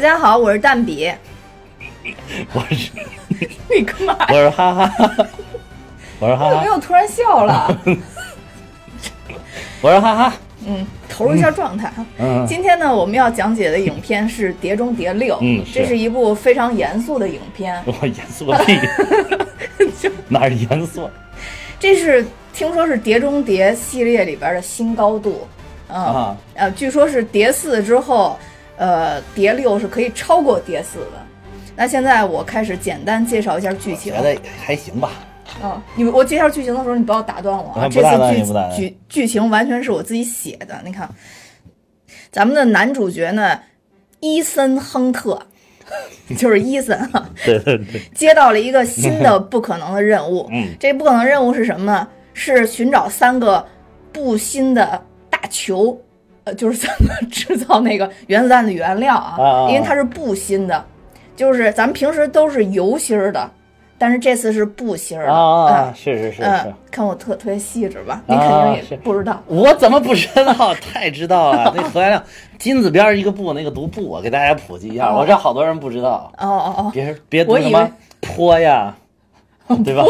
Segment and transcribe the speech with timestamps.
[0.00, 1.12] 大家好，我是蛋比。
[2.54, 2.90] 我是
[3.68, 4.16] 你干嘛？
[4.30, 4.90] 我是哈哈，
[6.18, 7.78] 我是哈哈，我怎么又突然笑了？
[9.82, 10.32] 我是哈哈，
[10.66, 12.06] 嗯，投入一下状态啊。
[12.16, 17.78] 嗯，今天呢，我们要讲解的影片是《碟中谍六》，嗯这是一部非常严肃的影片。
[17.84, 18.78] 我严肃个屁，
[20.28, 21.10] 哪儿严肃？
[21.78, 22.24] 这是
[22.54, 25.46] 听说是《碟中谍》系列里边的新高度，
[25.88, 28.38] 嗯、啊呃，据说是碟四之后，
[28.80, 31.26] 呃，碟六是可以超过碟四的。
[31.76, 34.22] 那现在我开始简单介绍一下剧情觉。
[34.22, 35.10] 得还行吧。
[35.62, 37.86] 嗯，你我介绍剧情的时候，你不要打断我啊！
[37.90, 40.80] 这次剧剧剧情完全是我自己写的。
[40.82, 41.06] 你看，
[42.32, 43.60] 咱们的男主角呢，
[44.20, 45.38] 伊森·亨特，
[46.38, 50.48] 就是伊森啊，对对对，接到了一个新的不可能的任务。
[50.52, 52.08] 嗯这不可能任务是什么呢？
[52.32, 53.62] 是寻找三个
[54.10, 56.00] 不新的大球，
[56.44, 59.66] 呃，就是怎么 制造那个原子弹的原料啊？
[59.68, 60.84] 因为它是布芯的，
[61.36, 63.50] 就是咱们平时都是油芯儿的，
[63.98, 65.32] 但是这次是布芯儿的。
[65.32, 68.22] 啊是是是是嗯，，看我特特别细致吧？
[68.26, 69.42] 你啊肯定也是不知道。
[69.46, 70.74] 我怎么不知道？
[70.80, 72.22] 太知道了，那核原料
[72.58, 75.10] 金子边儿一个布，那个读布，我给大家普及一下。
[75.10, 78.94] 哦我知道好多人不知道，哦哦哦别别读我以为什么坡呀，
[79.84, 80.02] 对吧？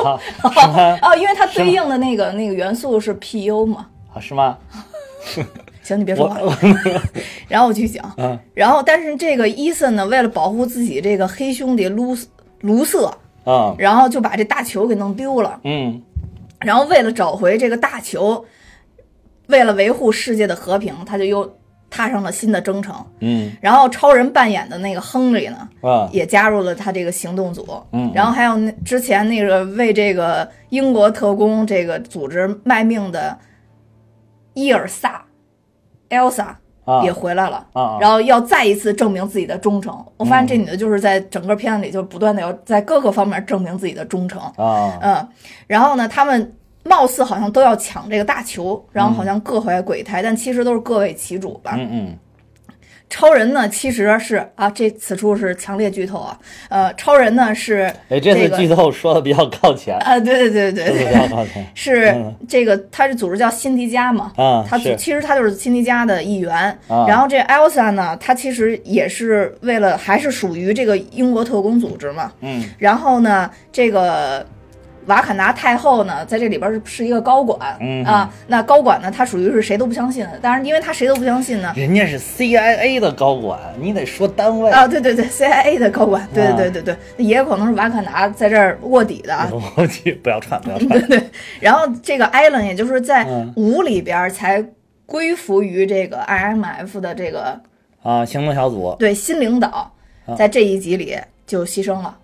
[1.03, 3.87] 哦，因为它对应的那个那个元素是 PU 嘛。
[4.15, 4.57] 啊，是吗？
[5.91, 6.39] 行，你别说话。
[7.49, 8.15] 然后我继续讲。
[8.17, 12.17] 嗯然后，但是这个伊森呢，为了保护自己这个黑兄弟卢
[12.61, 13.13] 卢瑟，
[13.45, 15.61] 嗯然后就把这大球给弄丢了。
[15.65, 16.01] 嗯
[16.61, 18.45] 然后为了找回这个大球，
[19.49, 21.57] 为了维护世界的和平，他就又
[21.89, 22.95] 踏上了新的征程。
[23.21, 27.67] 嗯然后超人扮演的那个亨利呢，啊也加入了他这个行动组。
[27.93, 33.37] 嗯然后还有那之前那个为这个英国特工这个组织卖命的
[34.55, 35.25] 伊尔萨
[36.11, 36.49] ，Elsa
[36.85, 37.67] 啊也回来了。
[37.73, 40.05] 啊，然后要再一次证明自己的忠诚。
[40.19, 44.41] 我发现这女的就是在整个片子里就不断的要在各个方面证明自己的忠诚。
[44.57, 45.29] 啊嗯，
[45.67, 51.75] 然后呢，他们貌似好像都要抢这个大球，然后好像各怀鬼胎，但其实都是各为其主吧。
[51.77, 52.19] 嗯嗯
[53.11, 56.39] 超人呢，其实是啊，这此处是强烈剧透啊。
[56.69, 61.05] 呃，超人呢是哎，这这个次剧透说的比较靠前，啊，对对对对。
[61.05, 61.67] 对，较靠前。
[61.75, 62.35] 是嗯。
[62.49, 64.33] 这个，他是组织叫辛迪加嘛。
[64.37, 66.55] 啊，他其实他就是辛迪加的一员，
[66.87, 67.05] 啊。
[67.09, 72.33] 然后这 Elsa 呢，他其实也是为了还是属于这个英国特工组织嘛。
[72.41, 72.65] 嗯。
[72.79, 74.47] 然后呢，这个
[75.11, 78.33] 瓦坎达太后呢，在这里边是是一个高管、嗯啊。
[78.47, 80.39] 那高管呢，他属于是谁都不相信的。
[80.41, 81.73] 当然，因为他谁都不相信呢。
[81.77, 84.71] 人家是 CIA 的高管，你得说单位。
[84.71, 89.51] 啊，对对对，CIA 的高管，对对对对对对，也有可能是瓦坎达在这儿卧底的啊。
[89.77, 91.09] 我去，不要串，不要 对串。
[91.09, 91.23] 对，
[91.59, 94.65] 然后这个艾伦，也就是在嗯五里边才
[95.07, 97.61] 归服于这个 IMF 的这个
[98.03, 99.91] 啊，行动小组，对新领导
[100.27, 102.17] 啊，在这一集里就牺牲了，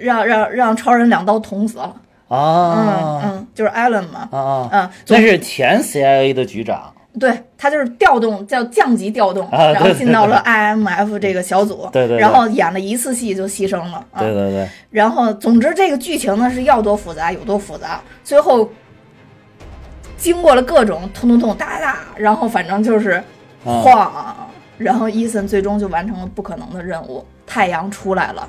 [0.00, 1.94] 让让让超人两刀捅死了。
[2.28, 4.28] 嗯啊嗯嗯，就是艾伦嘛。
[4.30, 6.92] 啊啊，嗯，那是前 CIA 的局长。
[7.18, 13.96] 对他就是调动叫降级调动，啊然后进到了 IMF 这个小组，对对对然后演了一次戏就牺牲了。
[14.12, 18.70] 啊、对对对，然后总之这个剧情呢是要多复杂有多复杂，最后
[20.16, 23.20] 经过了各种痛痛痛哒哒哒，然后反正就是
[23.64, 24.36] 啊晃，
[24.78, 28.48] 然后伊森最终就完成了不可能的任务，太阳出来了，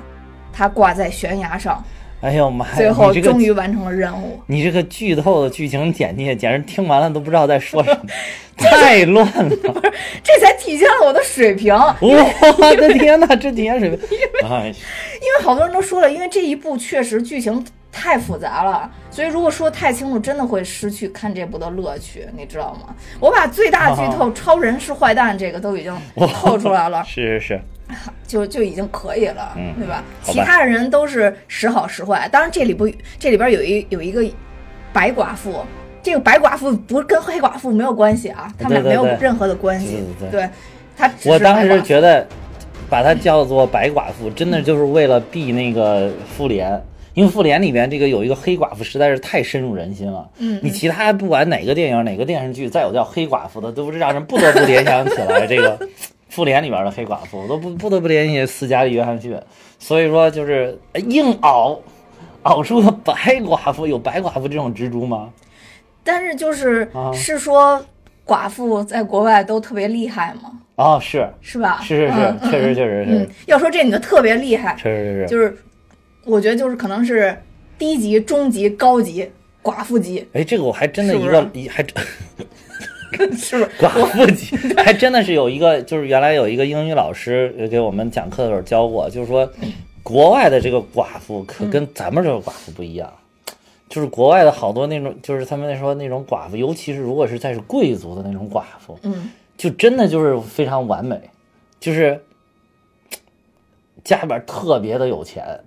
[0.52, 1.82] 他挂在悬崖上，
[2.20, 2.72] 哎呦妈呀！
[2.76, 4.40] 最后终于完成了任务。
[4.46, 8.00] 你这个剧透的剧情简介，简直听完了都不知道在说什么，
[8.56, 9.50] 太乱了！
[10.22, 13.98] 这才体现了我的水平， 我的天哪，这体现水平，
[14.48, 22.94] 哎，因为好多人都说了，因为这一部确实剧情太复杂了，所以如果说太清楚，真的会失去看这部的乐趣，你知道吗？
[23.20, 25.94] 我把最大剧透超人是坏蛋这个都已经
[26.32, 27.60] 透出来了， 是是是，
[28.26, 30.02] 就就已经可以了，嗯对吧？
[30.22, 34.24] 其他的人都是时好时坏，当然这里不这里边有一有一个
[34.92, 35.62] 白寡妇。
[36.02, 40.02] 这个白寡妇不是跟黑寡妇没有关系啊，他们俩没有任何的关系。
[40.18, 40.50] 对对对，
[40.96, 42.26] 她只是我当时觉得
[42.90, 46.82] 把她叫做白寡妇，真的就是为了避那个妇联。
[47.14, 55.78] 因为复联里面这个有一个黑寡妇实在是太深入人心了，嗯你其他不管哪个电影哪个电视剧，再有叫黑寡妇的，都是让人不得不联想起来这个
[56.30, 59.36] 复联里边的黑寡妇，都不不得不联系斯嘉丽约翰逊。
[59.78, 60.78] 所以说就是
[61.08, 61.78] 硬熬
[62.44, 65.28] 熬出个白寡妇，有白寡妇这种蜘蛛吗？
[66.04, 67.84] 但是就是、啊是说
[68.26, 70.52] 寡妇在国外都特别厉害吗？
[70.76, 71.80] 哦，是是吧？
[71.82, 75.26] 是是是嗯，确实确实嗯是，，要说这女的特别厉害，确实是。
[75.28, 75.56] 就是
[76.24, 77.36] 我觉得就是可能是
[77.78, 79.30] 低级、中级、高级
[79.62, 80.26] 寡妇级。
[80.32, 81.96] 哎，这个我还真的一个是一还真
[83.36, 83.70] 是不是？
[83.78, 89.50] 寡妇级，还真的是有一个，就是原来有一个英语老师给我们讲课的时候教过，就是说
[90.02, 93.12] 国外的这个寡妇可跟咱们这个寡妇不一样，
[93.88, 101.20] 就是国外的好多那种，就是他们那说那种寡妇，尤其是如果是在是贵族的那种寡妇，嗯，就真的就是非常完美，
[101.78, 102.18] 就是
[104.02, 105.60] 家里边特别的有钱。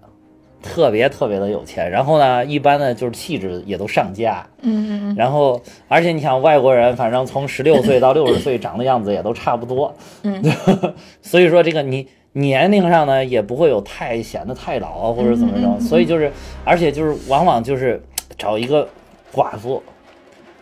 [0.66, 10.44] 特别特别的有钱，然后呢，一般呢就是气质也都上佳，嗯然后而且你想外国人，反正从十六岁到六十岁长的样子也都差不多，嗯，
[11.22, 16.32] 所以说这个你年龄上呢也不会有太显得太老啊或者怎么着，所以就是
[16.64, 18.02] 而且就是往往就是
[18.38, 18.88] 找一个
[19.34, 19.82] 寡妇，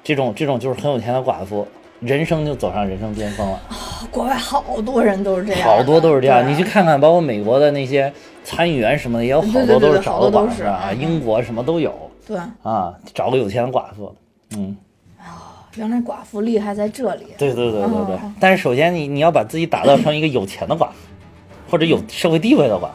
[0.04, 1.66] 这种这种就是很有钱的寡妇，
[2.02, 3.60] 人生就走上人生巅峰了。
[4.12, 8.12] 国外好多人都是这样，好多都是这样，你去看看，包括美国的那些
[8.44, 11.94] 参议员什么的，也有好多都是找的寡妇啊，嗯英国什么都有。
[12.28, 14.16] 对，啊，找个有钱的寡妇，
[14.56, 14.75] 嗯，
[15.75, 17.25] 原来寡妇厉害在这里。
[17.38, 18.16] 对对对对对。
[18.16, 18.34] 哦。
[18.40, 20.94] 但是首先你你要把自己打造成一个有钱的寡妇，
[21.72, 22.90] 或者有社会地位的寡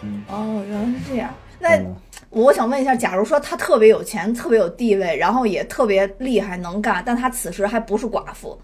[0.00, 1.30] 妇，哦，原来是这样。
[1.58, 1.94] 那嗯。
[2.30, 8.58] 我想问一下，假如说他特别有钱、特别有地位，然后也特别厉害能干，但他此时还不是寡妇，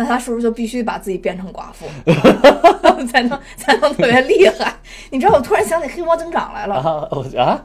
[0.00, 1.84] 那他是不是就必须把自己变成寡妇，
[3.12, 4.74] 才能才能特别厉害？
[5.10, 6.76] 你知道，我突然想起黑猫警长来了。
[6.76, 7.62] 啊我啊，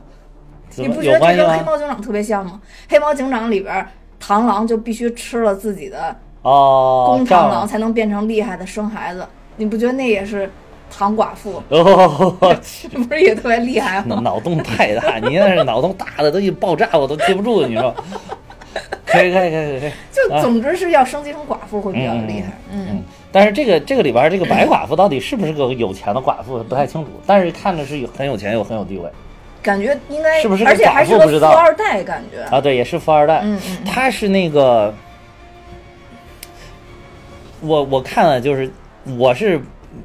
[0.75, 1.37] 你不觉得这？
[1.37, 2.59] 跟黑猫警长特别像吗？
[2.89, 3.87] 黑猫警长里边，
[4.21, 10.51] 螳螂就必须吃了自己的哦，公螳螂才能变成厉害的生孩子，你不觉得那也是
[10.91, 11.63] 唐寡妇？
[11.69, 12.35] 哦，
[12.91, 17.95] 这不是也特别厉害脑洞太大，你那是脑洞大的都一爆炸，我都记不住，你说？
[19.05, 22.51] 可以可以可以可以，就总之是要升级成寡妇会比较厉害。
[22.71, 29.09] 嗯嗯，但是这个这个里边这个白寡妇到底是不是个有钱的寡妇不太清楚，但是看着是有很有钱又很有地位。
[29.63, 32.43] 感觉应该是不是个而且还是个富二代，感觉。
[32.55, 33.85] 啊，对，也是富二代，嗯嗯嗯。
[33.85, 34.93] 他是那个，
[37.61, 38.69] 我我看了就是
[39.17, 39.59] 我是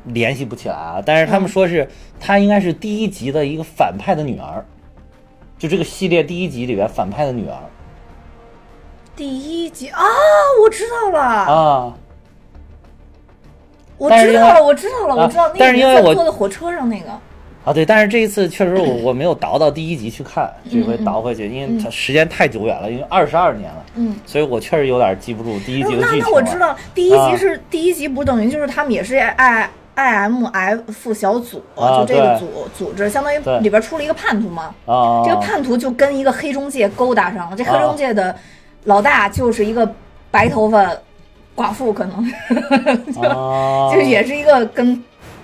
[0.05, 1.87] 联系不起来啊，但是他们说是
[2.19, 4.65] 他应该是第一集的一个反派的女儿，
[5.59, 7.59] 就这个系列第一集里边反派的女儿
[9.17, 9.29] 第
[9.65, 10.03] 一集啊，
[10.63, 11.95] 我知道了，啊。
[13.99, 17.11] 我知道了，我知道了，啊我知道那但是因为我坐在火车上那个。
[17.63, 26.25] 啊，对，但是这一次确实我我没有倒到第一集去看，这回倒回去，因为它时间太久远了，因为二十二年了，嗯，所以我确实有点记不住第一集的那剧情了。
[26.31, 34.75] 那我知道，第一啊集是、第一集，不等于就是他们也是 I I M F 小组，啊就这个组组织，相当于里边出了一个叛徒嘛。
[34.87, 38.35] 啊，这个叛徒就跟一个黑中介勾搭上了，这黑中介的
[38.85, 39.91] 老大就是一个
[40.31, 40.91] 白头发
[41.55, 42.25] 寡妇，可能。
[42.27, 45.03] 是啊，就也是一个跟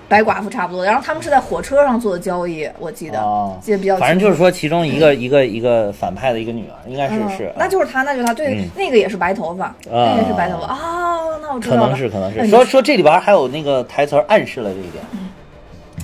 [0.09, 0.83] 白寡妇差不多。
[0.83, 3.57] 然后他们是在火车上做的交易，我记得、哦。
[3.61, 3.97] 记得比较。
[3.97, 8.69] 反正就是说，其中一个一个一个反派的一个女儿，应该是嗯是，那就是他，那就是他，对，嗯。
[8.75, 10.67] 那个也是白头发，那个也是白头发。
[10.67, 12.39] 啊、那我知道了，可能是可能是。
[12.39, 15.26] 哎说说这里边还有那个台词暗示了这一点，嗯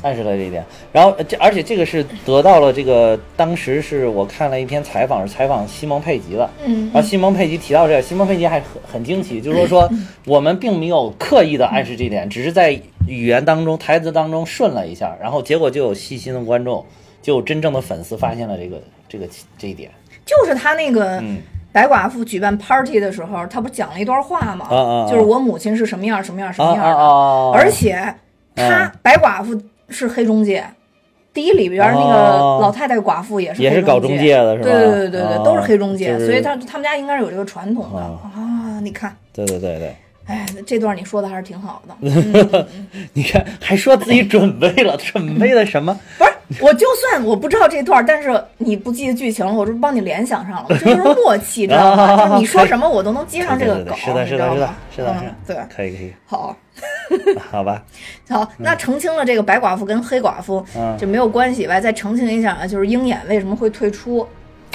[0.03, 0.63] 暗示了这一点。
[0.91, 6.47] 然后呃这而且这个是得到了这个当时是我看了一篇采访，是采访西蒙佩吉的。
[6.63, 9.89] 嗯然后西蒙佩吉提到这个，西蒙佩吉还很很惊奇，就是说说
[10.27, 16.85] 我们并没有刻意的暗示这一点，只是在语言当中、台词当中顺了一下，然后结果就有细心的观众，
[17.21, 19.89] 就有真正的粉丝发现了这个这个这一点。
[20.25, 21.37] 就是他那个嗯
[21.73, 24.67] 白寡妇举办 party 的时候，他不是讲了一段话吗？
[24.69, 27.51] 啊啊啊就是我母亲是什么样什么样什么啊样！
[27.51, 27.91] 而且
[28.55, 29.59] 他、嗯白寡妇
[29.93, 30.65] 是黑中介。
[31.33, 38.79] 第一里边那个哦老太太寡妇也是也是搞中介的是吧对对对对对，哦都是黑中介，就是所以他他们家应该是有这个传统的、哦啊。
[38.81, 39.95] 你看，对对对对。
[40.25, 41.95] 哎，这段你说的还是挺好的。
[43.13, 45.97] 你看，还说自己准备了，准备了什么？
[46.17, 46.23] 不
[46.53, 52.29] 是，我就算我不知道这段，但是你不记得剧情了，我这不帮你联想上了，这就是默契，知道吗？
[52.29, 56.55] 就你说什么我都能接上这个梗，是的，是的，是的是的，是嗯对，，可以，可以，好，
[57.51, 57.83] 好吧，
[58.29, 61.79] 好，那澄清了这个白寡妇跟黑寡妇嗯这没有关系吧？
[61.79, 64.27] 再澄清一下啊，就是鹰眼为什么会退出，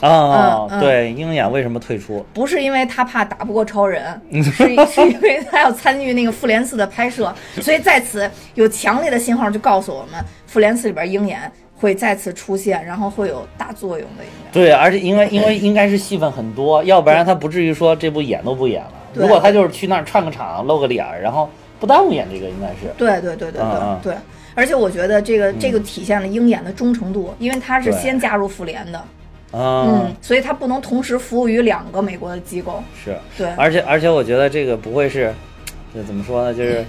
[0.02, 2.24] 哦嗯，嗯对，鹰眼为什么退出？
[2.32, 4.52] 不是因为他怕打不过超人， 是
[4.86, 14.52] 是因为他要参与那个复联四的拍摄，所以在此有强烈的信号就告诉我们，复联四里边鹰眼会再次出现，然后会有大作用的应该。
[14.52, 18.92] 对，而且因为因为应该是戏份很多，要不然他不至于说这部演都不演了。
[19.14, 21.48] 如果他就是去那儿串个场、露个脸儿，然后
[21.80, 22.92] 不耽误演这个，应该是。
[22.96, 24.14] 对对对对对、对，
[24.54, 29.02] 而且我觉得这个这个体现了鹰眼的忠诚度，因为他是先加入复联的，
[29.52, 32.82] 嗯嗯，，所以他不能同时服务于两个美国的机构。
[33.04, 33.16] 是。
[33.36, 35.32] 对，而且而且我觉得这个不会是，
[35.94, 36.52] 这怎么说呢？
[36.52, 36.84] 就是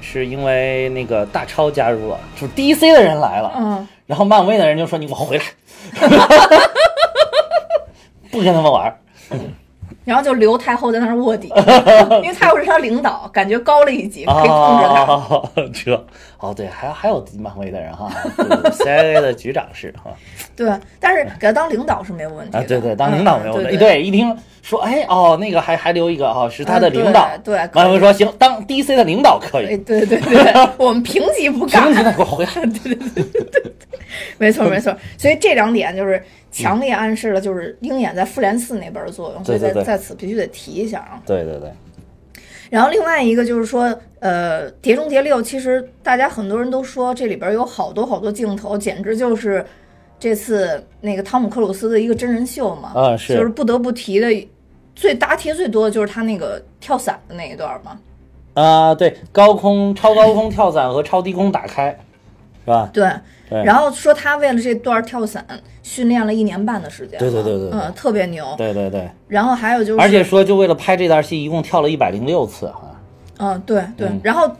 [0.00, 5.44] 是因为那个大超加入了，就是 DC 的人来了，嗯，然后漫威的人就说你给我回来
[8.30, 8.96] 不跟他们玩儿。
[10.04, 11.48] 然后就留太后在那儿卧底，
[12.22, 14.84] 因为太后是他领导，感觉高了一级，可以控制
[15.86, 16.00] 他。
[16.42, 20.10] 哦对，还还有漫威的人哈对对对，CIA 的局长是哈
[20.56, 20.68] 对，
[20.98, 22.58] 但是给他当领导是没有问题的。
[22.58, 23.76] 啊，对对，当领导没有问题。
[23.76, 27.30] 嗯对对，一听说哎哦，那个还还留一个哈，是他的领导。
[27.44, 29.76] 对漫威说行，当 DC 的领导可哎，以。
[29.76, 31.94] 对对对，我们平级不干平。
[31.98, 32.50] 级的给我回来。
[34.38, 41.22] 没错没错，所以这两点就是强烈暗示了，就是鹰眼在复联四那边的作用，所以在对对对在此必须得提一下啊。
[41.24, 41.72] 对对对，
[42.68, 43.88] 然后另外一个就是说，
[44.22, 49.66] 呃，《碟中谍六》其实大家很多人都说这里边有好多好多镜头，简直就是
[50.16, 52.92] 这次那个汤姆克鲁斯的一个真人秀嘛。
[52.94, 54.28] 啊是就是不得不提的，
[54.94, 57.98] 最答题最多的就是他那个跳伞的那一段嘛。
[58.54, 61.90] 啊对，高空超高空跳伞和超低空打开，
[62.64, 62.88] 是吧？
[62.92, 63.10] 对。
[63.50, 65.44] 对然后说他为了这段跳伞
[65.82, 68.54] 训练了一年半的时间，对对对对对嗯，特别牛。
[68.56, 72.91] 对对对，然后还有就是，而且说就为了拍这段戏，一共跳了一百零六次哈。
[73.38, 74.50] 嗯，对对，嗯然后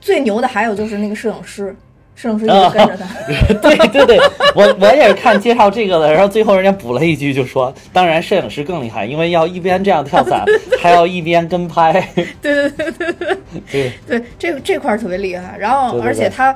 [0.00, 1.74] 最牛的还有就是那个摄影师，
[2.14, 3.06] 摄影师一啊直跟着他，
[3.60, 4.18] 对对对，
[4.54, 10.44] 我我也是看介绍这个的，然后最后人家补了一句，就说，当然摄影师更厉害，因为要一边这样跳伞，
[10.80, 11.92] 还要一边跟拍。
[12.40, 13.36] 对对对对对
[13.70, 15.56] 对对，这个这块儿特别厉害。
[15.58, 16.54] 然后而且他，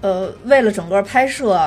[0.00, 1.58] 呃，为了整个拍摄，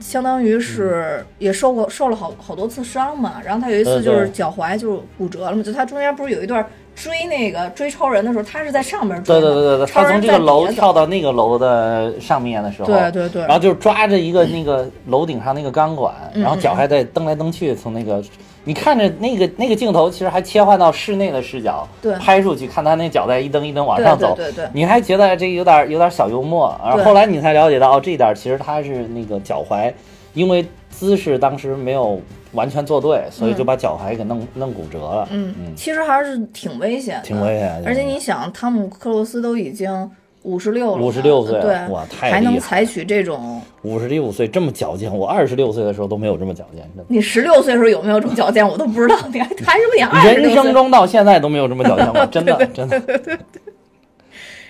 [0.00, 3.34] 相当于嗯是也受过受了好好多次伤嘛。
[3.44, 18.22] 然后他有一次就是脚踝就是骨折了嘛，就他中间不是有一段追那个追超人的时候，他是在上面追对的，对对对对，他从这个楼跳到那个楼的上面的时候，对对对然后就抓着一个那个楼顶上那个钢管，嗯然后脚还在蹬来蹬去，从那个。
[18.64, 22.14] 你看着那个那个镜头，其实还切换到室内的视角，对。
[22.16, 24.68] 拍出去看他那脚在一蹬一蹬往上走，对对对。
[24.74, 29.92] 你还觉得这有点有点小幽默，然后后来你才了解到，哦，这一点其实他是那个脚踝，
[30.34, 32.20] 因为姿势当时没有
[32.52, 40.10] 完全做对，所以就把脚踝给弄弄骨折了，嗯嗯，其实还是挺危险的，挺危险的而且你想，汤姆克鲁斯都已经
[40.42, 43.60] 五十六了五十六岁了对，哇太还能厉害采取这种。
[43.82, 49.16] 五十六岁这么矫健，我二十六岁的时候都没有这么矫健，你十六岁的时候有没有这么矫健，我都不知道。
[49.32, 53.00] 你还还是不是你二十人生中到现在都没有这么矫健过，真的真的。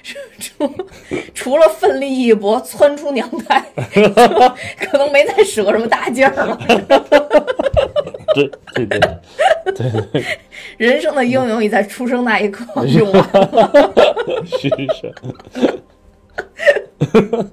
[0.02, 0.87] 除
[1.35, 3.62] 除了奋力一搏窜出娘胎，
[4.78, 6.59] 可能没再使过什么大劲儿了。
[8.35, 8.99] 对对对
[9.75, 10.25] 对对，
[10.78, 13.92] 人生的英勇已在出生那一刻用完了。
[14.47, 15.12] 是是。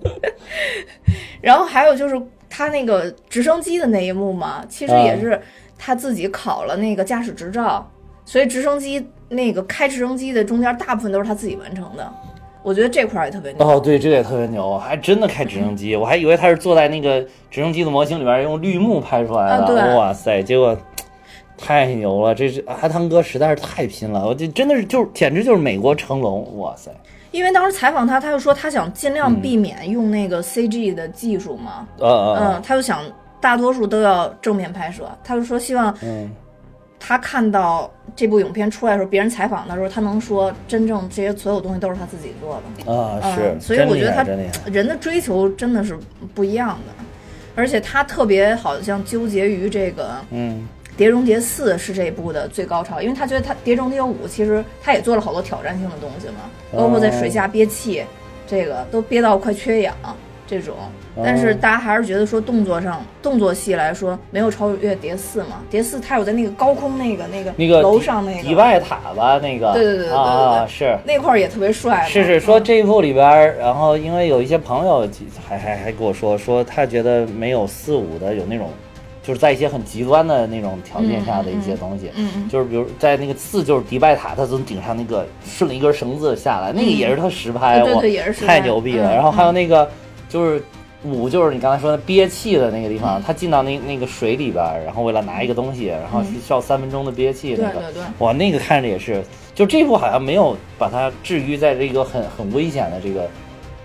[1.41, 5.41] 然后还有就是他那个直升机的那一幕嘛，其实也是
[5.77, 7.89] 他自己考了那个驾驶执照，
[8.25, 12.13] 所以直升机那个开直升机的中间大部分都是他自己完成的。
[12.67, 13.65] 我觉得这块儿也特别牛。
[13.65, 20.75] 哦，对，这个也特别牛，还真的开直升机，我还以为他是坐在那个直升机的模型里边用绿幕拍出来的，啊对哇塞，结果
[21.57, 26.91] 太牛了，这是阿汤哥实在是太拼了，我这真的是就是简直就是美国成龙，哇塞，
[27.31, 29.39] 因为当时采访他，他就说他想尽量嗯。
[29.41, 32.99] 避免用那个 CG 的技术嘛，呃呃嗯，他就想
[33.39, 36.29] 大多数都要正面拍摄，他就说希望嗯，
[36.99, 42.91] 他看到这部影片出来的时候，别人采访的时候，他能说真正这些所有东西都是他自己做的。
[42.91, 44.23] 啊嗯是，所以我觉得他
[44.69, 45.97] 人的追求真的是
[46.33, 47.03] 不一样的，
[47.55, 58.03] 而且他特别好像纠结于这个嗯《碟中谍四》是这一部的最高潮，因为他觉得他《碟中谍五》其实他也做了好多挑战性的东西嘛，包括在水下憋气，
[58.47, 59.95] 这个都憋到快缺氧
[60.47, 60.75] 这种。
[61.23, 68.43] 但是大家还是觉得说动作上动作戏来说没有超越《碟四》嘛，《碟四》它有在那个高空那个那个那个楼上那个。
[68.43, 70.97] 迪拜塔吧那个，对对对对对啊对是。
[71.05, 75.07] 那块儿也特别帅，是是，说嗯这一部里边儿，然后因为有一些朋友
[75.47, 78.69] 还还还跟我说，说他觉得没有四五的有那种，
[79.23, 89.11] 就是在一些很极端的那种条件下的一些东西，嗯嗯就是比如在那个四就是迪拜塔，他从顶上那个顺了一根绳子下来，那个也是他实拍，我对对对也是实太牛逼了。
[89.11, 89.89] 嗯然后还有那个
[90.29, 90.63] 就是。
[91.03, 103.29] 五就是你刚才说的憋气的那个地方，他进到那那个水里边儿，然后为了拿一个东西，然后需要三分钟的憋气那个，对对对哇，那个看着也是，就这部好像没有把它置于在这个很很危险的这个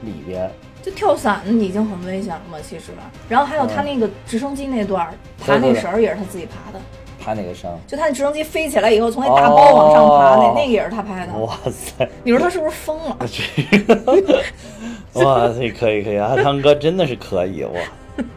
[0.00, 0.50] 里边。
[0.82, 2.92] 就跳伞已经很危险了嘛，其实。
[3.28, 6.80] 然后还有他那个直升机那段儿爬那绳儿也是他自己爬的，
[7.22, 7.70] 爬哪个绳？
[7.86, 11.32] 就他那直升机飞起来以后从那大包往上爬，哦那那个也是他拍的。
[11.34, 13.16] 哇塞，你说他是不是疯了？
[15.12, 17.70] 这个，哇塞，可以可以，啊汤哥真的是可以哇，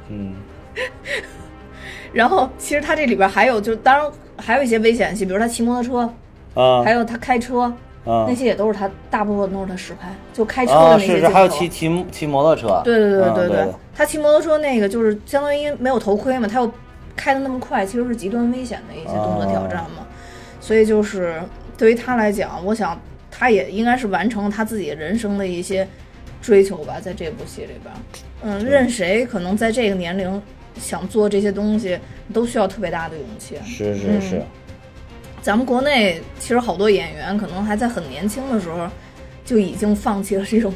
[0.09, 0.35] 嗯。
[2.13, 6.83] 然后其实他这里边还有，就当然还有一些危险戏，比如他骑摩托车，啊。
[6.83, 7.61] 还有他开车，
[8.05, 8.25] 啊。
[8.27, 11.15] 那些也都是他大部分都是他实拍，就开车的啊，那些。
[11.15, 16.71] 是是，还有骑骑骑摩托车，对对对嗯对对，他骑摩托车那个就是相当于没有头盔嘛，他又
[17.15, 20.05] 开的那么快，其实是极端危险的一些动作挑战嘛。
[20.61, 21.41] 所以就是
[21.77, 25.87] 对于他来讲，我想他也应该是完成了他自己人生的一些
[26.45, 27.93] 追求吧，在这部戏里边，
[28.43, 30.39] 嗯，任谁可能在这个年龄
[30.79, 31.99] 想做这些东西，
[32.31, 33.55] 都需要特别大的勇气。
[33.65, 34.21] 是是嗯。
[34.21, 34.41] 是，
[35.41, 38.87] 咱们国内其实好多演员可能还在很年轻的时候
[39.43, 40.71] 就已经放弃了这种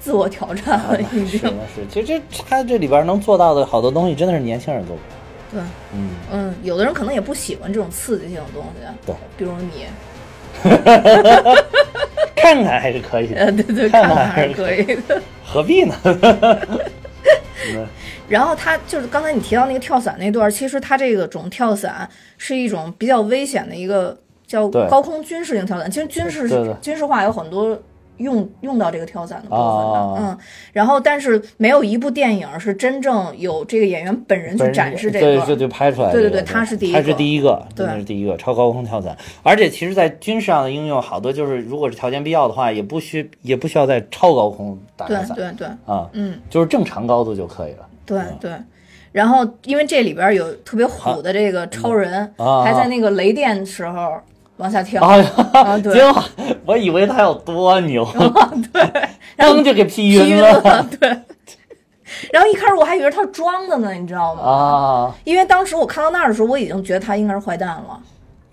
[0.00, 1.40] 自我挑战了，已经。
[1.40, 1.50] 是
[1.90, 5.08] 其实这他这里边能做到的好多东西，真的是年轻人做不了。
[5.52, 5.60] 对，
[5.92, 9.86] 嗯，嗯，有的人可能也不喜欢这种刺激性的东西，对，比如你，
[12.34, 15.20] 看看还是可以的，呃，对对，看看还是可以的。
[15.44, 15.94] 何必呢？
[16.04, 17.86] 嗯
[18.28, 22.08] 然后他就是刚才你提到那个跳伞那段儿，其实他这个种跳伞
[22.38, 25.90] 是一种比较危险的一个叫高空军事性跳伞。
[25.90, 26.48] 其实军事
[26.80, 27.76] 军事化有很多
[28.20, 30.38] 用用到这个跳伞的部分的，哦嗯。
[30.72, 35.46] 然后但是没有一部电影是真正有这个演员本人去展示这个对，个。
[35.46, 36.22] 就就拍出来这个。
[36.22, 39.16] 对对对他是第一个他是第一个，对真的是第一个超高空跳伞。
[39.42, 47.88] 而且其实，在军事上的应用，好多就是如果是条件必要的话，也不需也不需要在超高空打伞对对，啊，嗯，就是正常高度就可以了。
[48.04, 48.52] 对对。
[49.12, 54.12] 然后，因为这里边有特别虎的这个超人，啊还在那个雷电时候
[54.60, 56.22] 往下跳，哎呀，啊，对，结果
[56.66, 58.06] 我以为他有多牛，
[59.36, 61.08] 然后噔就给劈劈晕晕了了， 对。
[62.32, 64.42] 然后一开始我还以为他是装的呢，你知道吗？
[64.42, 65.14] 啊！
[65.24, 68.00] 因为当时我看到那儿的时候，我已经觉得他应该是坏蛋了。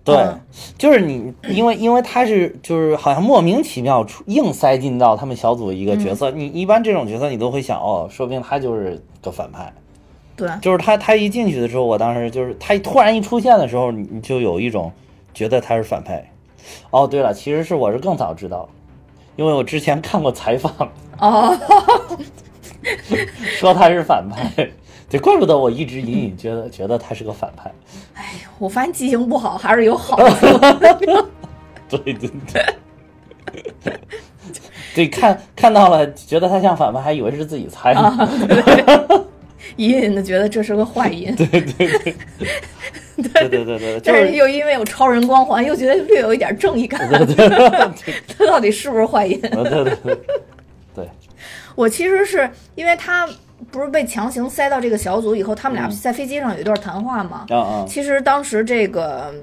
[0.04, 0.40] 对嗯，
[0.78, 9.74] 就是你，因为因为他是就是好像莫名其妙出硬塞进到他们小组一个角嗯色，你一般这种角色你都会想哦，说不定他就是个反派。
[10.38, 14.90] 对，就是他他一进去的时候，我当时就是他突然一出现的时候，你你就有一种
[15.38, 16.28] 觉得他是反派。
[16.90, 18.68] 哦，对了，其实是我是更早知道，
[19.36, 20.72] 因为我之前看过采访，
[21.20, 21.56] 哦，
[23.60, 24.68] 说他是反派，
[25.08, 27.72] 对，怪不得我一直隐隐觉得觉得他是个反派。
[28.16, 30.58] 哎我发现记性不好还是有好处。
[31.88, 32.66] 对对对。
[34.96, 39.27] 对，看看到了，觉得他像反派，还以为是自己猜啊呢。
[39.76, 42.16] 隐隐的觉得这是个坏音，对 对对，
[43.18, 47.08] 对对 对对，但是是又因为有超人光环，又觉得略有一点正义感。
[47.10, 48.14] 对对对。
[48.28, 49.40] 他 到底是不是坏人？
[49.42, 50.18] 对对对。
[50.96, 51.10] 对，
[51.76, 53.28] 我其实是因为他
[53.72, 55.92] 不是被强行塞到这个小组以后，他们俩嗯。
[55.92, 57.46] 在飞机上有一段谈话嘛。
[57.50, 57.86] 啊啊。
[57.88, 59.34] 其实当时这个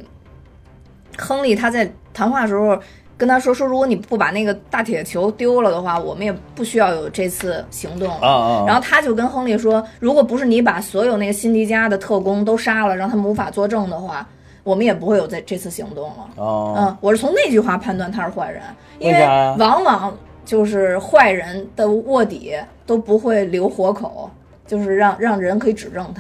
[1.19, 2.79] 亨利他在谈话的时候
[3.17, 8.11] 跟他说说，如果你不把那个大铁球丢了的话，我们也不需要有这次行动。
[8.21, 8.65] 啊啊！
[8.67, 14.27] 然后他就跟亨利说，如果不是你把所有那个辛迪加的特工都杀了，让他们无法作证的话，
[14.65, 16.29] 我们也不会有这这次行动了。
[16.37, 18.63] 哦，嗯，我是从那句话判断他是坏人，
[18.99, 19.25] 因为
[19.59, 22.53] 往往就是坏人的卧底
[22.85, 24.29] 都不会留活口，
[24.67, 26.13] 就是让让人可以指证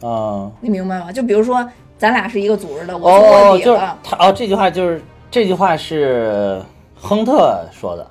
[0.00, 0.50] 他，啊。
[0.60, 1.12] 你明白吗？
[1.12, 6.62] 就比如说咱俩是一个组织的，我是卧哦，就是底了，他哦，这句话就是这句话是
[6.94, 8.06] 亨特说的，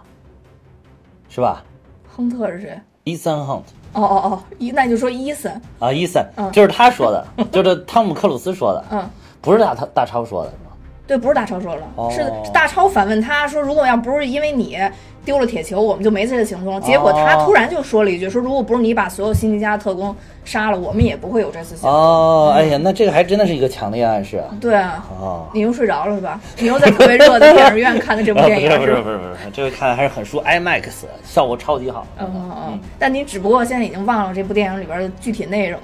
[1.30, 1.63] 是吧
[2.08, 9.10] 亨特是谁？？Ethan Hunt 哦哦哦，伊那就说伊森，啊，Ethan 嗯就是他说的，就是汤姆克鲁斯说的，嗯。
[9.41, 10.72] 不是大大超说的，是吗？
[11.06, 14.78] 对，不是大超说了，哦是大超反问他说：“如果要不是因为你
[15.25, 21.91] 丢了铁球，我们就没这个行动了。”结果他哦突然就说了一句：“说如果不是你把所有辛迪加特工杀了，我们也不会有这次行动。
[21.91, 24.45] 哦，哎呀，那这个还真的是一个强烈暗示啊。
[24.59, 26.39] 对啊，哦，你又睡着了是吧？
[26.57, 28.91] 你又在特别热的电影院看的这部电影是不是？
[29.01, 30.83] 不是不是，这个看的还是很舒，IMAX
[31.23, 32.05] 效果超级好。
[32.19, 32.79] 嗯嗯嗯。
[32.99, 35.79] 但你只不过现在已经忘了这部电影里边的具体内容。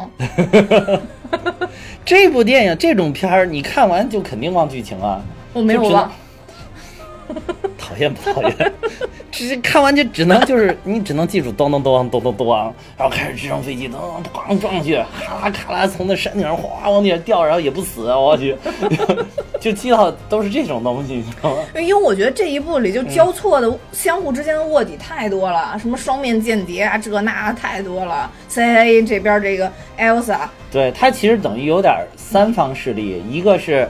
[2.04, 5.22] 这部电影这种片儿，你看完就肯定忘剧情啊。
[5.54, 6.12] 我没有忘，
[7.78, 8.74] 讨厌不讨厌？
[9.32, 18.56] 只是看完就只能就是你只能记住咚咚咚咚咚咚，然后开始直升飞机咚咚咣撞去，咔啦咔啦从那山顶上哗往底下掉，然后也不死，我去，
[19.62, 21.64] 就记到都是这种东西，你知道吗？
[21.76, 28.30] 因为我觉得这一部里就交错的、相互之间的卧底太多了，什么双面间谍啊，这那太多了。
[28.50, 30.40] CIA 这边这个 Elsa，
[30.72, 33.88] 对，他其实等于有点三方势力，一个是。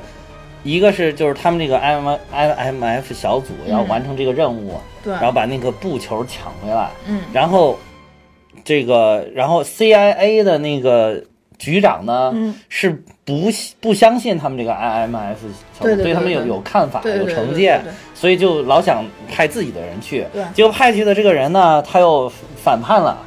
[0.64, 7.78] 一个是就是他们这个 I M I M F 小组要完成这个任务，对，然后把那个布球抢回来，嗯然后
[8.64, 11.24] 这个，然后 CIA 的那个
[11.58, 12.90] 局长呢，嗯是
[13.24, 15.38] 不不相信他们这个 IMF
[15.80, 17.82] 小组，对他们有有看法，有成见
[18.14, 20.26] 所以就老想派自己的人去。
[20.34, 23.18] 对结果派去的这个人呢，他又反叛了。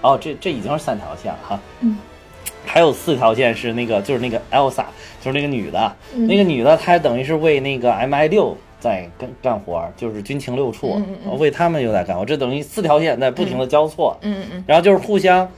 [0.00, 1.60] 哦，这这已经是三条线了哈。
[1.80, 1.98] 嗯。
[2.68, 4.84] 还有四条线是那个，就是那个 Elsa，
[5.20, 14.16] 就是那个女的，嗯那个女的她等于是为那个 MI 六在干干活，就是军情六处，嗯嗯嗯为他们又在干活，这等于四条线在不停的交错。
[14.20, 15.48] 嗯嗯然后就是互相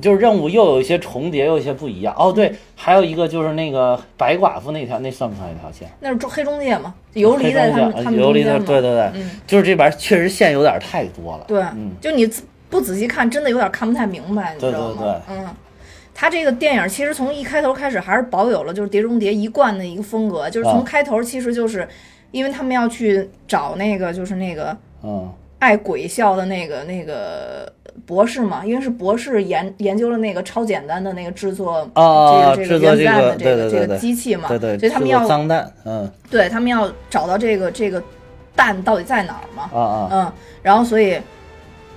[0.00, 2.14] 就是任务又有一些重叠，又有一些不一样。
[2.16, 5.90] 哦，对，还有一个就是那个白寡妇那条，那算不算一条线？
[6.00, 8.58] 那是中黑中介嘛，游离在他们他们游离的。
[8.60, 11.44] 对对对，嗯，就是这边确实线有点太多了。
[11.48, 12.26] 对，嗯就你
[12.70, 14.94] 不仔细看，真的有点看不太明白，你知道吗？
[14.96, 15.48] 对对对嗯。
[16.14, 20.82] 他这个电影其实从一开头开始还是保有了就是《碟中谍》一贯的一个风格，就是从啊。
[20.84, 21.88] 开头其实就是
[22.30, 27.70] 因为他们要去找那个就是那个嗯爱鬼笑的那个那个
[28.06, 36.10] 博士嘛，因为是博士研研究了那个超简单的那个制作啊，这个制作这这个原子弹的这个这个机器嘛，对所以他们要脏蛋，嗯。
[36.30, 38.02] 对他们要找到这个这个
[38.54, 41.20] 蛋到底在哪儿嘛，啊啊，嗯，然后所以，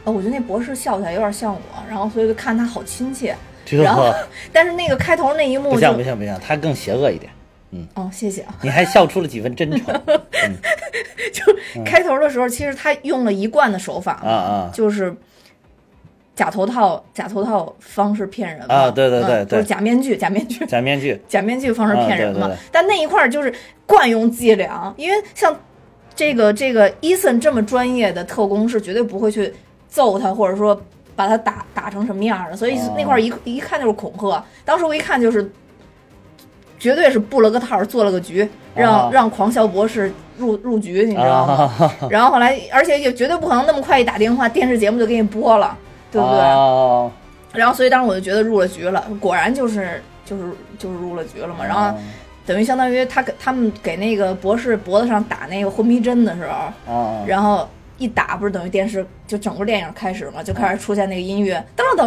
[0.04, 7.32] 呃，我觉得那博士笑起来有点像我，然后所以就看他好亲切，这然后个 但是那个开头那一幕不像不像不像，他更邪恶一点。
[7.72, 7.88] 嗯。
[7.96, 9.86] 哦，谢谢啊，你还笑出了几分真诚。
[11.34, 14.72] 就开头的时候其实他用了一贯的手法嘛，啊啊。
[14.74, 15.16] 就是。
[16.36, 18.74] 假头套，假头套方式骗人嘛。
[18.74, 19.44] 啊对对对对。
[19.44, 22.48] 嗯就是假面具，假面具，假面具，假面具方式骗人嘛。
[22.48, 22.60] 啊对对对。
[22.72, 23.54] 但那一块儿就是
[23.86, 25.56] 惯用伎俩，因为像
[26.16, 29.54] 这个这个伊森这么专业的特工是绝对不会去
[29.88, 30.82] 揍他，或者说
[31.16, 34.44] 把他打打成什么样的，所以哦那块儿一、一看就是恐吓。
[34.66, 35.52] 当时我一看就是。
[36.80, 38.46] 绝对是布了个套儿，做了个局，
[38.76, 41.72] 让、啊让狂笑博士入入局，你知道吗？
[41.80, 45.78] 啊， 然后后来，而且也绝对不可能那么快一打电话，电视节目就给你播了，
[46.12, 46.40] 对不对？
[46.42, 47.10] 啊
[47.54, 50.44] 然后，所以当时我就觉得入了局了，果然就是就是
[50.78, 51.64] 就是入了局了嘛。
[51.64, 51.98] 然后
[52.46, 57.66] 等于相当于他给他们给那个博士脖子上打那个昏迷针的时候，啊，然后
[57.98, 62.06] 一打不是等于电视就整个电影开始嘛，就开始出现那个音乐，噔噔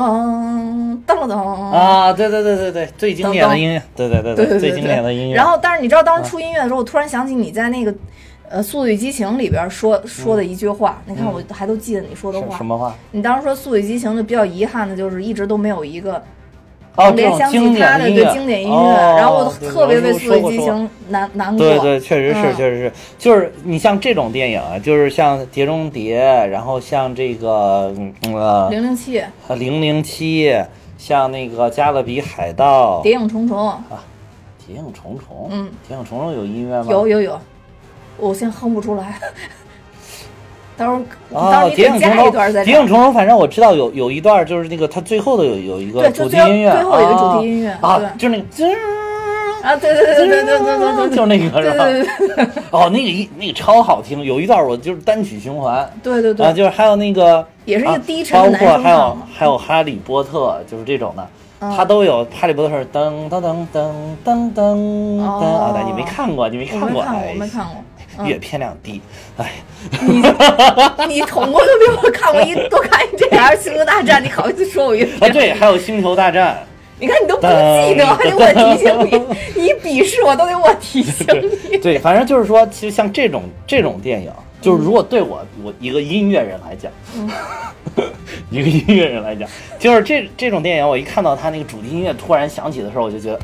[1.07, 1.37] 噔噔噔
[1.71, 5.37] 啊，对对对对对，最经典的音乐，对对对对对对最经典的音乐。
[5.37, 7.95] 然后，但是你知道当时出音乐的时候，我突然想起你在那个
[8.49, 12.67] 呃《速度与激情》里边说说的一句话，你看我还都记得你说的话什。
[12.67, 12.95] 么话？
[13.13, 16.23] 你当时说《速度与激情》就比较遗憾的就是一直都没有一个
[16.97, 20.75] 哦，这联想种经起他的典音乐，对经典音乐，哦然后我特别为《我速度与激情》
[21.09, 21.59] 难难过。
[21.59, 29.21] 对对，确实是，嗯确实是，就是你像这种电影啊，就是像《碟中谍》，然后像这个嗯呃零零七，
[29.55, 30.49] 《零零七》，
[30.97, 33.83] 像那个《加勒比海盗》，谍影重重，啊
[34.67, 36.87] 谍影重重，嗯，谍影重重有音乐吗？
[36.91, 37.39] 有有有，
[38.17, 39.19] 我现在哼不出来。
[40.77, 40.91] 到时
[41.33, 42.65] 候，到时候你再加一段再。
[42.65, 48.47] 谍影重重，反正我知道有有一段，就是那个他最后的有有一个主题音乐，最后一个主题音乐啊，就是那个。
[49.63, 51.85] 啊，对对对对对对对，就是那个是吧？
[52.71, 55.91] 哦，那个一那个超好听，有一段我就是单曲循环。
[56.05, 61.27] 对对对，啊，就是还有那个也是一个低沉的包括还有还有哈利波特，就是这种的。
[61.59, 63.91] 他都有《哈利波特》噔噔噔噔
[64.25, 65.83] 噔噔噔啊！
[65.85, 67.03] 你没看过，你没看过？
[67.03, 67.83] 我没看过，
[68.19, 68.41] 我没看。
[68.41, 69.01] 片量低，
[69.39, 69.51] 哎。
[71.09, 76.67] 你统过都比我看过一多看一这样《星球大战》，你好意思说我一啊对，还有星球大战，
[76.99, 78.99] 你看你都不记得，还得我提醒
[79.55, 81.27] 你，你鄙视我都得我提醒
[81.71, 81.77] 你。
[81.79, 86.91] 对，反正就是说，其实像这种这种电影，就是如果对我我一个音乐人来讲，
[88.51, 93.39] 一个音乐人来讲，就是这这种电影，我一看到他那个主题音乐突然响起的时候，我就觉得，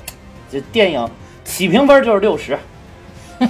[0.50, 1.08] 这电影
[1.44, 2.58] 起评分就是六十，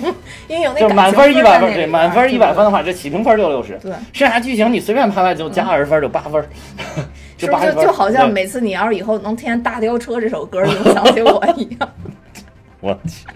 [0.48, 3.78] 因为有那就满分一百分，对，满分一百分的话，这起评分就六十。
[3.82, 6.44] 对，剩下剧情你随便拍拍就加二十分，就八分，
[7.36, 7.52] 就是。
[7.52, 11.88] 不是就就好像每次你要是以后能听见《大吊车》这首歌，就想起我一样，
[12.80, 13.26] 我去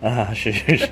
[0.08, 0.88] 啊，是是是。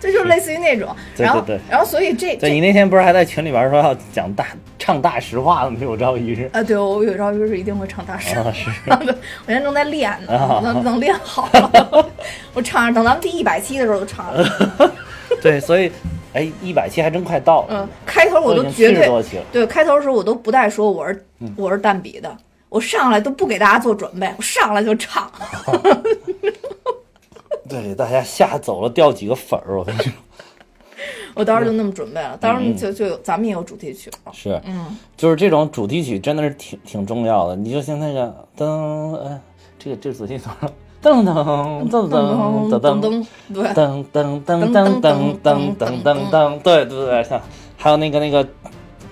[0.00, 0.94] 这 就类似于那种。
[1.16, 4.46] 对然后然后所以这对你那天不是还在群里边说要讲大
[4.78, 5.76] 唱大实话了吗？
[5.80, 8.70] 有朝一日啊，对我有朝一日一定会唱大实话，是。
[8.90, 8.96] 我
[9.46, 12.10] 现在正在练呢，啊能能练好了。
[12.54, 14.92] 我唱，等咱们第一百期的时候就唱了。
[15.42, 15.92] 对，所以，
[16.32, 17.68] 哎，一百期还真快到了。
[17.70, 22.34] 嗯，开头我都绝对70多期了对，开头的时候我都不带说我是嗯我是蛋比的，
[22.70, 25.30] 我上来都不给大家做准备，我上来就唱。
[27.68, 30.12] 对，大家吓走了，掉几个粉儿，我跟你说。
[31.34, 34.32] 我当时就那么准备了，当嗯时就就有咱们也有主题曲了。
[34.32, 37.54] 是，嗯，就是这种主题曲真的是挺挺重要的。
[37.54, 38.64] 你就像那个噔，
[39.12, 39.40] 呃，
[39.78, 40.44] 这个这个主题曲
[41.00, 42.18] 噔噔噔噔噔
[42.68, 47.40] 噔噔噔噔，对，噔噔噔噔噔噔噔噔噔，对对对，像
[47.76, 48.48] 还有那个那个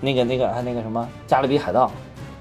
[0.01, 1.89] 那个那个还那个什么《加勒比海盗》，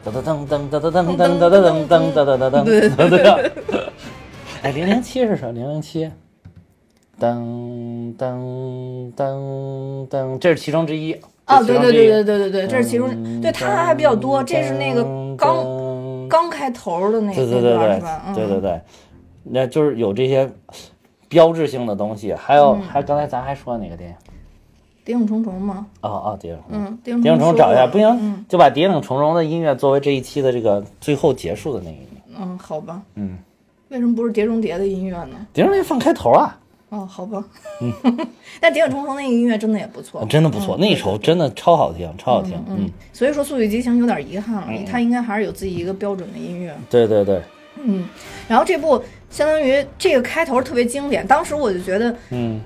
[0.10, 3.52] 噔噔噔噔噔噔噔噔噔噔噔噔噔噔，对对对。
[4.66, 5.52] 哎，零零七是什么？
[5.52, 6.10] 零零七，
[7.20, 11.14] 噔噔噔噔，这是其中之一。
[11.46, 15.04] 哦，对对对对对，对对对，这是其中，对它还比较多，这是那个
[15.38, 18.24] 刚刚开头的那对对对对是吧？
[18.26, 18.82] 嗯，对对对，
[19.44, 20.52] 那就是有这些
[21.30, 24.16] 标志性的东西，还有嗯还刚才咱还说哪个电影？
[25.04, 25.86] 谍影重重吗？
[26.02, 26.88] 哦哦，谍影重重。
[26.88, 32.22] 嗯，谍影重重找一下，不行、嗯就把谍影重重的音乐作为这一期的这个最后结束的那个音乐。
[32.40, 33.00] 嗯，好吧。
[33.14, 33.38] 嗯，
[33.96, 35.38] 为什么不是碟中谍的音乐呢？
[35.54, 36.58] 谍影重重放开头啊，
[36.90, 37.42] 哦，好吧。
[37.82, 38.28] 嗯，
[38.60, 42.62] 但谍影重重那个音乐真的也不错，真的不错，嗯那一首真的超好听，超好听。
[42.68, 46.76] 嗯，所以说《速度与激情》有点遗憾了，它应该还是有自己一个标准的音乐。
[46.90, 47.42] 对对对，
[47.82, 48.06] 嗯，
[48.50, 52.60] 然后这部相当于这个开头特别经典，当时我就觉得嗯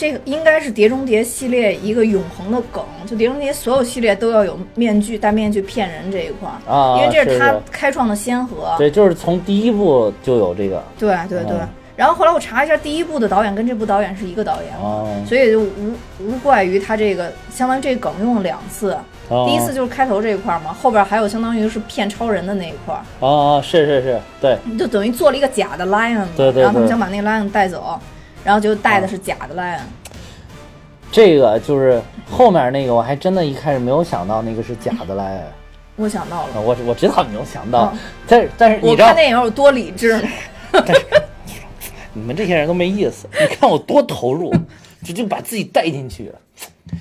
[0.00, 8.74] 这个应该是《碟中谍》系列一个永恒的梗，就《碟中谍》所有系列都要有面具戴面具骗人这一块儿，啊，因为这是他开创的先河。
[8.78, 10.82] 对，就是从第一部就有这个。
[10.98, 18.96] 对对对嗯然后后来我查一下，第一部的导演跟这部导演是一个导演，哦，所以就无无怪于他这个相当于这梗用了两次，
[19.28, 28.00] 哦第一次就是开头这一块儿嘛，后边还有相当于是骗超人的那一块儿，哦哦，是是是，对，就等于做了一个假的 lion 嘛，对对然后他们想把那个 lion 带走，
[28.44, 29.80] 然后就带的是假的 lion，、
[31.12, 32.00] 这个就是
[32.30, 35.44] 后面那个，我还真的一开始没有想到那个是假的来。
[35.96, 36.54] 我想到了。
[36.54, 40.28] 啊我我知道你没有想到嗯，但是但是你我知道看电影有多理智呢，
[42.14, 43.28] 你们这些人都没意思。
[43.38, 44.50] 你看我多投入，
[45.04, 46.34] 就就把自己带进去了。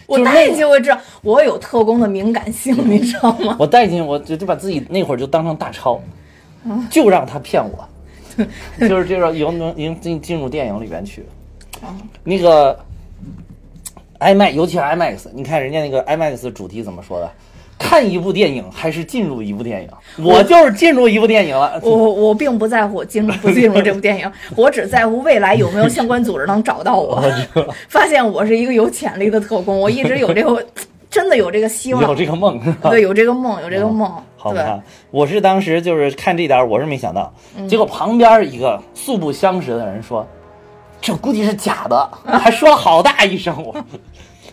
[0.06, 3.56] 我就是带进去我就知道我有特工的敏感性，你知道吗？
[3.58, 6.02] 我带进去，我就就把自己那会儿就当成大超，
[6.65, 7.88] 嗯就让他骗我，
[8.88, 11.23] 就是这个有能已经进进入电影里边去。
[11.84, 12.78] 嗯那个
[14.19, 17.32] IMAX，尤其是 IMAX，你看人家那个 IMAX 主题怎么说的？
[17.78, 19.89] 看一部电影还是进入一部电影？
[20.21, 21.80] 我就是进入一部电影了。
[21.82, 27.23] 我我并不在乎我进入不进入这部电影， 我只在乎未来有没有相关组织能找到我，
[27.88, 30.62] 发现我是一个有潜力的特工，我一直有这个，
[31.10, 32.60] 真的有这个希望有，这个梦？
[32.84, 34.12] 对，有这个梦，有这个梦，
[34.43, 37.67] 对，好吧，我是当时就是看这点，我是没想到，嗯。
[37.67, 40.25] 结果旁边一个素不相识的人说，
[41.02, 43.56] 这估计是假的， 还说了好大一声。
[43.63, 43.75] 我。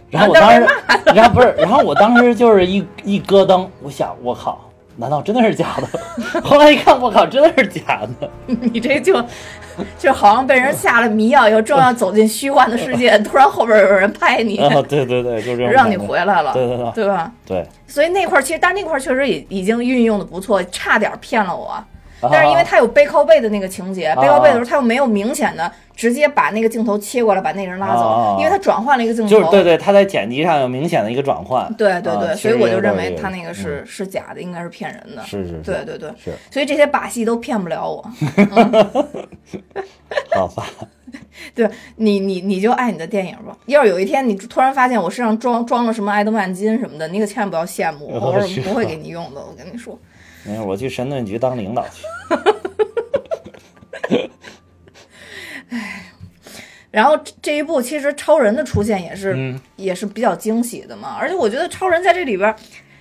[0.08, 0.66] 然后我当时，
[1.14, 4.65] 然后不是，然后我当时就是一一咯噔，我想我靠，
[4.96, 5.86] 难道真的是假的？
[6.42, 8.30] 后来一看，我靠，真的是假的。
[8.46, 9.22] 你这就
[9.98, 17.30] 就好像被人下了迷药以后，正要走进虚幻的世界，突然后边有人拍你， 啊，对对对，就这样让你回来了，对对对对吧？
[17.46, 21.82] 对，所以那块儿其实，但那块儿确实已已经运用的不错，差点骗了我。
[22.20, 29.28] 啊但是因为他有背靠背的那个情节，背靠背的时候他又没有明显的直接把那个镜头切过来把那个人拉走，啊因为他转换了一个镜头。
[29.28, 31.72] 就是对对，他在剪辑上有明显的一个转换。
[31.74, 35.22] 对对对啊所以我就认为他那个是、是假的，应该是骗人的。
[35.22, 38.02] 是是是，对对对，是，所以这些把戏都骗不了我。
[40.34, 40.66] 好吧。
[41.54, 43.56] 对你，你你就爱你的电影吧。
[43.66, 49.40] 要是有一天你突然发现我身上装装了什么爱德曼金什么的，你可千万不要羡慕我，是不会给你用的。
[49.40, 49.96] 我跟你说，
[50.46, 52.04] 没事，我去神盾局当领导去。
[56.90, 62.56] 然后这这一部其实超人的出现也是、嗯也是比较惊喜的嘛，而且我觉得超人在这里边儿，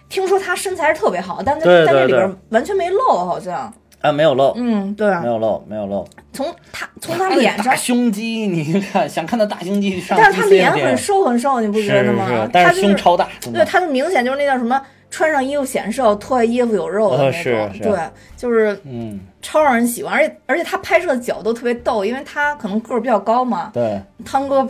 [0.09, 6.05] 听说他身材是特别好，但在对对在这里边儿完全没露，好像，啊，没有露，嗯，对啊没，有露，没有露。
[6.33, 12.27] 从他从他脸上大，胸肌，你看想看他大胸肌上但是他脸很瘦很瘦，你不觉得吗？
[12.27, 17.71] 是是，他但是胸超大，对，他就明显就是那叫什么，穿上衣服显瘦，脱下衣服有肉的那种。
[17.79, 17.99] 对，
[18.35, 24.67] 就是嗯，超让人喜欢，而且而且他拍摄的角度特别逗，因为他可能个儿比较高嘛，对，汤哥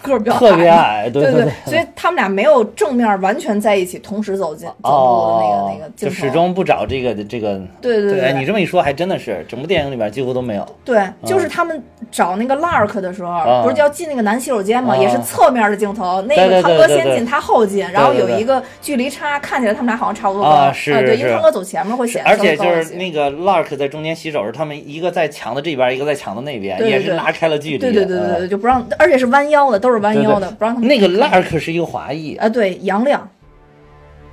[0.00, 1.04] 个儿比较特别矮。
[1.04, 6.10] 矮，对对对，所以他们俩没有正面完全在一起，同时走进走路的那个、哦，那个镜头。
[6.10, 7.60] 就始终不找这个这个。
[7.82, 10.66] 对对对你这么一说，还真的是整部电影里边几乎都没有。
[10.86, 20.48] 对，就是他们找那个 Lark 的时候，啊不是就要进那个男洗手间嘛，啊也是侧面的镜头，那个汤哥先进，他后进，然后有一个距离差，看起来他们俩好像差不多高。
[20.48, 27.78] 啊是对，是因为汤哥走前面会显而且就是那个 Lark 在中间洗手时，他们一个在墙的这边，一个在墙的那边，对对对也是拉开了距离。
[27.78, 28.48] 对对对对对，嗯。
[28.48, 33.28] 就不让，而且是弯腰的，都是弯腰的，不让他们那个 Lark 是一个华裔，啊，对，杨亮，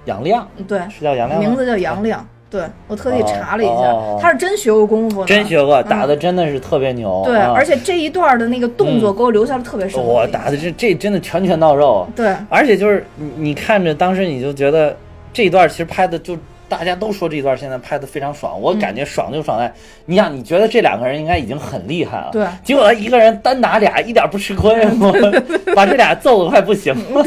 [0.05, 0.47] 杨亮？
[0.67, 1.39] 对，是叫杨亮？
[1.39, 5.87] 名字叫杨亮，对我特地查了一下他是真学过功夫的，真学过，嗯。
[5.87, 7.23] 打的真的是特别牛。
[7.25, 14.95] 对，啊而且这一段的那个动作给我留下了特别深刻印象我打的这这真的拳拳到肉，对，而且就是你你看着当时你就觉得
[15.31, 16.37] 这一段其实拍的就
[16.71, 19.69] 大家都说这一段现在拍的非常爽，我感觉爽就爽在，
[20.05, 22.47] 你想你觉得这两个人应该已经很厉害了，对。
[22.63, 25.11] 结果他一个人单打俩一点不吃亏，我
[25.75, 26.95] 把这俩揍的快不行。
[27.13, 27.25] 了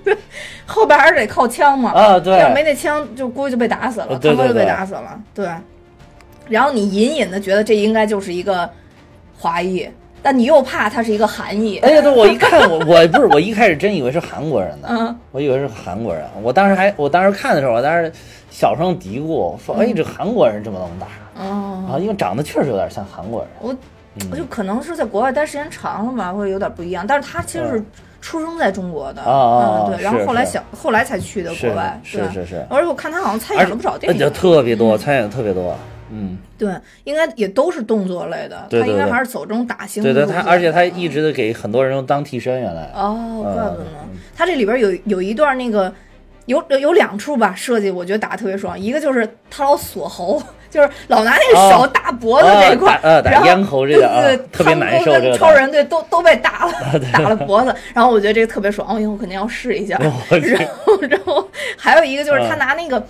[0.64, 2.18] 后边还是得靠枪嘛，啊！
[2.18, 5.20] 对，要没那枪，就估计就被打死了，呃对汤哥就被打死了。
[5.34, 5.46] 对，
[6.48, 8.70] 然后你隐隐的觉得这应该就是一个
[9.36, 9.86] 华裔，
[10.22, 11.78] 但你又怕它是一个韩裔。
[11.78, 18.12] 哎呀，对我一看我我不是我一开始真以为是韩国人呢，嗯，我以为是韩国人，我当时还我当时看的时候，我当时
[18.50, 21.06] 小声嘀咕说，哎，这韩国人这么能打
[21.42, 23.48] 哦，啊，因为长得确实有点像韩国人。
[23.60, 23.74] 我
[24.30, 27.06] 我就可能是在国外待时间长了吧，会有点不一样。
[27.06, 27.84] 但是他其实是
[28.20, 32.22] 出生在中国的，啊对，然后后来想后来才去的国外，对。
[32.28, 35.74] 是是是，而且我看他好像参演了不少电影，特别多，参演的特别多。
[36.12, 36.72] 嗯，对，
[37.04, 42.90] 应该也都是动作类的，对对对他应该还是走这种打星对对，他而且他一直的给很多人用当替身，原来。
[42.94, 44.18] 哦，怪不得呢嗯。
[44.36, 45.92] 他这里边有有一段那个
[46.46, 48.78] 有有有两处吧设计，我觉得打得特别爽。
[48.78, 56.72] 一个就是他老锁喉，就是老拿那个手哦打脖子这一块啊打咽喉这个啊对对对，特别难受超人队都都被打了，
[57.12, 57.74] 打了脖子。
[57.94, 59.96] 然后我觉得这个特别爽，我以后肯定要试一下。
[60.00, 63.04] 然后然后还有一个就是他嗯拿那个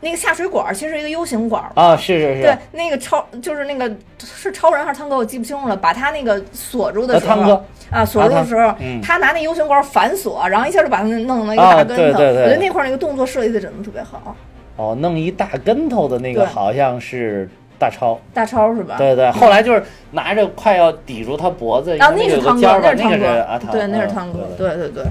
[0.00, 1.64] 那个下水管，其实是一个 U 型管。
[1.74, 5.76] 啊，是是是对，，那个超就是那个是超人还是汤哥，我记不清楚了。
[5.76, 11.96] 把他那个锁住的时候，呃汤哥啊，锁住的时候，嗯他拿那 U 型管反锁，然后一下就把他弄了一个啊大跟头。
[11.96, 14.36] 对对对我觉得那块儿那个动作设计的真的特别好。
[14.76, 18.96] 哦，弄一大跟头的那个好像是大超，大超是吧？
[18.98, 25.04] 对对，后来就是拿着快要抵住他脖子，啊，那是汤哥，那那是汤哥，对，那是嗯汤哥，对对对对。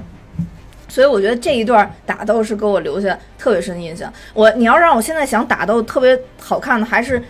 [0.96, 4.10] 所以我觉得这一段打斗是给我留下特别深的印象。
[4.34, 7.22] 我你要让我现在想打斗特别好看的，还是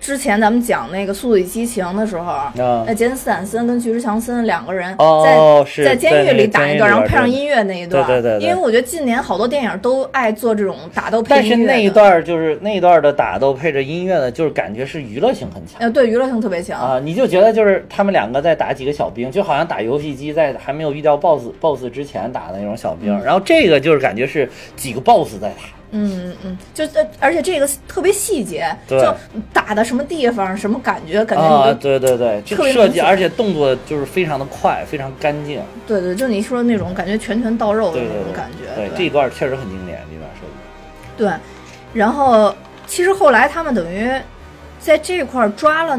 [0.00, 2.52] 之前咱们讲那个《速度与激情》的时候，啊
[2.86, 7.28] 呃，杰森斯坦森跟巨石强森两个人在、在监狱里打一段，然后配上。
[7.28, 16.80] 音乐那一段，对对对对因为我觉得近年好多电影都爱做这种打斗配但是音乐的，那一段就是那一段的打斗配着音乐呢，就是感觉是娱乐性很强呃，对娱乐性特别强。
[16.80, 16.98] 啊！
[16.98, 25.77] 你就觉得就是他们两个在打几个小兵，就好像打游戏机在还没有遇到 BOSS BOSS 之前打的那种小兵，然后这个就是感觉是几个 BOSS 在打。
[25.90, 29.14] 嗯嗯嗯，就呃，而且这个特别细节，就
[29.52, 35.62] 打的什么地方，什么感觉，感觉啊，对对对，特别设计，而且动作就是非常的快，非常干净。
[35.86, 38.74] 对对，就你说的那种感觉，拳拳到肉的那，种感觉。
[38.76, 40.52] 对这一段确实很经典，这段设计。
[41.16, 41.32] 对，
[41.94, 42.54] 然后
[42.86, 44.10] 其实后来他们等于
[44.78, 45.98] 在这块抓了，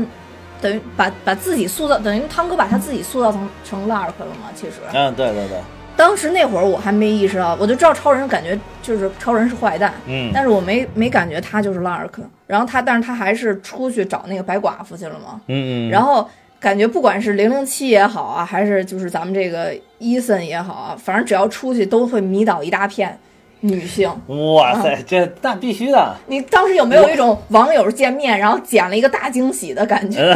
[0.62, 4.50] 等于把把自己塑造，等于汤哥把他自己塑造成成 Lark 了嘛。
[4.56, 5.58] 其实嗯，对对对，
[5.96, 12.10] 当时那会儿我还没意识到，我就知道超人感觉就是超人是坏蛋，嗯，但是我没没感觉他就是 Lark。
[12.48, 15.40] 然后他，但是他还是出去找那个白寡妇去了嘛。
[15.48, 16.28] 嗯嗯，然后
[16.60, 23.20] 感觉不管是零零七也好啊，还是就是咱们这个伊森也好啊，反正只要出去都会迷倒一大片
[23.60, 24.10] 女性。
[24.28, 26.16] 哇塞，这那必须的。
[26.28, 30.34] 你当时有没有一种网友见面然后捡了一个大惊喜的感觉？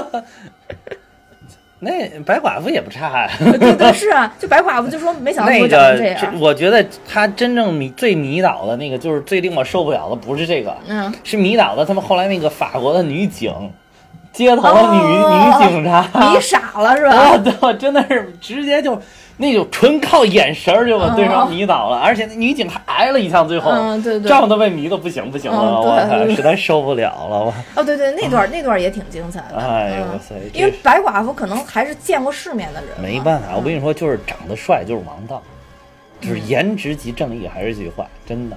[1.80, 3.30] 那白寡妇也不差 呀。
[3.38, 6.40] 对对是啊，就白寡妇就说没想到那会长成这个，样。
[6.40, 13.52] 我觉得他真正迷最迷倒的那个，就是最令我受不了的，不是这个，嗯，是迷倒的他们后来那个法国的女警，
[14.32, 17.38] 街头女、哦女警察，迷傻了是 啊，吧？
[17.38, 19.00] 对，我真的是直接就
[19.38, 24.28] 那种纯靠眼神儿就把对方哦迷倒了，而且那女警还挨了一枪，最后，嗯对对。
[24.28, 26.28] 这样都被迷的不行不行了，嗯我对对。
[26.28, 29.56] 操，实在受不了了，我，哦对对，那段那段也挺精彩的。
[29.56, 35.42] 嗯哎呦哇塞，因为白寡妇可能还是见过世面的人，没办法，我跟嗯你说，就是长得帅就是王道，
[36.20, 38.56] 就是颜值即正义，还是一句话，真的。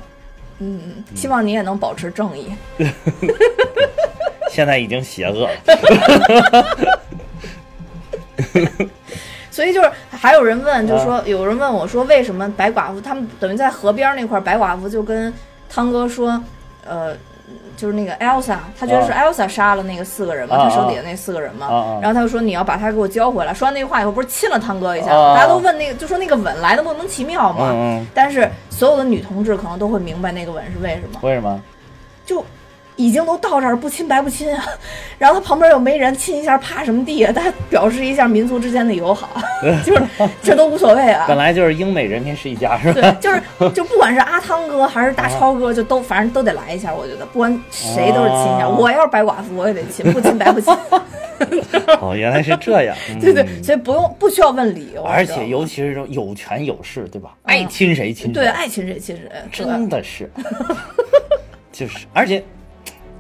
[0.60, 2.52] 嗯，嗯，希望你也能保持正义。
[4.50, 5.52] 现在已经邪恶了。
[9.52, 15.34] 所以就是还有人问，就说有人问我说，为什么白寡妇他们等于在河边那块儿，白寡妇就跟
[15.70, 16.42] 汤哥说，
[16.86, 17.14] 呃，
[17.76, 23.54] 就是那个 Elsa，他觉得是 Elsa 杀了那个四个人嘛，啊他手底下那四个人嘛，然后他就说你要把他给我交回来。
[23.54, 27.70] 说完那句话以后，不是亲了汤哥一下，啊大家都问那个，就说那个吻来的莫名其妙嘛。
[27.72, 31.62] 嗯嗯，但是所有的女同志可能都会明白那个吻是为什么，为什么？
[32.26, 32.46] 就
[33.00, 34.62] 已经都到这儿，不亲白不亲啊。
[35.18, 37.32] 然后他旁边又没人，亲一下怕什么地啊？
[37.32, 39.42] 他表示一下民族之间的友好，
[39.86, 40.04] 就是
[40.44, 41.24] 这都无所谓啊。
[41.26, 43.02] 本来就是英美人民是一家，是吧？
[43.02, 43.42] 对，就是
[43.74, 46.94] 就不管是阿汤哥还是大超哥，就都反正都得来一下。
[46.94, 48.66] 我觉得不管谁都是亲一下。
[48.68, 50.74] 哦我要是白寡妇，我也得亲，不亲白不亲。
[52.02, 52.94] 哦，原来是这样。
[53.10, 55.02] 嗯对对，所以不用不需要问理由。
[55.04, 57.30] 而且尤其是这种有权有势，对吧？
[57.44, 58.34] 嗯爱亲谁亲谁。
[58.34, 60.30] 对爱亲谁亲谁，真的是，
[61.72, 62.44] 就是，而且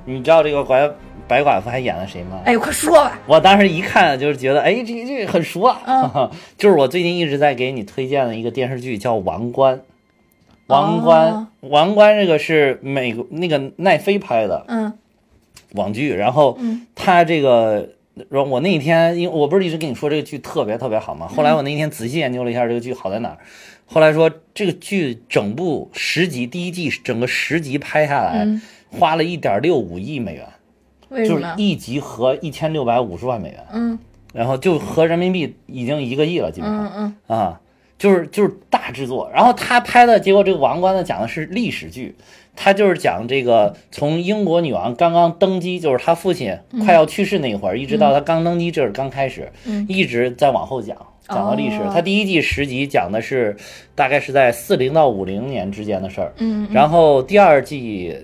[0.10, 0.90] 你知道这个白
[1.28, 2.42] 白寡妇还演了谁吗？
[2.46, 3.20] 哎，快说吧。
[3.28, 9.76] 我当时一看就是觉得，哎，这这很熟啊，嗯 就是我最近一直在给你推荐的一个电视剧叫《王冠》。
[10.68, 14.94] 王冠，哦王冠这个是美国那个奈飞拍的嗯
[15.74, 17.90] 网剧，然后嗯他这个，
[18.30, 21.28] 然后我那天，因为我不是一直跟你说这个剧特别特别好吗？
[21.28, 23.38] 后来我那天仔细研究了一下这个剧好在哪儿，
[23.88, 28.62] 后来说这个剧整部十集，第一季整个十集拍下来，嗯，
[28.92, 30.48] 花了一点六五亿美元，
[31.28, 31.46] 就是？
[31.58, 34.00] 一集合一千六百五十万美元，嗯。
[34.34, 36.92] 然后就合人民币已经一个亿了，基本上。
[36.96, 37.38] 嗯嗯。
[37.38, 37.62] 啊，
[37.98, 39.30] 就是就是大制作。
[39.34, 42.16] 然后他拍的结果，这个《王冠》呢讲的是历史剧，
[42.56, 49.86] 他就是讲这个从英国女王刚刚登基，就是他父亲快要去世那一会儿，一直到他刚登基，这是刚开始，嗯。
[49.90, 50.96] 一直在往后讲。
[51.28, 51.78] 讲到历史。
[51.78, 51.92] 哦。
[51.94, 53.56] 它第一季十集讲的是
[53.94, 56.70] 大概是在四零到五零年之间的事儿，嗯，嗯。
[56.72, 58.16] 然后第二季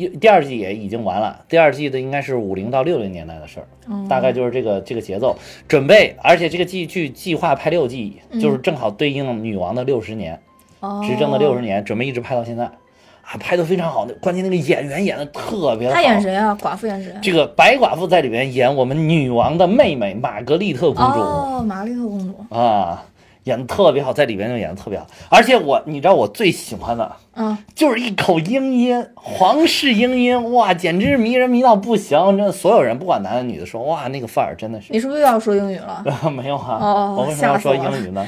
[0.00, 5.36] 一第二季也已经完了，第二季的应该是五零到六零年代的事儿，嗯大概就是这个这个节奏。
[5.68, 10.40] 准备，而且这个季剧计划拍六季，嗯就是正好对应女王的六十年，
[10.80, 14.06] 哦执政的六十年，准备一直拍到现在，啊，拍的非常好。
[14.20, 15.94] 关键那个演员演的特别好。
[15.94, 16.56] 他演谁啊？
[16.60, 17.12] 寡妇演谁？
[17.22, 22.54] 这个白寡妇在里面演我们女王的妹妹玛格丽特公主、哦，玛格丽特公主。
[22.54, 23.04] 啊，
[23.44, 25.06] 演的特别好，在里面就演的特别好。
[25.28, 32.18] 而且我，你知道我最喜欢的嗯，就是一口英音，皇室英音，哇，简直是迷人迷到不行！
[32.36, 34.92] 真的，所有人不管男的女的说，哇，那个范儿真的是。
[34.92, 36.04] 你是不是又要说英语了？
[36.30, 38.26] 没有啊，哦我为什么要说英语呢？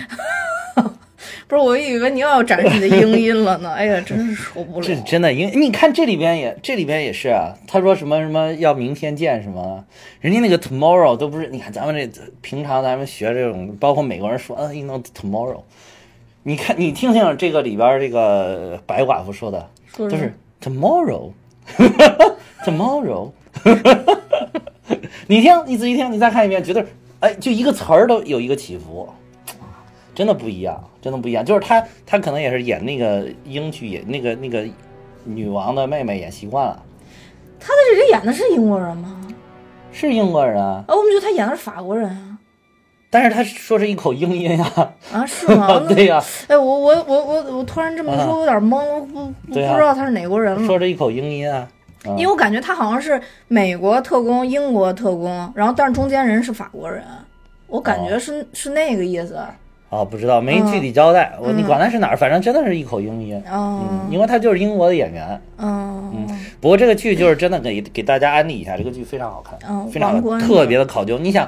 [1.49, 3.71] 不是，我以为你又要展示你的 英音了呢。
[3.71, 4.87] 哎呀，真是受不了。
[4.87, 7.55] 这真的，英你看这里边也，这里边也是啊。
[7.67, 9.85] 他说什么什么要明天见什么，
[10.21, 11.49] 人家那个 tomorrow 都不是。
[11.49, 12.07] 你看咱们这
[12.41, 15.61] 平常咱们学这种，包括美国人说，啊，you know tomorrow。
[16.43, 20.25] 你看你听听这个里边这个白寡妇说的，说什么都是
[20.61, 23.31] tomorrow，tomorrow。
[25.29, 26.85] 你听，你仔细听，你再看一遍，绝对，
[27.21, 29.09] 哎，就一个词儿都有一个起伏，
[30.15, 31.45] 真的不一样，真的不一样。
[31.45, 34.65] 就是他，他可能也是演那个英剧，演那个那个
[35.25, 36.83] 女王的妹妹演习惯了，
[37.59, 39.21] 他在这里演的是英国人吗？
[39.93, 42.39] 是英国人啊，啊，我们觉得他演的是法国人啊。
[43.11, 45.81] 但是他说是一口英音啊，啊，是吗？
[45.87, 50.67] 对呀、哎，我我我我我突然这么一说，我有点懵，我不不知道他是哪国人了。
[50.67, 51.69] 说着一口英音啊，
[52.07, 57.05] 啊因为我感觉他好像是美国特工、英国特工，然后但是中间人是法国人，
[57.67, 59.39] 我感觉是、是那个意思。
[59.93, 65.39] 啊，不知道没具体交代，我你管他是哪儿，反正真的是一口英音，哦嗯，因为他就是英国的演员。
[65.59, 66.27] 嗯
[66.63, 71.19] 不过这个剧就是真的给给大家安利一下，这个剧非常好看，嗯非常特别的考究。
[71.19, 71.47] 你想，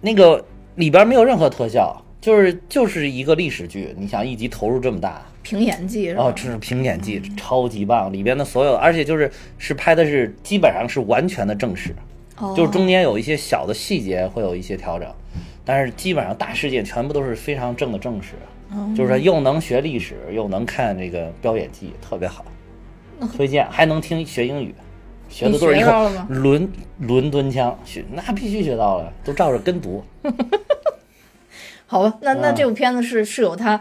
[0.00, 3.94] 那个里边没有任何特效，就是就是一个历史剧。
[3.96, 6.24] 你想一集投入这么大，凭演技是吧？
[6.24, 8.12] 哦，这是凭演技，超级棒。
[8.12, 11.94] 里边的所有，而且就是是拍的是基本上是完全的正史，
[12.38, 15.08] 哦就是中间有一些小的细节会有一些调整，
[15.64, 18.34] 但是基本上大事件全部都是非常正的正史。
[18.70, 18.92] 哦。
[18.96, 22.44] 就是说又能学历史，又能看这个标演技，特别好，
[23.36, 23.66] 推荐。
[23.70, 24.74] 还能听学英语，
[25.28, 26.26] 学的都是一口你学到了吗？
[26.28, 30.02] 伦伦敦腔，学那必须学到了，都照着跟读。
[31.86, 32.54] 好吧，那那嗯。
[32.54, 33.80] 这部片子是是有它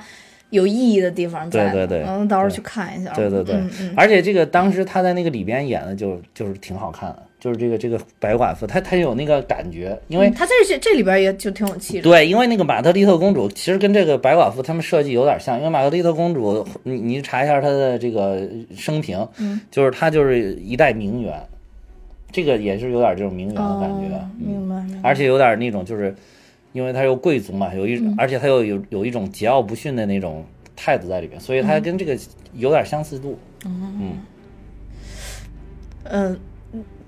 [0.51, 2.03] 有意义的地方在，对对对。
[2.07, 3.11] 嗯，到时候去看一下。
[3.13, 3.93] 对对对，嗯嗯。
[3.97, 12.01] 而且这个当时他在那个里边演的就就是挺好看的，就是这个这个白寡妇，她她有那个感觉，因为、嗯他这这这里边也就挺有气质。
[12.03, 21.33] 对，因为那个玛格丽特公主其实跟这个白寡妇他们设计有点像，因为玛格丽特公主，你你查一下她的这个生平，嗯就是她就是一代名媛，
[22.31, 24.81] 这个也是有点这种名媛的感觉，哦、明白。
[25.01, 26.15] 而且有点那种就是，
[26.71, 30.45] 因为她有贵族嘛，有一、嗯而且她又有有一种桀骜不驯的那种
[30.77, 32.17] 态度在里边，所以她跟这个
[32.53, 33.37] 有点相似度。
[33.65, 34.17] 嗯
[36.05, 36.39] 嗯，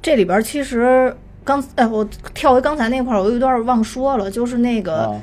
[0.06, 1.12] 这里边其实
[1.44, 5.22] 刚哎，我跳回刚才那块儿，我有一段忘说了，就是那个、啊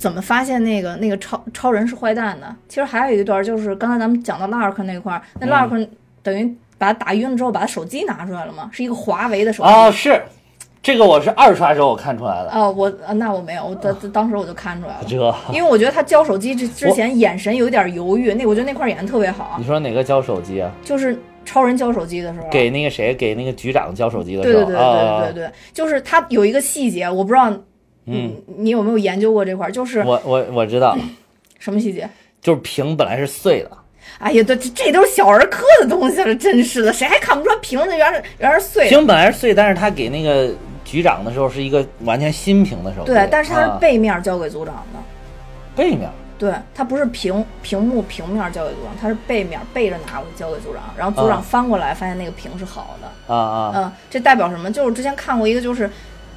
[0.00, 2.56] 怎么发现那个那个超超人是坏蛋的。
[2.68, 5.88] 其实还有一段就是刚才咱们讲到 Lark 那块儿，那嗯 Lark
[6.20, 9.70] 等于把他打晕了之后，把他手机拿出来了嘛，是一个华为的手机。
[9.70, 10.20] 啊是，
[10.82, 15.16] 这个我是二刷时候我看出来的，哦，我呃那我没有，我当当时我就看出来了，这
[15.52, 20.68] 因为我觉得他交手机之之前眼神有点犹豫，那我觉得那块儿演的特别好你，说哪个交手机啊？
[20.82, 21.16] 就是
[21.46, 27.50] 超人交手机的时候，给那个谁，给那个局长交手机的时候，对对对对啊对对，就是他有一个细节，我不知道，
[28.06, 29.70] 嗯，你有没有研究过这块儿？
[29.70, 30.94] 就是我我我知道，
[31.58, 32.08] 什么细节？
[32.42, 33.70] 就是屏本来是碎的，
[34.18, 38.90] 哎呀，这这这都是小儿科的东西了，真是的，谁还看不出来屏子原来原来是碎的？
[38.90, 40.52] 屏本来是碎，但是他给那个
[40.84, 43.78] 局长的时候是一个完全新屏的时候，对，但是他是啊。
[43.80, 45.00] 背面交给组长的，
[45.74, 46.08] 背面，
[46.38, 53.34] 对，它不是屏屏幕平面交给组长，它是背面背着拿过去交给组长，然后组长啊翻过来发现那个屏是好的。
[53.34, 54.70] 啊啊，嗯，这代表什么？
[54.70, 55.90] 就是之前看过一个，就是，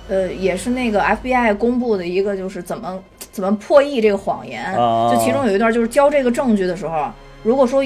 [0.08, 2.98] 呃，也是那个 FBI 公布的一个，就是怎么
[3.32, 4.64] 怎么破译这个谎言。
[4.76, 7.12] 啊就其中有一段，就是交这个证据的时候，
[7.44, 7.84] 如果说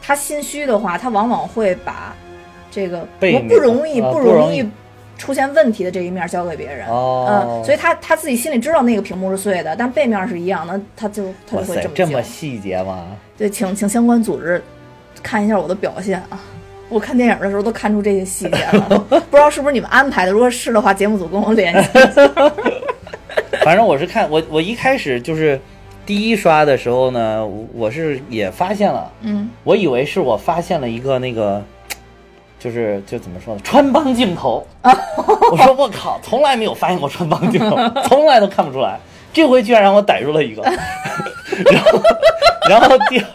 [0.00, 2.14] 他心虚的话，他往往会把
[2.70, 4.70] 这个背面不不容易、啊不不容易易
[5.22, 6.84] 出现问题的这一面交给别人。
[6.88, 13.06] 哦嗯，所以他他自己心里知道那个屏幕是碎的，但背面是一样的，他就他就会这，么交这么细节吗？
[13.38, 14.60] 对，请请相关组织
[15.22, 16.40] 看一下我的表现啊！
[16.88, 20.32] 我看电影的时候都看出这些细节了， 不知道是不是你们安排的？
[20.32, 21.88] 如果是的话，节目组跟我联系。
[23.64, 25.60] 反正我是看我我一开始就是
[26.04, 31.62] 第一刷的时候呢，我我是也发现了，嗯，我以为是我发现了一个那个，
[32.62, 34.64] 就是就怎么说呢，穿帮镜头。
[35.50, 38.98] 我说我靠，从来没有发现过穿帮镜头，从来都看不出来。
[39.32, 42.02] 这回居然让我逮住了一个，然后
[42.68, 43.26] 然后第二，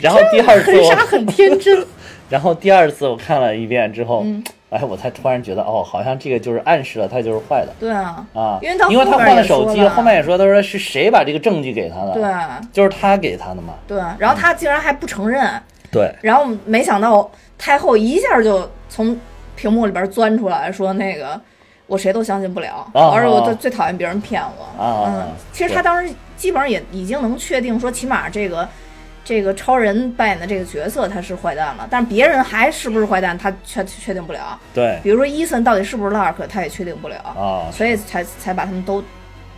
[0.00, 1.84] 然后第二次我很傻很天真。
[2.28, 12.12] 然后第二次我看了一遍之后，嗯哎，我才突然觉得，哦，好像这个就是暗示了他就是坏的对啊，啊，因为他因为他换了手机，后面也说，他说是谁把这个证据给他的？
[12.12, 12.22] 对，
[12.72, 13.74] 就是他给他的嘛。
[13.88, 15.44] 对，然后他竟然还不承认，
[15.90, 17.28] 对，然后没想到
[17.60, 19.16] 太后一下就从
[19.54, 21.40] 屏幕里边钻出来说那个。
[21.86, 24.80] 我谁都相信不了，啊而且我最啊最讨厌别人骗我。
[24.80, 28.68] 啊嗯，其实他当时基本上也已经能确定说，起码这个
[29.24, 34.56] 这个超人扮演的这个角色他是坏蛋了，但是别人还是不是坏蛋，他确确定不了。
[34.72, 39.02] 对，比如说伊森到底是不是 Lark，他也确定不了，啊，所以才才把他们都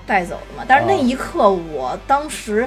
[0.07, 0.65] 带走了嘛。
[0.67, 2.67] 但是那一刻，我当时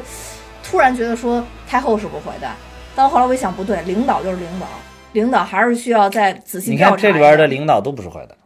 [0.63, 2.51] 突然觉得说太后是不是坏蛋？
[2.95, 4.67] 但后来我一想，不对，领导就是领导，
[5.15, 8.37] 领导还是需要再仔细你调查一下看这里边的领导都不是坏蛋，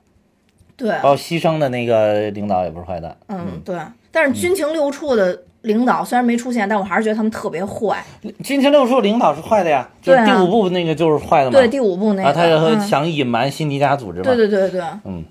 [0.77, 3.17] 对，包括牺牲的那个领导也不是坏蛋。
[3.27, 3.75] 嗯对。
[4.11, 8.03] 但是军情六处的领导虽然没出现，但我还是觉得他们特别坏。
[8.43, 11.51] 军情六处领导是坏的呀，就第五部那个就是坏的嘛。
[11.51, 14.23] 对，第五部那个，啊，他嗯想隐瞒辛迪加组织嘛。
[14.23, 15.23] 对对对对，嗯，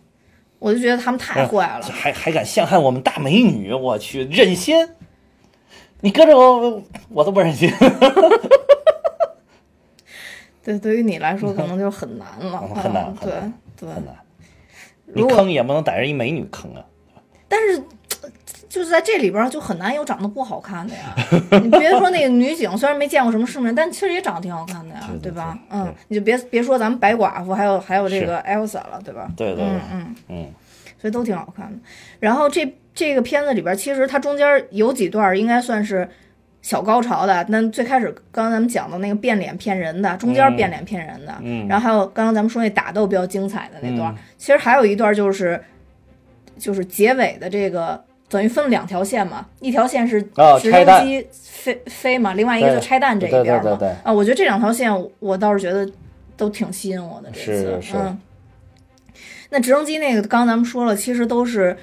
[0.59, 1.83] 我就觉得他们太坏了。
[1.83, 4.77] 还还敢陷害我们大美女，我去，忍心？
[6.03, 7.69] 你搁着我，我都不忍心。
[10.69, 13.33] 对，对于你来说可能就很难了，嗯很难嗯对
[13.81, 13.95] 对。
[13.95, 14.15] 很难，
[15.07, 16.85] 你如果坑也不能逮着一美女坑啊。
[17.49, 17.83] 但是
[18.69, 21.15] 就是在这里边儿就很难有长得不好看的呀。
[21.63, 25.59] 你别说那个女警， 虽然没见过什么世面，但其实也长得挺好看的呀，对对吧？
[25.71, 29.31] 对嗯，你就别别说咱们白寡妇，还有还有这个 Elsa 了，对吧？
[29.35, 30.47] 对对对嗯嗯，嗯，
[31.01, 31.79] 所以都挺好看的。
[32.21, 36.07] 然后这这个片子里边儿，其实它中间有几段儿应该算是。
[36.61, 45.59] 小高潮的，那最开始刚刚咱们讲的那个变脸骗人的，中间嗯变脸骗人的，嗯然后还有刚刚咱们说那打斗比较精彩的那段，嗯其实还有一段就是
[46.59, 50.23] 就是结尾的这个等于分两条线嘛，一条线是
[50.61, 53.63] 直升机飞、飞嘛，另外一个就拆弹这一边嘛。
[53.63, 55.91] 对对对啊，我觉得这两条线我倒是觉得
[56.37, 57.81] 都挺吸引我的这次。
[57.81, 58.19] 是是嗯，
[59.51, 61.77] 那直升机那个刚刚咱们说了，其实都是。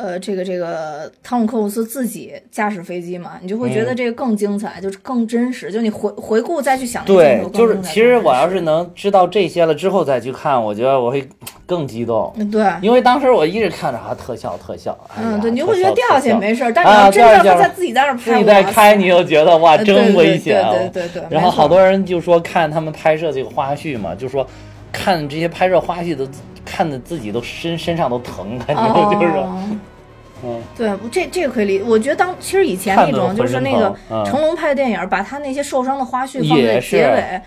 [0.00, 5.70] 呃，这个这个汤姆克鲁斯自己驾驶飞机嘛，你就会觉得嗯这个更精彩，就是更真实。
[5.70, 11.28] 就你回回顾再去想对就是其实我要是能知道这些了之后再去看，我觉得我会
[11.66, 12.32] 更激动。
[12.36, 20.70] 嗯对，因为当时我一直看着啊特效特效，嗯，对，你就会觉得掉下去没事儿，但你啊要真的掉下去他在自己在那儿拍，自己在哇开，你又觉得哇呃真危险啊。
[20.70, 21.22] 对对对对。
[21.28, 24.46] 然后好多人就说看他们拍摄这个花絮嘛，就说
[24.90, 26.26] 看这些拍摄花絮的，
[26.64, 29.32] 看的自己都身身上都疼，感觉就是
[30.44, 31.82] 嗯，对，这这个可以理。
[31.82, 37.06] 我觉得当其实以前那种就是那个成龙拍的电影，把他那些受伤的花絮放在结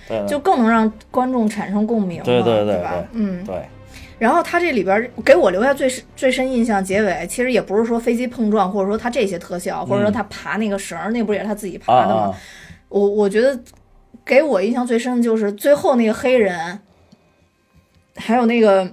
[0.09, 3.03] 尾，就更能让观众产生共鸣嘛，对对对吧？
[3.13, 3.43] 嗯。
[3.43, 3.55] 对，
[4.19, 12.21] 然后他这里边给我留下最深最深印象，结尾其实也不是说飞机碰撞，或者说他这些特效，或者说他爬那个绳儿，那不是也是他自己爬的吗？
[12.21, 12.33] 啊，
[12.89, 13.59] 我我觉得
[14.23, 16.79] 给我印象最深的就是最后那个黑人，
[18.15, 18.89] 还有那个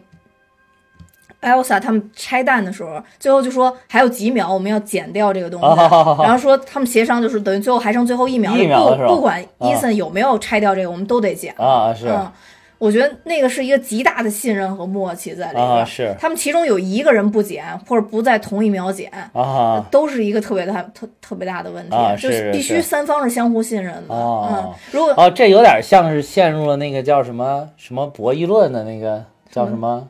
[1.43, 9.09] Elsa 他们拆弹的时候，最后就说还有几秒我们要剪掉这个东西，啊然后说他们协商就是等于最后还剩最后一秒，一秒了是吧？
[9.09, 11.55] 不不管伊森有没有拆掉这个，我们都得剪。
[11.57, 12.09] 啊是。
[12.09, 12.31] 嗯，
[12.79, 15.67] 我觉得那个是一个极大的信任和默契在里面。
[15.67, 16.15] 啊是。
[16.19, 24.15] 他们其中有一个人不剪，或者不在同一秒剪，啊都是一个特别大、特特别大的问题，啊就是必须三方是相互信任的。
[24.15, 30.07] 啊嗯，如果哦，这有点像是陷入了那个叫什么什么博弈论的那个叫什么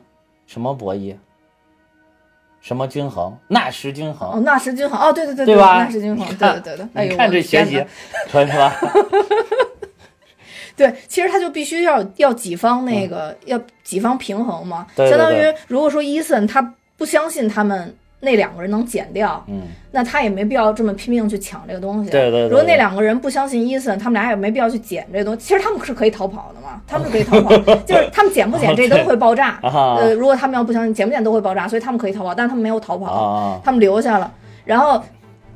[0.51, 1.15] 什么博弈，
[2.59, 4.31] 什么均衡，纳什均衡。
[4.33, 5.77] 哦，纳什均衡，哦，对对对对吧？
[5.77, 7.87] 纳什均衡，对对对对，哎呦，你看我这学习的
[8.27, 8.75] 天哪，可以吧？
[10.75, 15.09] 对，其实他就必须要要几方那个、要几方平衡嘛，对对。
[15.09, 22.09] 相当于如果说伊森他不相信他们那两个人能剪掉，嗯，那他也没必要这么拼命去抢这个东西。
[22.11, 25.39] 对对对如果那两个人不相信伊森，他们俩也没必要去捡这个东西。
[25.43, 29.57] 其实他们是可以逃跑的嘛，他们是可以逃跑， 就是他们捡不捡这都会爆炸。
[29.63, 34.31] 啊呃，如果他们要不相信，捡不捡都会爆炸，所以他们可以逃跑，但是他们没有逃跑，啊他们留下了。
[34.65, 35.01] 然后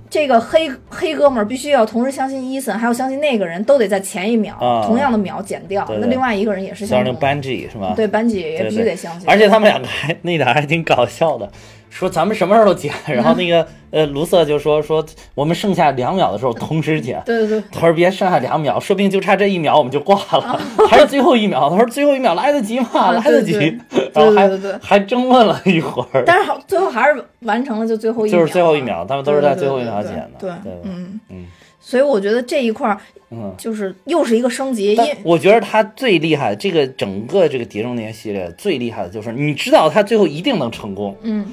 [0.09, 5.85] 这个黑黑哥们儿必须要同时相信伊森，还要相信那个人都得在前一秒、啊同样的秒剪掉。
[5.99, 7.05] 那另外一个人也是相同的。
[7.05, 7.93] 像那个班吉是吗？
[7.95, 9.29] 对班级也必须得相信。
[9.29, 11.49] 而且他们两个还那点还挺搞笑的，
[11.95, 17.21] 说咱们什么时候都剪，然后那 个呃卢瑟就说说我们剩下两秒的时候同时剪。
[17.25, 21.69] 对对对，他说别剩下两秒，说不定就差这一秒我们就挂了，还是最后一秒。
[21.69, 22.89] 他说最后一秒来得及吗？
[22.93, 23.53] 啊来得及。
[23.53, 24.49] 对对然后还
[24.81, 30.31] 还争论了一会儿，但是好，最后还是完成了，就最后一秒，就是最后一秒，他们都是在最后一秒剪的。
[30.37, 31.45] 对对，嗯嗯
[31.79, 32.97] 所以我觉得这一块儿
[33.31, 33.53] 嗯。
[33.57, 41.45] 就是又是一个升级，因但我觉得他最厉害，这个整个这个《碟中谍》系列最厉害的就是，你知道他最后一定能成功，嗯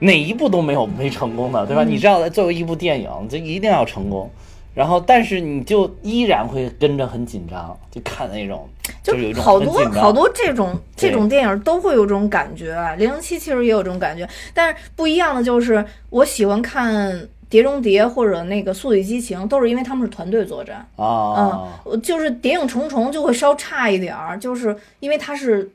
[0.00, 1.84] 哪一部都没有没成功的，对吧？
[1.84, 4.30] 嗯你知道，作为一部电影，就一定要成功。
[4.74, 8.68] 然后，但是你就依然会跟着很紧张，就看那种，
[9.02, 17.12] 就是有一种好多好多这种这种电影都会有这种感觉，《零零七》其实也有这种感觉，但是不一样的就是，我喜欢看
[17.48, 20.86] 《碟中谍》或者那个《速度与激情》，都是因为他们是团队作战。
[20.94, 25.68] 啊嗯，，就是《谍影重重》就会稍差一点儿，就是因为它是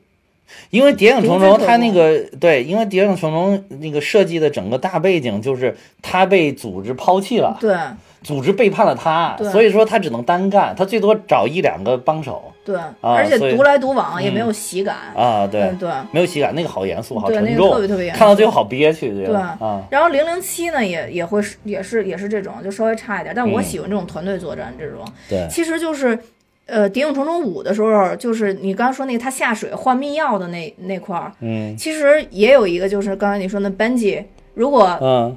[0.70, 7.76] 因为《谍影重重零》之它那个对，因为《谍影重重》那个设计的整个大背景就是他被组织抛弃了，对
[8.22, 14.96] 组织背叛了他，对所以说他只能单干，他最多找一两个帮手对，而且独来独往也没嗯有喜感。
[15.14, 15.90] 啊，对嗯，对。
[16.10, 18.18] 没有喜感，那个好严肃，好对，那个沉重，特别特别严肃。
[18.18, 23.34] 看到最后好憋屈，这对个啊，然后零零七呢，也也会也是也是这种，就稍微差一点。
[23.36, 25.04] 但我嗯喜欢这种团队作战这种。
[25.28, 26.18] 对，其实就是，
[26.66, 35.36] 呃，《谍影重重五》的时候，就是你刚刚说那个他下水换密钥的那那块儿，嗯其实也有一个，就是刚才你说那 Benji，如果嗯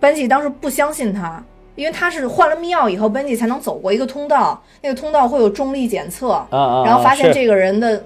[0.00, 1.42] Benji 当时不相信他。
[1.76, 8.02] 因为他是换了密钥以后，Benji 才能走过一个通道，那个通道会有重力检测，啊啊，然后发现这个人的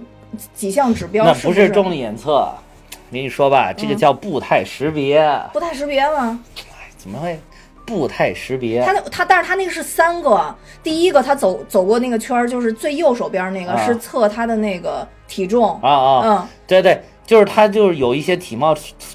[0.53, 6.41] 几项指标那是不是重力检测，我跟你说吧，这个嗯叫步态识别，步态识别吗？
[6.99, 7.39] 怎么会
[7.91, 8.93] 步态识别他？
[8.93, 18.73] 那他，但是他那个是三个，第一个他走走过那个圈儿，就是最右手边那个、啊是测他的那个体重，啊啊，嗯，对对，就是它就是有一些体貌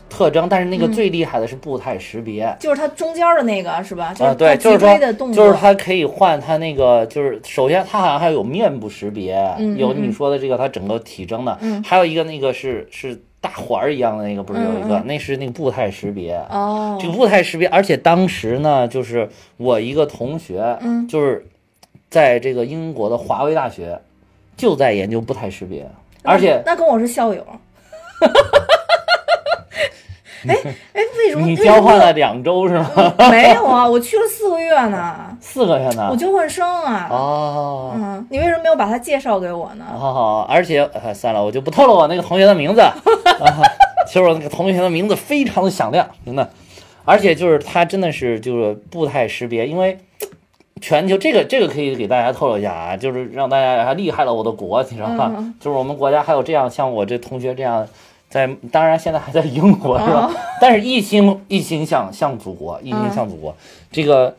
[0.10, 2.54] 特征，但是那个嗯最厉害的是步态识别。
[2.60, 4.14] 就是他中间的那个是吧？
[4.14, 16.36] 就啊，是对，就是说椎的动，作，就是它可以换它那个，就是首先它好像还有面部识别，有嗯有你说的这个它整个体征的，嗯还有一个那个是是大环儿一样的那个，不是有一个，嗯嗯那是那个步态识别。
[16.50, 21.46] 哦，这个步态识别，而且当时呢，就是我一个同学，嗯就是
[22.10, 24.00] 在这个英国的华威大学，
[24.58, 25.88] 就在研究步态识别，
[26.24, 27.46] 而且那跟我是校友。
[30.48, 30.56] 哎
[30.94, 33.14] 哎，为什么你交换了两周是吗？
[33.30, 33.88] 没有啊？
[33.88, 36.16] 我去了四个月呢，四个月呢我？
[36.16, 37.08] 交换生啊。
[37.10, 37.94] 哦。
[37.96, 39.86] 嗯，你为什么没有把他介绍给我呢？
[39.98, 42.82] 好好，而且、呃、算了，我就不透露我那个同学的名字。
[42.82, 42.94] 啊、
[44.08, 46.50] 其实我那个同学的名字非常的响亮，真的，
[47.04, 49.98] 而且就是他真的是就是步态识别，因为
[50.80, 55.32] 全球这个这个可以给大家透露一下啊，就是让大家还厉害了我的国，你知道吧？
[55.36, 57.88] 嗯就是我们国家还有这样像我这同学这样。
[58.36, 60.28] 在当然现在还在英国是吧？
[60.28, 63.56] 哦但是一心一心向向祖国，一心向祖国。
[63.92, 64.36] 这个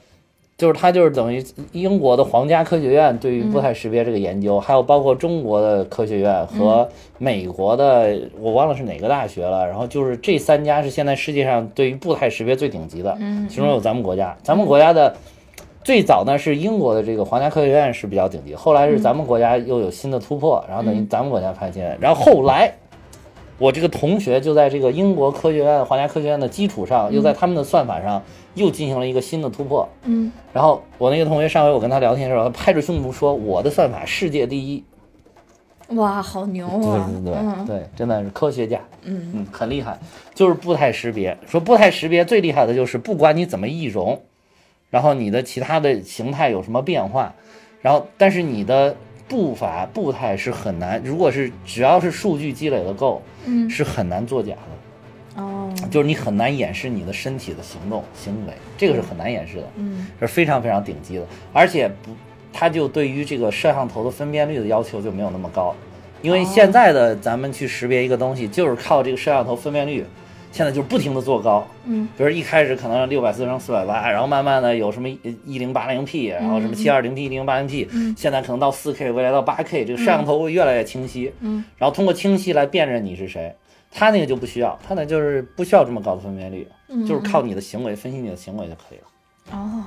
[0.58, 1.42] 就是他就是等于
[1.72, 6.86] 英国的皇家科学院对于步态识别这个研究，还有包括中国的科学院和
[7.18, 9.66] 美国的，我忘了是哪个大学了。
[9.66, 15.14] 然后就是这三家是现在世界上对于步态识别最顶级的，嗯其中有咱们国家，咱们国家的。
[15.84, 22.74] 最早呢是英国的这个皇家科学院是比较顶级，后来是咱们国家又有新的突破，然后等于咱们国家发现，然后后来
[23.58, 28.22] 我这个同学就在这个英国科学院皇家科学院的基础上，又在他们的算法上
[28.54, 29.88] 又进行了一个新的突破。
[30.04, 34.84] 嗯，然后我那个同学上回我跟他聊天的时候，他拍着胸脯说我的算法世界第一。
[35.90, 37.10] 哇，好牛对啊！
[37.10, 39.96] 对对、嗯对，真的是科学家，嗯嗯，很厉害。
[40.34, 44.20] 就是步态识别，说步态识别最厉害的就是不管你怎么易容，
[44.90, 47.32] 然后你的其他的形态有什么变化，
[47.82, 48.96] 然后但是你的
[49.28, 53.68] 步伐步态是很难，如果是只要是数据积累的够，嗯。
[53.68, 55.42] 是很难作假的。
[55.42, 60.06] 哦，就是你很难掩饰你的身体的行动行为，这个是很难掩饰的，嗯。
[60.20, 62.12] 是非常非常顶级的，而且不，
[62.52, 65.74] 它就对于这个摄像头的分辨率的要求就没有那么高，
[66.22, 66.48] 因为哦。
[66.54, 70.06] 现在的咱们去识别一个东西，就是靠这个摄像头分辨率，
[70.56, 83.54] 现在就是不停的做高，嗯比如一开始可能六百四乘四百八，然后慢慢的有什么一零八零 P，然后什么七二零 P、一零八零 P，嗯现在可能到四 K，未来到八 K，这个摄像头会越来越清晰，嗯，然后通过清晰来辨认你是谁。
[83.92, 89.04] 他那个就不需要，他那就是不需要这么高的分辨率，嗯就是靠你的行为分析你的行为就可以了。
[89.52, 89.84] 哦，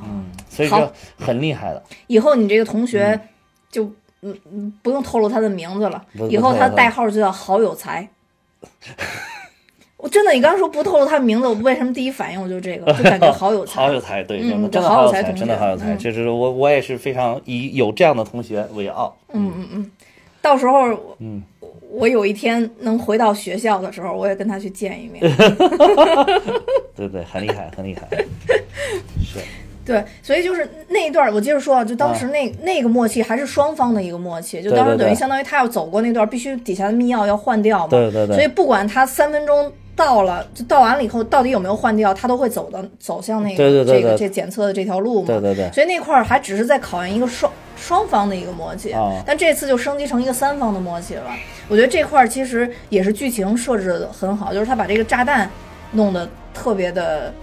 [0.49, 1.83] 所以好说很厉害的。
[2.05, 3.19] 以后你这个同学
[3.71, 3.85] 就
[4.21, 8.07] 嗯嗯不用透露他的名字了，以后他代号就叫好有才。
[10.01, 13.81] 我真的，你刚刚说不透露他名字，我为什么第一反应我就这个，就感觉 好有才。
[13.81, 15.93] 好有才，对，嗯真的真的好好有才，真的好有才。
[15.93, 19.13] 嗯这是我我也是非常以有这样的同学为傲。
[19.33, 19.91] 嗯嗯嗯，
[20.41, 21.43] 到时候嗯，
[21.91, 25.21] 我有一天能回到学校的时候，我也跟他去见一面。
[26.95, 28.07] 对对，很厉害，很厉害。
[29.21, 29.39] 是，
[29.85, 37.87] 对，所以就是那一段，我接着说啊，就当时那、那个默契还是双方的一个默契，就当时等于相当于他要走过那段，必须底下的密钥要换掉嘛。
[37.89, 45.27] 对对对所以不管他三分钟到了，就到完了以后到底有没有换掉，他都会走的走向那个对对对对这个这检测的这条路嘛。
[45.27, 51.23] 对对对所以那块儿还只是在考验一个双双方的一个默契，啊但这次就升级成一个三方的默契了。
[51.67, 55.49] 我觉得这块儿其实也是剧情设置的很好，就是他把这个炸弹
[55.91, 57.33] 弄得特别的，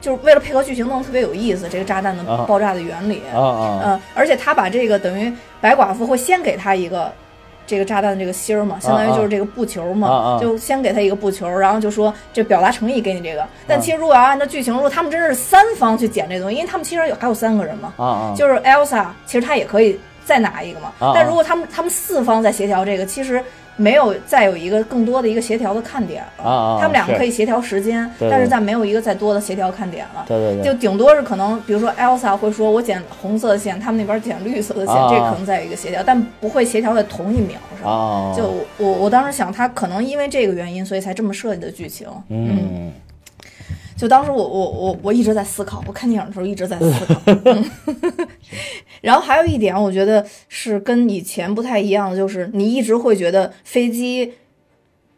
[0.00, 3.22] 就是为了配合剧情弄得特别有意思，这个炸弹的啊爆炸的原理。
[3.34, 7.10] 啊啊嗯，而且他把这个等于白寡妇会先给他一个
[7.66, 13.42] 这个炸弹的这个芯儿嘛，相当于就是这个布球嘛，啊啊就先给他一个布球，然后就说这表达诚意给你这个。
[13.42, 18.34] 啊但其实如果要按照剧情，如果他们真是三方去捡这东西，因为他们其实有还有三个人嘛！
[18.36, 20.92] 就是 Elsa，其实他也可以再拿一个嘛。
[21.14, 23.42] 但如果他们他们四方在协调这个，其实
[23.76, 26.78] 没有再有一个更多的一个协调的看点了。
[26.80, 30.24] 他们两个可以协调时间，但是再没有一个再多的协调看点了。
[30.26, 37.90] 对对对，就顶多是可能，比如说 Elsa 会说我剪红色的线，他们那边剪绿色的线，啊这可能再有一个协调，但不会协调在同一秒上。
[37.90, 42.06] 啊，就我我当时想，他可能因为这个原因，所以才这么设计的剧情。
[42.28, 42.92] 嗯
[44.04, 47.14] 就当时我我我我一直在思考，我看电影的时候一直在思考。
[47.46, 47.64] 嗯
[49.00, 54.34] 然后还有一点，我觉得是跟以前不太一样的，就是你一直会觉得飞机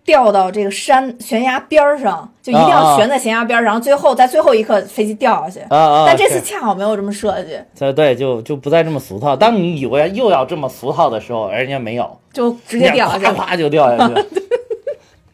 [0.04, 5.58] 掉到这个山悬崖边儿上，就一定要悬在悬崖边然后最后在最后一刻飞机掉下去。
[5.68, 6.04] 啊啊！
[6.06, 9.34] 但这次恰好没有这么设计，对对，就就不再这么俗套。
[9.34, 14.14] 当你以为又要这么俗套的时候，人家没有，就直接掉下去咵了，咵就掉下去。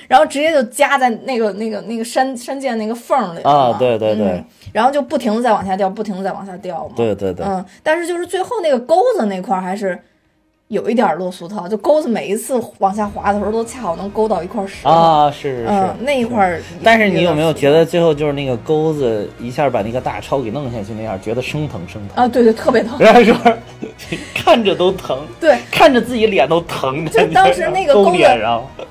[0.09, 6.93] 然后直接就夹在那个那个那个山山涧那个缝里了啊对对对嗯然后就不停的在往下掉，不停的在往下掉嘛。
[6.95, 9.99] 对对对，嗯，但是就是最后那个钩子那块儿还是
[10.69, 14.91] 有一点儿落俗套，就钩子每一次往下滑的时候都恰好能勾到一块石头。
[14.91, 15.97] 啊，是是是嗯，。
[16.01, 16.61] 那一块儿。
[16.85, 22.23] 但是你有没有觉得最后就是那个钩子一下把那个大超给弄下去那样，觉得生疼生疼？
[22.23, 22.29] 啊？
[22.29, 22.99] 对对，特别疼。
[22.99, 23.35] 然后说
[24.35, 27.07] 看着都疼，对，看着自己脸都疼。
[27.07, 28.23] 就当时那个钩子，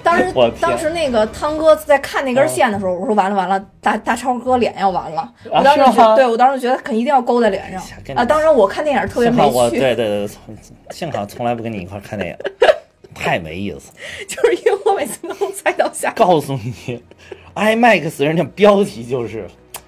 [0.02, 5.32] 当时我当时那个汤哥在看那根线的时候，我说完了完了，大大超哥脸要完了。
[5.52, 7.82] 我当时啊对我当时觉得肯定一定要勾在脸上
[8.16, 8.26] 啊。
[8.26, 10.40] 当然我看电影特别没趣， 对对对，从
[10.90, 12.38] 幸好从来不跟你一块儿看电影，
[13.14, 13.92] 太没意思。
[14.28, 16.14] 就是因为我每次都能猜到下。
[16.16, 17.02] 告诉你
[17.56, 19.46] ，IMAX 人家标题就是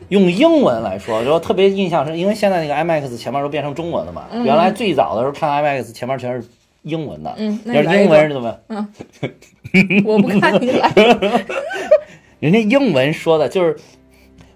[0.09, 4.27] 用英文来说，然后特别印象深，因为现在那个 IMAX 前面都变成中文了嘛。
[4.43, 6.45] 原来最早的时候看 IMAX 前面全是
[6.81, 8.59] 英文的，嗯那要是英文是怎么？
[8.71, 10.91] 嗯我不看你来。
[12.39, 13.77] 人家英文说的就是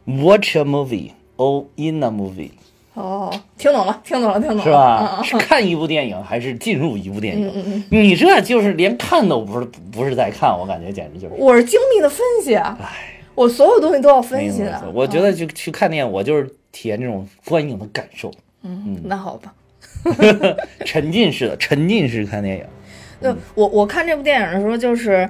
[0.06, 2.52] watch a movie or in a movie，
[2.94, 5.18] 哦，听懂了，听懂了，听懂了，是吧？
[5.18, 7.84] 嗯是看一部电影还是进入一部电影？
[7.90, 11.34] 你这就是连看都不是，不是在看，我感觉简直就是。
[11.38, 12.78] 我是精密的分析啊，
[13.34, 14.84] 我所有东西都要分析的。
[14.94, 18.32] 我觉得就去看电影，我就是体验这种观影的感受，
[18.62, 19.54] 嗯，那好吧。
[20.86, 22.66] 沉浸式的沉浸式看电影。
[23.22, 25.28] 对我我看这部电影的时候，就是，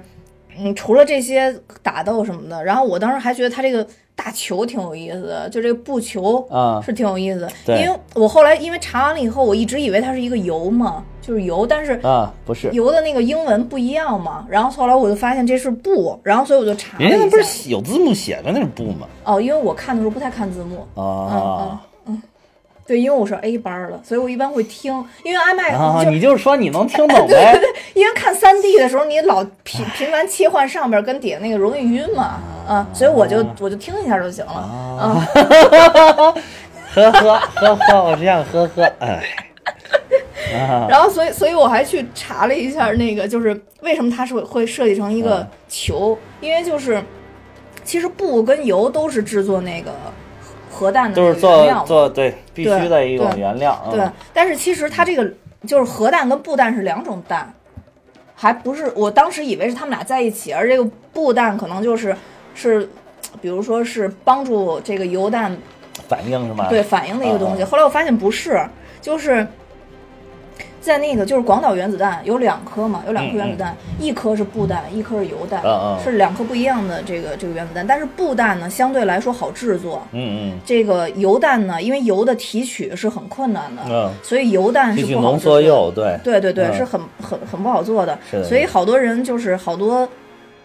[0.57, 7.51] 嗯，除了这些打斗什么的，然后我当时还觉得他这个大球挺有意思的，就这个布球啊是挺有意思的。
[7.65, 14.45] 对因为我后来因为查完了以后，我一直以为它是一个油嘛，就是油，但是啊，不是，油的那个英文不一样嘛。
[14.49, 17.37] 然后后来我就发现这是布，然后所以我就查了人家那不。
[17.43, 19.07] 是有字幕写的那是布吗？
[19.25, 21.01] 哦，因为我看的时候不太看字幕。
[21.01, 21.81] 啊
[22.85, 27.53] 对，因为我是 A 班儿的，所以我一般会听，因为 IMAX 啊，就你就是说你能听懂 呗？
[27.53, 35.27] 对对对因为看三 D 的时候，你老频频繁切换上边跟底下那个容易晕嘛，啊，所以我就我就听一下就行了，啊，
[36.93, 39.23] 呵呵呵呵，我这样呵呵，哎，
[40.67, 47.01] 啊 然后所以所以我还去查了一下那个，就是为什么它是会设计成一个球，因为就是
[47.83, 49.91] 其实布跟油都是制作那个
[50.73, 53.79] 核弹的原料嘛做做对必须的一种对原料。
[53.91, 55.31] 对嗯，但是其实它这个
[55.67, 57.53] 就是核弹跟布弹是两种弹，
[58.35, 62.15] 还不是我当时以为是他们俩在一起，而这个布弹可能就是
[62.55, 62.89] 是，
[63.39, 65.55] 比如说是帮助这个油弹
[66.07, 66.67] 反应是吗？
[66.69, 67.63] 对反应的一个东西。
[67.63, 68.59] 啊后来我发现不是，
[68.99, 69.47] 就是。
[70.83, 75.63] 在那个就是广岛原子弹有两颗嘛，有两颗原子弹，一颗是布弹，一颗是油弹，
[76.03, 77.87] 是两颗不一样的这个这个原子弹。
[77.87, 80.59] 但是布弹呢，相对来说好制作，嗯嗯。
[80.65, 86.19] 这个油弹呢，因为油的提取是很困难的，嗯，所以油弹是不好浓缩制作对。
[86.41, 88.19] 对对是很很很不好做的。
[88.43, 90.05] 所以好多人就是好多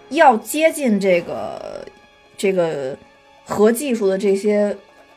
[0.08, 1.84] 要接近这个
[2.36, 2.96] 这个
[3.46, 4.76] 核技术的这些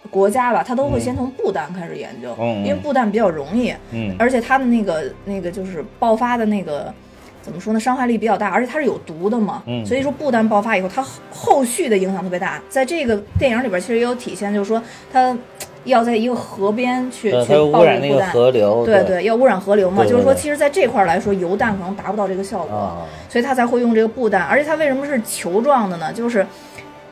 [0.10, 2.36] 国家吧，它都会先从布弹开始研究，
[2.66, 6.94] 因为布弹比较容易，嗯而且它的那个那个就是爆发的那个。
[7.44, 7.80] 怎么说呢？
[7.80, 12.62] 伤害力比较大，而且它是有毒的嘛，嗯所以说布弹爆发以后，它后后续的影响特别大。
[12.70, 14.80] 在这个电影里边，其实也有体现，就是说
[15.12, 15.36] 它
[15.84, 20.06] 要在一个河边去呃，去它会爆污染那个河流，对对，要污染河流嘛。
[20.06, 24.44] 就是说，其实在这块儿来说，油弹可能达不到这个效果，啊，所以它才会用这个布弹。
[24.44, 26.14] 而且它为什么是球状的呢？
[26.14, 26.46] 就是，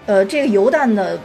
[0.05, 1.17] 呃，这个油弹的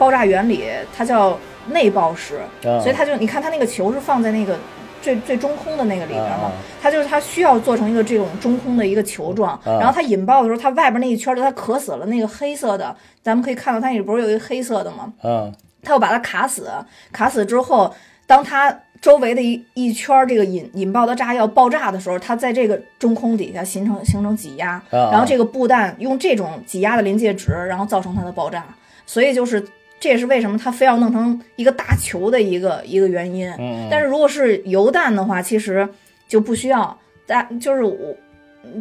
[0.00, 0.64] 爆炸原理
[0.96, 1.38] 它叫
[1.68, 2.80] 内爆式，啊。
[2.80, 4.58] 所以它就你看它那个球是放在那个
[5.02, 6.50] 最最中空的那个里边嘛
[6.82, 9.78] 它就是它需要做成一个这种中空的一个球状，啊。
[9.78, 15.12] 然后它引爆的时候，它外边那一圈就它渴死了，那个黑色的，咱们可以看到它里不是有一个黑色的吗？
[15.22, 16.70] 嗯它要把它卡死，
[17.10, 17.90] 卡死之后，
[18.26, 18.70] 当它
[19.00, 25.08] 周围的一一圈儿这个引引爆的炸药爆炸的时候，它在这个中空底下形成形成挤压，啊。
[25.10, 28.62] 然后这个布弹用这种挤压的临界值，然后造成它的爆炸，
[29.06, 29.66] 所以就是
[30.00, 33.48] 这也是为什么它非要弄成一个大球的一个一个原因。
[33.58, 35.88] 嗯但是如果是油弹的话，其实
[36.26, 37.96] 就不需要，大就是我。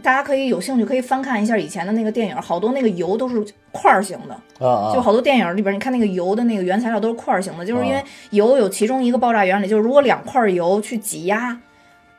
[0.03, 3.41] 大家可以有兴趣可以翻看一下以前的那个电影，好多那个油都是
[3.71, 11.57] 块儿型的，啊啊，就好多电影里边，你看那个油的那个原材料都是块儿型的，就是因为啊油有其中一个爆炸原理，就是如果两块油去挤压，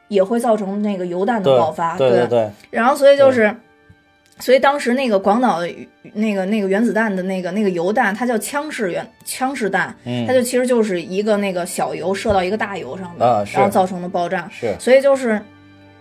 [0.08, 1.98] 也会造成那个油弹的爆发。
[1.98, 3.54] 对对对，然后所以就是，
[4.40, 5.70] 所以当时那个广岛的
[6.14, 14.48] 那个那个原子弹的那个那个油弹，它叫枪式原枪式弹，嗯它就其实就是一个那个小油射到一个大油上面，啊然后造成的爆炸。
[14.50, 15.40] 是所以就是，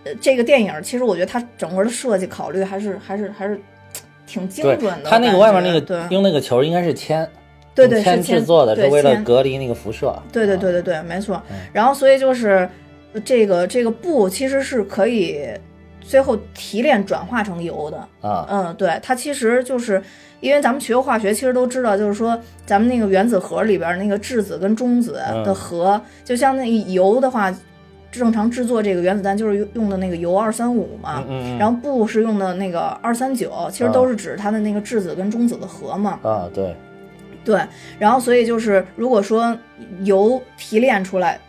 [0.04, 3.60] 呃，这个电影其实我觉得它整个的设计考虑还是还是还是
[4.26, 5.10] 挺精准的。
[5.10, 7.28] 它那个外面那个对用那个球应该是铅，
[7.74, 10.14] 对对铅制作的，是对为了隔离那个辐射。
[10.32, 11.56] 对对啊对对对，没错嗯。
[11.72, 12.68] 然后所以就是
[13.12, 15.46] 呃这个这个布其实是可以
[16.10, 18.28] 最后提炼转化成油的。
[18.28, 20.02] 啊嗯，对，它其实就是
[20.40, 22.36] 因为咱们学过化学，其实都知道，就是说
[22.66, 27.54] 咱们那个原子核里边那个质子跟中子的嗯核，就像那个油的话，
[28.10, 31.22] 正常制作这个原子弹就是用用的那个铀二三五嘛。
[31.28, 36.18] 嗯嗯然后钚是用的那个二三九，其实都是指它的那个质子跟中子的核嘛。
[36.24, 36.74] 啊对
[37.44, 37.58] 对，
[37.98, 39.56] 然后所以就是如果说
[40.02, 41.40] 油提炼出来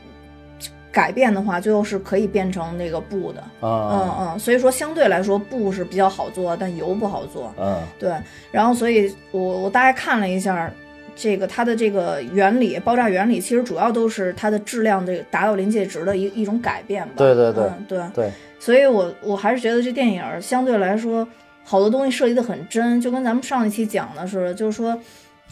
[0.92, 3.44] 改变的话，最后是可以变成那个布的。
[3.62, 7.54] 嗯啊嗯，所以说相对来说布是比较好做，但油不好做。
[7.58, 8.14] 嗯对，
[8.52, 10.72] 然后所以我我大概看了一下。
[11.14, 17.14] 这个它的这个原理，爆炸原理其实主要都是它的质量这个达到临界值的一一种改变吧。
[17.18, 18.02] 对对对嗯、对。
[18.14, 21.28] 对所以我我还是觉得这电影儿相对来说，
[21.66, 24.98] 好多东西设计的很真，就跟咱们上一期讲的似的，就是说，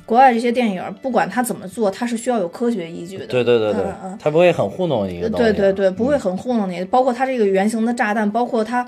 [0.09, 3.27] 国外这些电影儿不管他怎么做，他是需要有科学依据的。
[3.27, 5.29] 对对对对嗯嗯，它不会很糊弄一个。
[5.29, 6.83] 对对对，不会嗯很糊弄你。
[6.85, 8.83] 包括他这个圆形的炸弹，包括他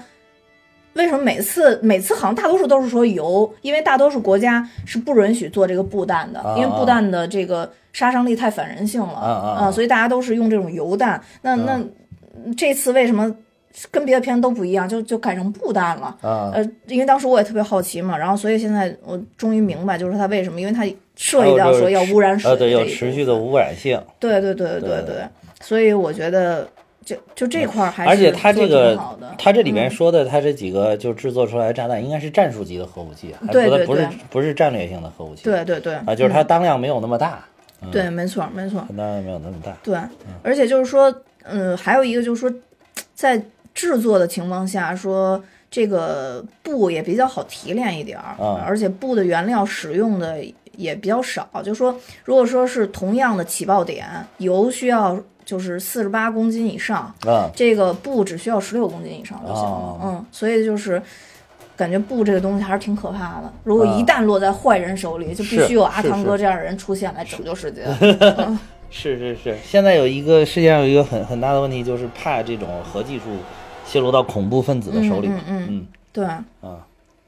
[0.93, 11.21] 为什么每次每次好像大多数都是说油，因为大多数国家是不允许做这个布弹的，啊因为布弹的这个杀伤力太反人性了啊啊啊所以大家都是用这种油弹。
[11.43, 11.79] 那那
[12.57, 13.31] 这次为什么
[13.89, 16.15] 跟别的片子都不一样，就就改成布弹了？
[16.21, 20.83] 啊，呃，因为当时我也特别好奇嘛，然后所以现在我终于明白，就是它为什么，因为它
[21.15, 25.01] 涉及到说要污染水啊，对，有这一部分持续的污染性，对对对对对。
[25.05, 25.15] 对，
[25.61, 26.67] 所以我觉得
[27.05, 29.91] 就就这块儿还是而且它这做个它这里面嗯。
[29.91, 34.17] 说的，它这几个就制作出来的炸弹应该是战术级的核武器，还对对不不是对。
[34.29, 35.43] 不是战略性的核武器。
[35.43, 35.95] 对对对。
[35.95, 37.45] 啊，就是它当量没有那么大，
[37.81, 39.75] 嗯对，没错没错，它当量没有那么大。
[39.83, 39.97] 对，
[40.43, 41.13] 而且就是说，
[41.43, 42.51] 嗯，还有一个就是说，
[43.13, 43.41] 在
[43.73, 50.43] 制作的情况下，说这个布也比较好提炼一点儿，嗯而且布的原料使用的
[50.77, 51.47] 也比较少。
[51.63, 54.07] 就说如果说是同样的起爆点，
[54.37, 59.69] 油需要就是四十八公斤以上，啊，这个布只需要十六公斤以上就行了。
[59.69, 61.01] 哦嗯，所以就是。
[61.77, 67.81] 感觉布这个东西还是挺可怕的，如果一啊旦落在坏人手里，就必是须有阿是是汤哥这样的人出现来拯救世界。
[68.91, 73.23] 是是是，现在有一个世界上有一个很很大的问题，就是怕这种核技术
[73.91, 75.27] 泄露到恐怖分子的手里。
[75.27, 76.79] 嗯嗯嗯对，啊，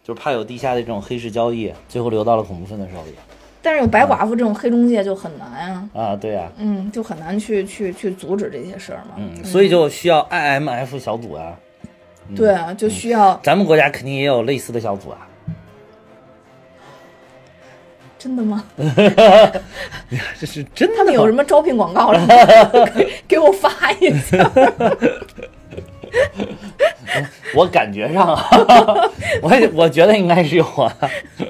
[0.01, 3.13] 就是怕有地下的这种黑市交易，最后流到了恐怖分子手里。
[3.61, 9.15] 但是有白寡妇这种黑中介就很难啊，啊，对呀、嗯，就很难去去去阻止这些事儿嘛。
[9.17, 11.53] 嗯，所以就需要 IMF 小组啊，
[12.33, 15.27] 对啊，就需要、咱们国家肯定也有类似的小组啊。
[18.17, 18.63] 真的吗？
[20.39, 22.25] 这是真的他们有什么招聘广告了
[23.27, 24.49] 给我发一下。
[27.55, 28.45] 我感觉上啊，
[29.41, 30.95] 我也我觉得应该是有啊。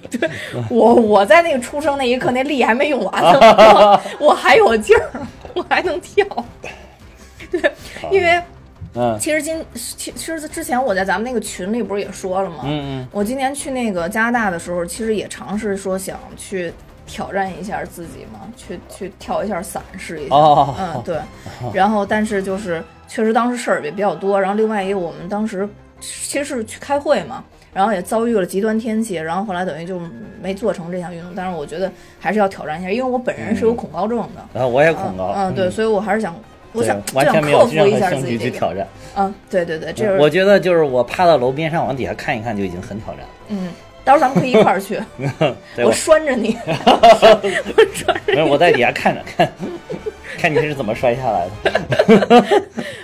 [0.09, 0.29] 对
[0.69, 3.39] 我我在那个出生那一刻，那力还没用完呢，
[4.19, 5.09] 我我还有劲儿，
[5.53, 6.25] 我还能跳。
[7.51, 7.61] 对，
[8.11, 8.41] 因为
[8.95, 12.57] 嗯其实今其其实之前我在咱们那个群里不是也说了吗？
[12.65, 16.71] 嗯嗯我今年去那个加拿大的时候，其实也尝试说想去
[17.05, 20.35] 挑战一下自己嘛，去去跳一下伞试一下。
[20.35, 21.17] 哦嗯，对。
[21.73, 25.67] 然后，但是就是确实当时事儿也比较多，然后另外一个我们当时
[25.99, 27.43] 其实是去开会嘛，
[27.73, 29.99] 然后也遭遇了极端天气，然后后来等于就
[30.41, 31.31] 没做成这项运动。
[31.35, 34.43] 但是我觉得还是要挑战一下，因为我本人是有恐高症的。
[34.53, 36.35] 然后我也恐高，嗯，嗯对，所以我还是想，
[36.71, 38.51] 我想就完想全没有任克服一下何兴趣自己这个。
[38.51, 38.87] 去挑战。
[39.15, 43.29] 嗯，对对对，这是我觉得就是我趴到楼边上往底下看一看就已经很挑战了。
[43.49, 43.69] 嗯，
[44.05, 44.99] 到时候咱们可以一块儿去，
[45.83, 48.49] 我拴着你 我拴着你。
[48.49, 49.49] 我在底下看着看，
[50.37, 52.45] 看你是怎么摔下来的。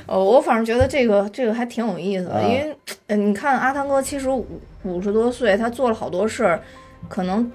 [0.08, 2.76] 呃， 我反正觉得这个这个还挺有意思的，啊因为
[3.08, 4.45] 呃，你看阿汤哥其实五
[4.84, 6.60] 五十多岁，他做了好多事儿，
[7.08, 7.50] 可能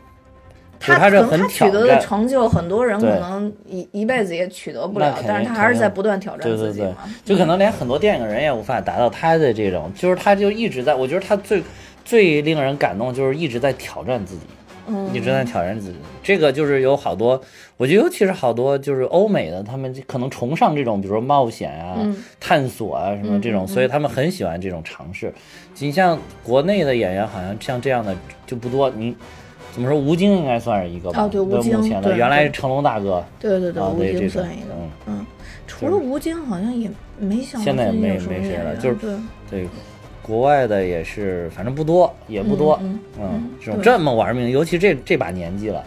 [0.80, 11.62] 他可能他取得的成就，很多人可能一一辈子也取得不了但是他还是在不断挑战对对对自己嘛。，就可能连很多电影人也无法达到他的这种，就是他就一直在，我觉得他最
[12.04, 14.42] 最令人感动就是一直在挑战自己，
[14.86, 15.96] 嗯，一直在挑战自己。
[16.22, 17.40] 这个就是有好多，
[17.76, 25.32] 我觉得尤其是好多就是欧美的，他们可能崇尚这种，比如说冒险啊、嗯探索啊什么这种，所以他们很喜欢这种尝试。
[25.78, 28.14] 你像国内的演员，好像像这样的
[28.46, 28.90] 就不多。
[28.90, 29.16] 你
[29.72, 29.98] 怎么说？
[29.98, 31.22] 吴京应该算是一个吧？
[31.22, 34.66] 哦对吴京目前的原来是成龙大哥对对对，啊，吴京算一个。
[34.78, 34.90] 嗯。
[35.06, 35.26] 嗯，
[35.66, 36.88] 除了吴京，好像也
[37.18, 39.16] 没想到现在也没没谁了就是对
[39.50, 39.68] 对，
[40.26, 42.78] 国外的也是，反正不多，也不多。
[42.82, 45.84] 嗯嗯，这种这么玩命，尤其这这把年纪了，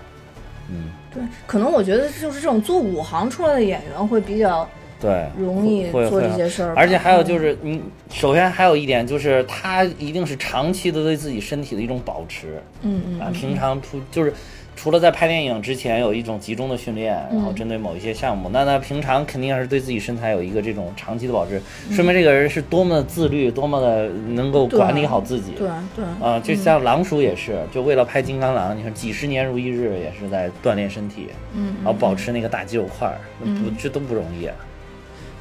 [0.69, 4.69] 嗯，对，可能我觉得就是这种做武行出来的演员会比较
[5.01, 7.39] 对，容易做这些事儿，而且还有就嗯。
[7.39, 7.81] 是，你
[8.11, 14.31] 首先还有一点就是，他一定是长期的对自己身体的一种保持嗯嗯平常出就是
[14.77, 21.59] 除了在拍电影之前有一种集中的训练，然后嗯针对某一些项目，那他平常肯定是对自己身材有一个这种长期的保持，
[21.89, 21.95] 嗯。
[21.95, 25.53] 说明这个人是多么的自律，多么的能够管理好自己。
[25.57, 26.05] 对对。
[26.21, 34.55] 啊，就像狼叔也是，就为了拍金刚狼，你看几十年如一日，也是在锻炼身体，嗯，然后保持那个大肌肉块儿，那不这都不容易啊。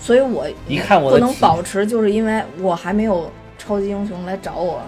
[0.01, 4.81] 所以我一看我不能保持，就是因为我还没有超级英雄来找我，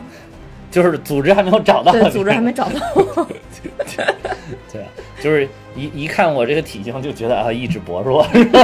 [0.71, 2.81] 就是组织还没有找到，对，组织还没找到。
[2.95, 3.27] 我。
[4.73, 4.89] 对啊，
[5.21, 8.27] 就是一一看我这个体型就觉得啊意志薄弱。
[8.33, 8.51] 嗯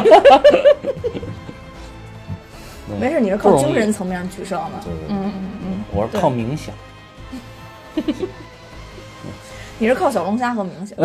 [3.01, 4.71] 没事，你是靠精神层面取胜的。
[5.09, 5.33] 嗯嗯
[5.65, 6.73] 嗯，我是靠冥想，
[9.79, 10.97] 你是靠小龙虾和冥想。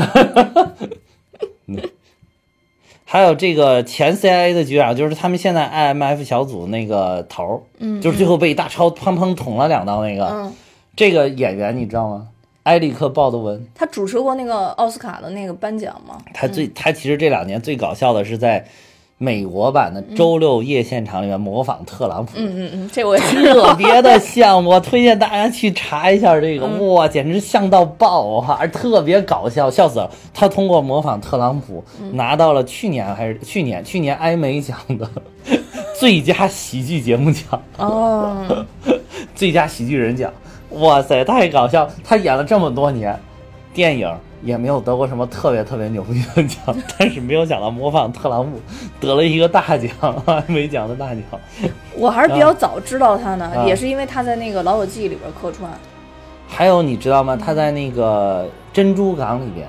[3.06, 10.54] 还有这个前 CIA 的局长，就是他们现在 IMF 小组那个头儿，嗯，就是最后被大超砰砰捅了两刀那个，嗯，
[11.00, 12.28] 这个演员你知道吗？
[12.64, 16.18] 埃里克·鲍德温，他主持过那个奥斯卡的那个颁奖吗？
[16.34, 18.66] 他最他其实这两年最搞笑的是在
[19.18, 23.24] 美国版的周六夜现场里面模仿特朗普，嗯嗯嗯，这我也。
[23.24, 30.12] 特别的像，我推荐大家去查一下这个，哇，简直像到爆哈，特别搞笑，笑死了。
[30.34, 31.82] 他通过模仿特朗普
[32.12, 35.10] 拿到了去年还是去年去年艾美奖的
[35.98, 37.64] 最佳喜剧节目奖。
[37.78, 38.66] 哦，
[39.34, 40.32] 最佳喜剧人奖，
[40.72, 41.90] 哇塞，太搞笑！
[42.04, 43.20] 他演了这么多年，
[43.74, 44.12] 电影
[44.44, 48.60] 也没有得过什么特别特别牛逼的奖，但是没有想到模仿特朗普
[49.00, 49.90] 得了一个大奖，
[50.26, 51.24] 艾美奖的大奖。
[51.98, 55.70] 我还是比较早知道他呢，啊也是因为他在那个《老友记》里边客串。
[56.48, 57.36] 还有你知道吗？
[57.36, 59.68] 他在那个珍珠港里边，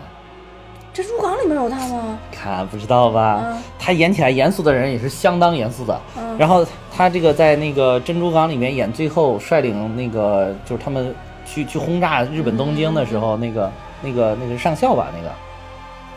[1.03, 2.19] 珍珠港里面有他吗？
[2.31, 3.41] 看不知道吧？
[3.45, 5.99] 嗯他演起来严肃的人也是相当严肃的。
[6.19, 11.15] 嗯然后他这个在那个珍珠港里面演最后率领那个就是他们
[11.47, 13.71] 去去轰炸日本东京的时候，那个
[14.03, 15.33] 那个那个上校吧，那个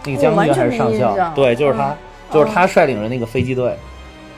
[0.05, 1.15] 那个将军还是上校？
[1.33, 1.97] 对，就是他，嗯
[2.33, 3.75] 就是他率领着那个飞机队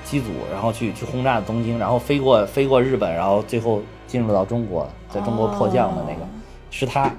[0.03, 6.27] 机组，然后去去轰炸东京，然后飞过飞过日本，然后最后进入到中国，在中国迫降的那个、哦
[6.69, 7.11] 是他。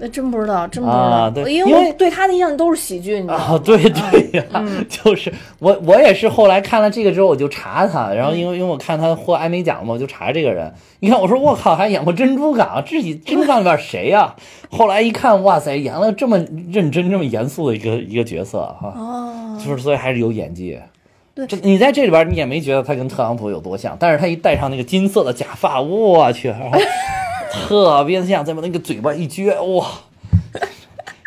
[0.00, 3.60] 那真不知道，真不知道，啊对因为我对他的印象都是喜剧，你知道啊，吗？
[3.62, 10.72] 对对呀、嗯就是我我也是后来看了这个之后，我就查他，然后嗯因为因为我看他获艾美奖嘛，我就查这个人。
[11.00, 14.34] 你看，我说我靠，还演过《珍珠港》，自己《珍珠港》里边谁呀、
[14.70, 16.38] 后来一看，哇塞，演了这么
[16.72, 20.78] 认真、这么严肃的一个一个角色哈、哦，就是所以还是有演技。
[21.34, 26.78] 对这你在这里边你也没觉得他跟特朗普有多像，但是他一戴上那个金色的假发，我去，然后
[27.50, 29.86] 特别像，再把那个嘴巴一撅，哇，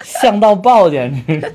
[0.03, 1.53] 像到爆，简直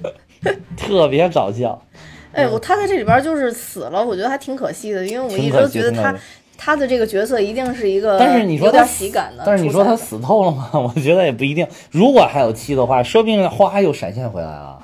[0.76, 1.80] 特别搞笑。
[2.32, 6.14] 哎，我他在这里边就是死了，我觉得还挺可惜的，因为我一直觉得他
[6.56, 10.70] 他的这个角色一定是一个，但是你说有点喜感的，但是你说他死透了吗？
[10.74, 11.66] 我觉得也不一定。
[11.90, 14.78] 如果还有期的话，说不定哗又闪现回来了。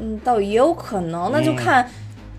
[0.00, 1.88] 嗯，倒也有可能，那就嗯看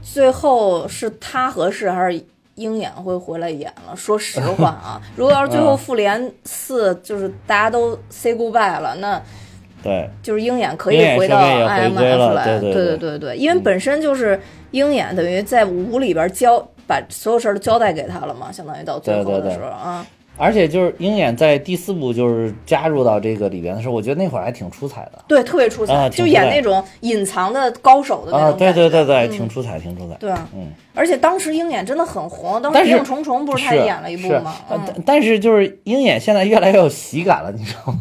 [0.02, 2.26] 最后是他合适还是
[2.56, 3.96] 鹰眼会回来演了。
[3.96, 9.22] 说实话啊， 如果要是最后嗯复联四就是大家都 say goodbye 了，那
[9.84, 13.20] 对，就是鹰眼可以回到 IMF 来，对对对。
[13.20, 14.40] 对因为本身就是
[14.72, 19.54] 鹰眼等于在五里边交把所有事儿都交代给他了嘛，相当于到最后的对对对。
[19.56, 20.06] 时候啊，
[20.38, 28.52] 而且就是鹰眼在第四部就是加入到这个里边的时候，我觉得那会儿还挺出彩的对，特别出彩，啊就演那种隐藏的高手的那啊。
[28.52, 30.16] 对种对对对，嗯挺出彩，挺出彩。
[30.16, 34.56] 对啊，嗯，而且当时鹰眼真的很红，当时但是《谍影重重》不是他也演了一部是吗？
[35.06, 38.00] 但是就是鹰眼现在越来越有喜感了，你知道吗？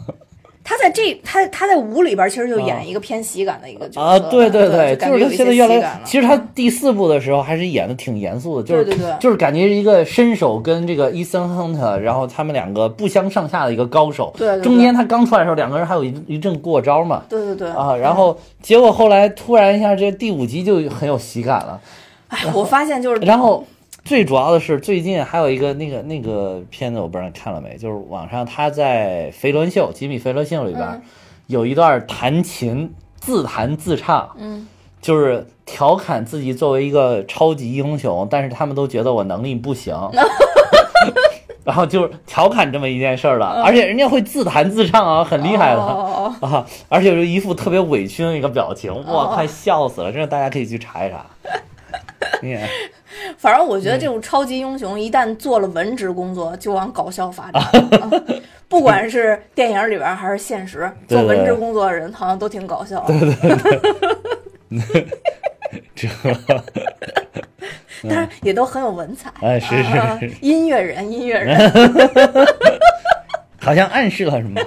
[0.64, 14.32] 他在这他他在舞里边其实就演一个偏喜感的一个角色啊，对对对，就就是他现在越来越，其实他嗯第四部的时候还是演的挺严肃的，就是对对对就是感觉一个身手跟这个伊森亨特，然后他们两个不相上下的一个高手。
[14.38, 17.22] 对对对中间他刚出来的时候，两个人还有一一阵过招嘛。
[17.28, 21.80] 对对对啊，然后结果后来突然一下，这第五集就很有喜感了。
[22.28, 23.64] 哎，我发现就是然后
[24.04, 27.76] 最主要的是，最近还有一个那个那个片子，我不知道你看了没？
[27.76, 31.02] 就是网上他在《肥伦秀》吉米·肥伦秀里边、嗯
[31.48, 34.66] 有一段弹琴自弹自唱，嗯，
[35.02, 39.94] 就是调侃自己作为一个超级英雄，但是他们都觉得我能力不行。
[41.64, 46.64] 然后就是调侃这么一件事儿了，而且人家会自弹自唱啊，很厉害的、啊！
[46.88, 50.10] 而且就一副特别委屈的一个表情，哇，哦快笑死了！
[50.10, 51.26] 真的，大家可以去查一查。
[53.36, 57.62] 反正我觉得这种超级英雄一旦做了文职工作，就往搞笑发展。
[57.62, 58.10] 啊
[58.68, 63.14] 不管是电影里边还是现实，做文职工作的人好像都挺搞笑的。
[65.94, 66.08] 这，
[68.08, 69.30] 但是也都很有文采。
[69.42, 71.70] 哎是是啊是 音乐人，音乐人。
[73.60, 74.58] 好像暗示了什么？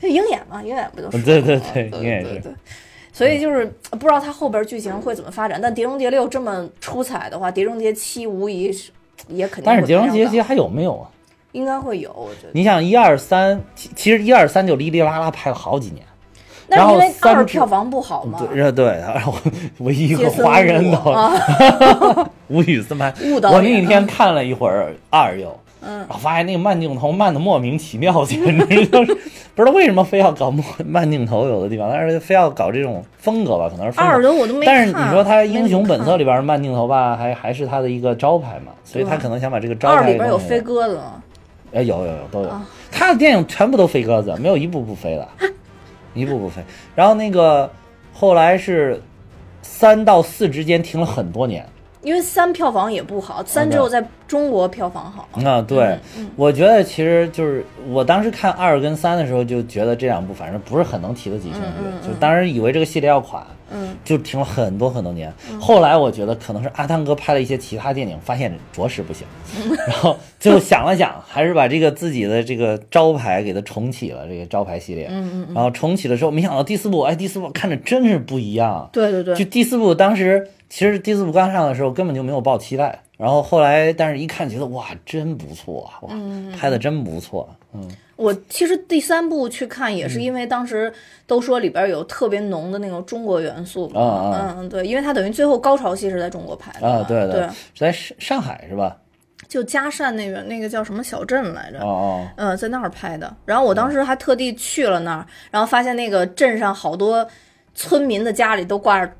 [0.00, 1.22] 鹰眼嘛，鹰眼不就是？
[1.24, 2.52] 对对对对鹰眼是对对。
[3.22, 8.90] 所以就是不知道它后边剧情会怎么发展，但《碟中谍六》这么出彩的话，《碟中谍七》无疑是
[9.28, 11.06] 也肯定但是《碟中谍七》还有没有啊？
[11.52, 12.50] 应该会有，我觉得。
[12.52, 16.04] 你想一二三，其其实一二三就哩哩啦啦拍了好几年。
[16.66, 19.34] 那是因为二票房不好嘛，对对，然后
[19.78, 23.14] 唯一一个华人伍 导啊，吴宇森拍。
[23.20, 29.14] 我那一天看了一会儿二又，嗯然后发现那个慢镜头慢的莫名其妙，简直就是
[29.54, 34.74] 不知道为什么非要搞慢慢镜头，有的地方，但是非要搞这种风格吧，可能是二的我都没看。
[34.74, 41.22] 但是你说他《英雄本色》里里边的慢镜头吧，还还是他的一个招牌嘛，所以他可能想把这个招牌二里边有飞鸽子吗？
[41.72, 42.64] 哎，有有有都有啊。
[42.90, 45.28] 他的电影全部都飞鸽子，没有一部不飞的，
[46.14, 46.62] 一部不飞。
[46.94, 47.68] 然后那个
[48.12, 49.02] 后来是
[49.62, 51.66] 三到四之间停了很多年。
[52.02, 55.28] 因为三票房也不好，三只有在中国票房好。
[55.44, 65.32] 啊，对，嗯我觉得其实就是我当时看二跟三的时候，就觉得这两部反正不是很能提得起兴趣，就当时以为这个系列要垮，嗯，就停了很多很多年。
[65.60, 69.26] 后来我觉得可能是阿汤哥拍了一些其他电影，发现着实不行，
[69.86, 75.06] 然后最后想了想，还是把这个自己的这个招牌给它重启了，这个招牌系列。
[75.10, 75.54] 嗯嗯。
[75.54, 78.88] 然后重启的时候，没想到第四部，哎，第四部看着真是不一样。
[78.92, 86.50] 对对对，就第四部当时其实第四部刚上的时候根本就没有抱期待，然后后来但是一看觉得哇真不错，哇嗯。
[86.52, 87.86] 拍的真不错，嗯。
[88.16, 90.90] 我其实第三部去看也是因为当时
[91.26, 94.54] 都说里边有特别浓的那种中国元素嘛，啊啊。
[94.56, 97.42] 嗯对，因为它等于最后高潮戏是在中国拍的啊对对，
[97.74, 98.96] 是在上上海是吧？
[99.46, 102.28] 就嘉善那边那个叫什么小镇来着，哦哦。
[102.36, 103.36] 嗯，在那儿拍的。
[103.44, 107.28] 然后我当时还特地去了那儿，然后发现那个镇上好多
[107.74, 109.12] 村民的家里都挂着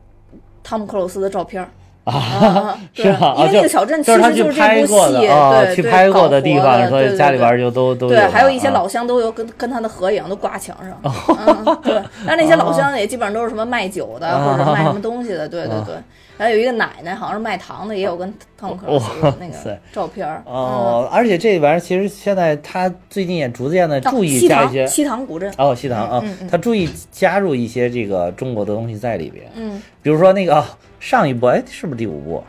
[0.63, 1.69] 汤姆克鲁斯的照片儿。
[2.05, 3.35] 啊， 对，是吧？
[3.39, 10.99] 因为那就个小镇其实就是这部拍过的戏，啊，对，去拍过的地方，所对以家里边对就都都对，还有一些啊老乡都有跟跟他的合影都挂墙上。
[11.05, 15.95] 哦嗯，对，但那些老乡也基本上都是什么卖酒的啊或者卖什么东西的，对对对。
[16.43, 20.43] 然后有一个奶奶好像是卖糖的，也有跟汤姆克鲁斯的那个照片儿。
[20.45, 25.53] 嗯哦，而且这玩意儿其实现在他最近也逐渐的嗯，注意加一些西塘古镇。
[25.57, 32.45] 哦，西塘啊他注意加入一些这个中国的东西在里边，嗯，比如说那个、啊上一部，哎，是不是第五部？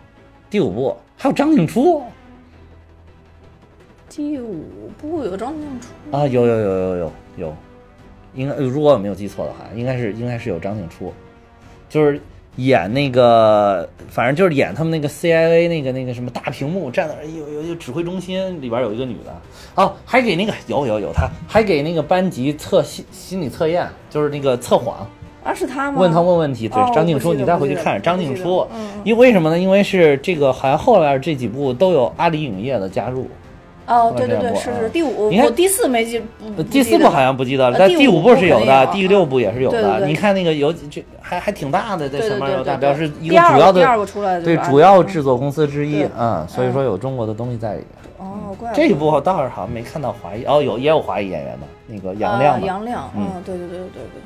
[0.49, 2.03] 第五部还有张静初
[4.07, 6.15] 第五部有张静初。
[6.15, 7.55] 啊，有有有有有有，
[8.35, 11.11] 应该如果我没有记错的话，应该是应该是有张静初，
[11.89, 12.21] 就是
[12.57, 19.35] 演那个，反正就是演他们那个 CIA 那个那个什么大屏幕站那儿，有有有指挥中心里边有一个女的，
[19.75, 25.07] 哦，还给那个有有有她，还给那个班级测心心理测验，就是那个测谎，
[25.43, 25.99] 啊，是她吗？
[25.99, 27.99] 问他问问题，对哦，张静初，你再回去看。
[27.99, 29.57] 张静初嗯嗯，因为为什么呢？
[29.57, 33.27] 因为是这个好像后来这几部都有阿里影业的加入，
[33.85, 36.21] 哦，对对对，是是第五，你看我第四没记，
[36.71, 40.05] 第四部好像不记得了，但呃第五部是有的，第六部也是有的。
[40.05, 47.87] 你看那个有这还还挺大的，在对对上面有大对对标是一个主要的第二个出来的对主要制作公司之一，嗯，所以嗯说有中国的东西在里面。
[48.19, 54.21] 哦，怪不这一部倒是好像没看到华裔，哦，有也有华裔演员的，那个杨亮杨亮，嗯嗯，对对对对对对。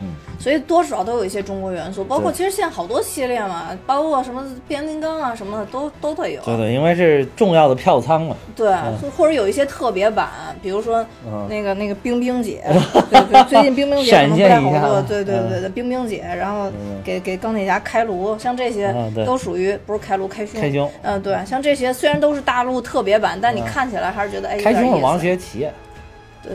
[0.00, 0.08] 嗯，
[0.38, 6.42] 所以多少都有一些中国元素，包括其实现在好多系列嘛，包括什么变形金刚啊什么的，都都会有。
[6.42, 8.72] 对对，因为是重要的票仓嘛，对，
[9.16, 10.28] 或者有一些特别版，
[10.62, 11.46] 比如说嗯。
[11.48, 12.62] 那个那个冰冰姐，
[13.10, 17.00] 对对，最近冰冰姐可能不太好做，对对嗯对对，冰冰姐，然后嗯。
[17.04, 18.92] 给给钢铁侠开颅，像这些
[19.24, 20.90] 都属于不是开颅开胸，开胸。
[21.02, 25.70] 嗯对，像这些虽然都是大陆特别版，但你看起来还是觉得哎，有点意思开胸是王学圻，对，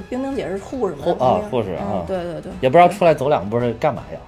[0.10, 2.04] 冰冰姐是护士嘛，护啊护士啊。
[2.08, 4.20] 对对对，也不知道出来走两步是干嘛呀？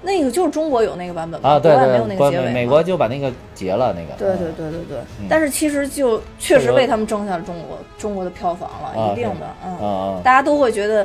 [0.00, 2.46] 那个就是中国有那个版本嘛啊，对国外没有那个结尾。
[2.46, 4.12] 美美国就把那个结了那个。
[4.16, 4.54] 对对嗯。
[4.56, 11.04] 对对对，嗯但是其实就确实为他们争下了中国中国的票房了，啊一定的，啊嗯，啊大家都会觉得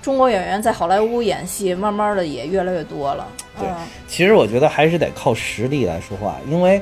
[0.00, 3.26] 中国演员在好莱坞演戏，慢慢的也越来越多了，
[3.58, 3.74] 对嗯
[4.06, 6.80] 其实我觉得还是得靠实力来说话，因为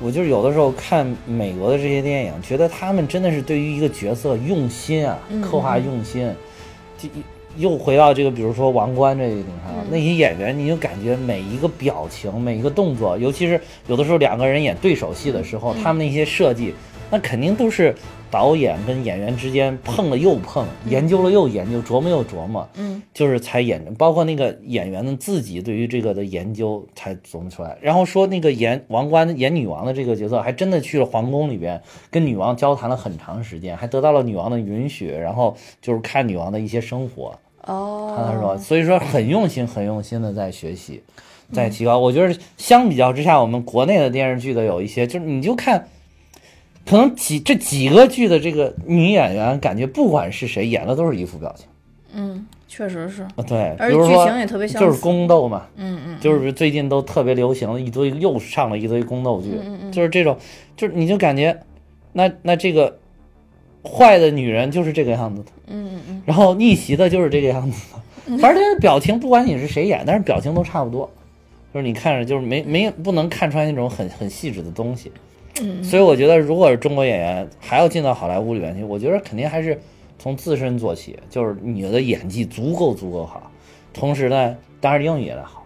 [0.00, 6.32] 我就是有的时候看美国的这些电影，觉得他们真的是对于一个角色用心啊，嗯刻画用心。
[6.96, 7.08] 就
[7.56, 16.74] 又回到这个，比如说王冠这个顶上，嗯那些演员，你就感觉每一个表情、每一个动作，尤其是有的时候两个人演对手戏的时候，嗯他们那些设计，
[17.10, 17.92] 那肯定都是
[18.30, 22.68] 导演跟演员之间碰了又碰，研究了又研究，琢磨又琢磨。
[22.74, 27.76] 嗯就是才演，包括那个演员们自己对于这个的研究才琢磨出来。
[27.80, 31.80] 然后说那个演王冠演女王的这个角色，还真的去了皇宫里边，
[32.10, 37.36] 跟女王交谈了很长时间，还得到了女王的允许，然后就是看女王的一些生活。
[37.64, 41.02] 哦，他说，所以说很用心、很用心的在学习，
[41.52, 41.98] 在提高。
[41.98, 45.88] 我觉得相比较之下，我们国内的电视剧的有一些，就是你就看，
[46.88, 51.66] 可能几这几个剧的这个女演员，感觉不管是谁演的都是一副表情。
[52.14, 60.34] 嗯，确实是，啊，对，而且剧情也特别像就是宫斗嘛，嗯嗯，就是最近都特别流行一堆，又上了一堆宫斗剧，嗯嗯就是这种，
[60.74, 61.60] 就是你就感觉，
[62.14, 62.98] 那那这个
[63.84, 71.08] 坏的女人就是这个样子的，嗯嗯嗯，然后逆袭的就是这个样子的，反正这表情不管你是谁演，但是表情都差不多，
[71.74, 75.12] 就是你看着就是没没不能看出来那种很很细致的东西，
[75.60, 79.78] 嗯所以我觉得如果是中国演员还要进到好莱坞里面去，我觉得肯定还是
[80.18, 83.50] 从自身做起，就是你的演技足够足够好，
[83.92, 85.64] 同时呢，当然英语也得好，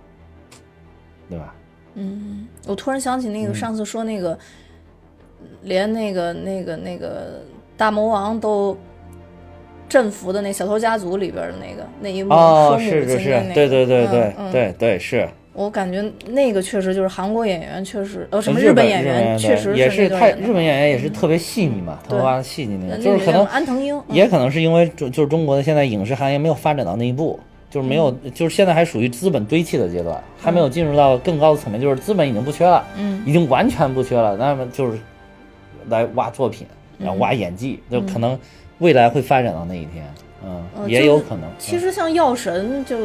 [1.28, 1.54] 对吧？
[1.94, 4.38] 嗯，我突然想起嗯那个上次说那个，
[5.62, 7.42] 连那个那个那个
[7.76, 8.76] 大魔王都
[9.88, 15.28] 镇服的那小偷家族里边的那个那一幕哦，是是是对对对对对对是。
[15.54, 27.38] 我感觉那个确实就是韩国演员，确实呃什么日本演员确实也是太日本演员也是特别细腻嘛，对他画的细腻那个，就是可能安藤英嗯也可能是因为就就是中国的现在影视行业没有发展到那一步，
[27.70, 28.32] 就是没有嗯。
[28.34, 33.22] 就是现在还属于资本堆砌的阶段，还没有进入到更高的层面，就是资本已经不缺了，嗯。
[33.26, 34.98] 已经完全不缺了，那么就是
[35.88, 36.66] 来挖作品，
[36.98, 37.18] 然后嗯。
[37.18, 38.38] 挖演技，就可能
[38.78, 40.04] 未来会发展到那一天，
[40.44, 41.42] 嗯，也有可能。
[41.58, 42.96] 其实像药神就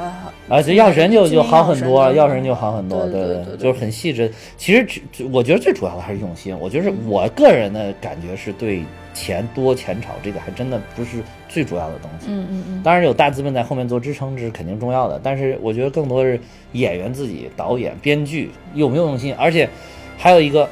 [0.00, 4.32] 啊而且药神就就好很多了，药神就就好很多，对对对，就是很细致。
[4.56, 6.56] 其实只我觉得最主要的还是用心。
[6.58, 8.82] 我觉得我个人的感觉是对
[9.14, 11.18] 钱多钱少这个还真的不是
[11.48, 12.26] 最主要的东西。
[12.28, 15.20] 嗯嗯嗯当然有大资本在后面做支撑，这是肯定重要的。
[15.22, 16.40] 但是我觉得更多是
[16.72, 19.68] 演员自己、导演、编剧有没有用心，而且
[20.16, 20.68] 还有一个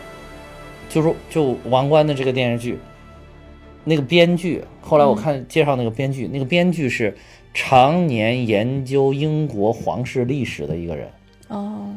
[0.88, 2.78] 就是就王冠的这个电视剧，
[3.84, 7.16] 那个编剧，后来我看介绍那个编剧，那个编剧是
[7.54, 11.08] 常年研究英国皇室历史的一个人。
[11.48, 11.94] 哦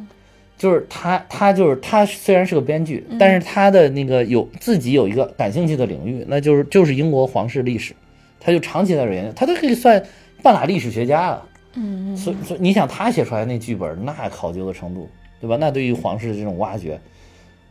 [0.58, 7.96] 就是他，他就是他虽然是个编剧，但是他的那个有自己有一个感兴趣的领域，那就是就是英国皇室历史，
[8.40, 10.04] 他就长期在这研究，他都可以算
[10.44, 11.46] 半拉历史学家了。
[11.74, 15.10] 嗯所以所以你想他写出来那剧本，那考究的程度，
[15.40, 15.58] 对吧？
[15.60, 17.00] 那对于皇室的这种挖掘，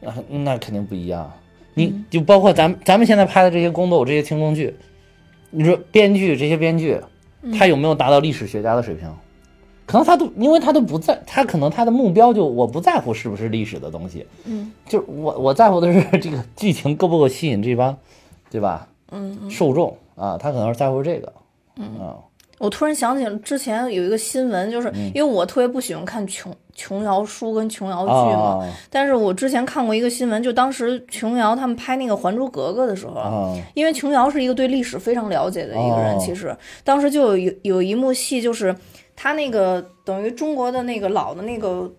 [0.00, 1.32] 那那肯定不一样。
[1.74, 4.74] 你就包括咱们咱们现在拍的这些宫斗这些清宫剧，
[5.50, 7.00] 你说编剧这些编剧，
[7.58, 9.08] 他有没有达到历史学家的水平？
[9.86, 17.96] 可能他都，因为他都不在，他可能他的目标就我不在乎是不是历史的东西，嗯，就是我我在乎的是这个剧情够不够吸引这帮，
[18.50, 18.86] 对吧？
[19.10, 21.32] 嗯受众啊，他可能是在乎这个，
[21.74, 22.16] 嗯
[22.60, 25.10] 我突然想起了之前有一个新闻，就是嗯。
[25.14, 36.54] 因为我特别不喜欢看琼琼瑶书跟琼瑶剧嘛，啊但是我之前看过一个新闻，就当时琼瑶他们拍那个《还珠格格》的时候，啊因为琼瑶是一个对历史非常了解的一个人，哦其实。
[36.84, 38.76] 当时就有有有一幕戏，就是
[39.16, 41.90] 他那个等于中国的那个老的那个。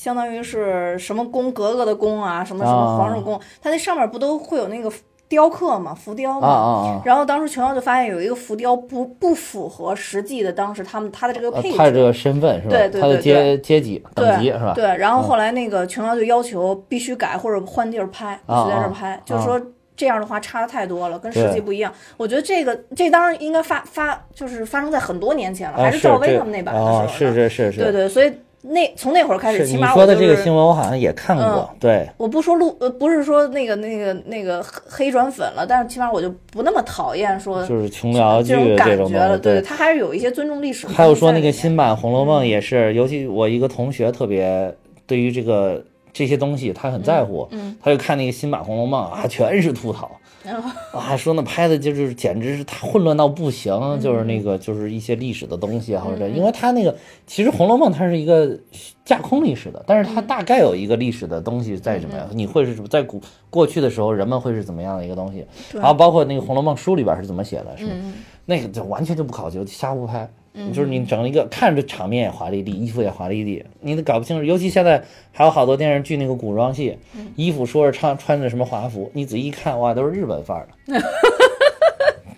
[0.00, 4.90] 相当于是什么宫格格的宫啊，什么什么啊皇上宫，它那上面不都会有那个
[5.30, 6.48] 雕刻嘛，浮雕啊嘛。
[6.48, 7.02] 啊啊！
[7.06, 12.76] 然后当时琼瑶就发现有一个浮雕不不符合实际的当时他们他的这个配他的这个身份是吧？
[12.76, 14.72] 对对他的对阶阶级等级是吧？
[14.72, 19.58] 嗯对，然后后来那个琼瑶就要求必须改或者换地儿拍，必啊须在这儿啊拍，就是说
[19.96, 21.92] 这样的话差的太多了，跟实际不一样。
[22.16, 28.32] 我觉得这个这当然应该发发就是发生在很多年前了，啊，还是赵薇他们那版的时候哦，是是是是，对对，所以
[28.62, 32.08] 那从那会儿开始，起码我就是说的这个新闻我好像也看过嗯，对。
[32.16, 39.38] 我不说路呃不是说那个那个那个黑黑转粉了，但是起码我就不那么讨厌说就是琼瑶剧感觉了。
[39.38, 44.74] 对，他还是有一些尊重历史还有说那个新版《红楼梦》也是，尤其我一个同学特别
[45.06, 45.82] 对于这个
[46.12, 50.10] 这些东西，他很在乎，嗯他就看那个新版《红楼梦》啊，全是吐槽。
[50.92, 54.00] 啊，说那拍的就是简直是他混乱到不行，嗯。
[54.00, 56.96] 就是那个就是一些历史的东西啊，或者因为他那个
[57.26, 58.58] 其实《红楼梦》它是一个
[59.04, 67.92] 架空历史的，但是它大概有一个历史的东西在怎么样，你会是什么在古过去的时候人们会是怎么样的一个东西，然后包括那个《红楼梦》书里边是怎么写的，是吧？
[68.46, 70.28] 那个就完全就不考究，瞎胡拍。
[70.72, 74.44] 就是你整一个看着场面也华丽丽，衣服也华丽丽，你都搞不清楚。
[74.44, 75.02] 尤其现在
[75.32, 76.98] 还有好多电视剧那个古装戏，
[77.36, 81.02] 衣服说是穿穿着什么华服，你仔细一看，哇，都是日本范儿的。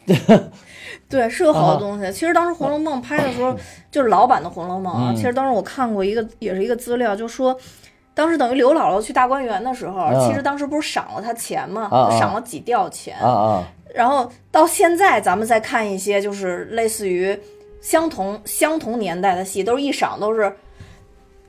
[1.08, 2.10] 对，是有好东西。
[2.12, 3.56] 其实当时《红楼梦》拍的时候，
[3.90, 5.10] 就是老版的《红楼梦》啊。
[5.10, 7.56] 嗯其实当时我看过一个，也是一个资料，就说。
[8.14, 11.88] 当时等于刘姥姥去大观园的时候，嗯其实当时不是赏了她钱吗？
[12.18, 13.16] 赏了几吊钱。
[13.18, 13.64] 啊啊，
[13.94, 17.34] 然后到现在，咱们再看一些就是类似于
[17.82, 20.50] 相同相同年代的戏，都是一赏都是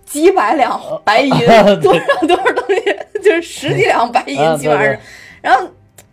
[0.06, 1.30] 几百两白银，
[1.80, 5.00] 多少多少东西，就是十几两 白银啊，基本上。
[5.42, 5.66] 然后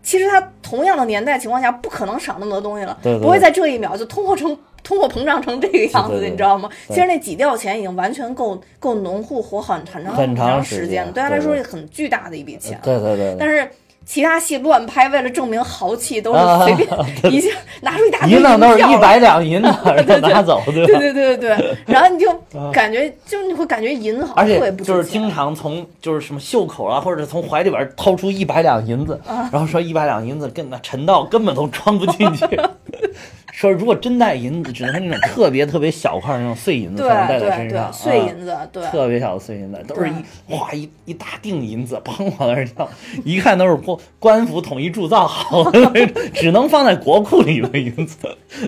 [0.03, 6.69] 其实他同样的年代情况下，不可能赏那么多东西了，不会在这一秒就通货成 通货膨胀成这个样子，你知道吗？
[6.89, 12.79] 其实那几吊钱已经完全够够农户活很很长很长长时间，对他来说是很巨大的一笔钱。
[12.83, 13.71] 对对对对，但是
[14.11, 17.49] 其他戏乱拍，为了证明豪气，都啊是随便一下
[17.81, 20.85] 拿出一大堆银子都是一百两银子， 然后拿走，对？
[20.85, 22.28] 对对对对对， 然后你就
[22.73, 29.49] 感觉，就你会感觉银好像特别不且就是经常从就是什么袖口啊，或者从怀里边掏出一百两银子，啊。
[29.53, 32.45] 然后说一百两银子跟那陈道根本都装不进去。
[33.53, 42.89] 说如果真带银子，只能是那种特别特别小块儿那种碎银子对才能带在对对身上，啊碎银子，对特别小的碎银子，都是一哇一一大锭银子，砰往那儿掉，
[43.25, 48.17] 一看都是官官府统一铸造好的，只能放在国库里的银子，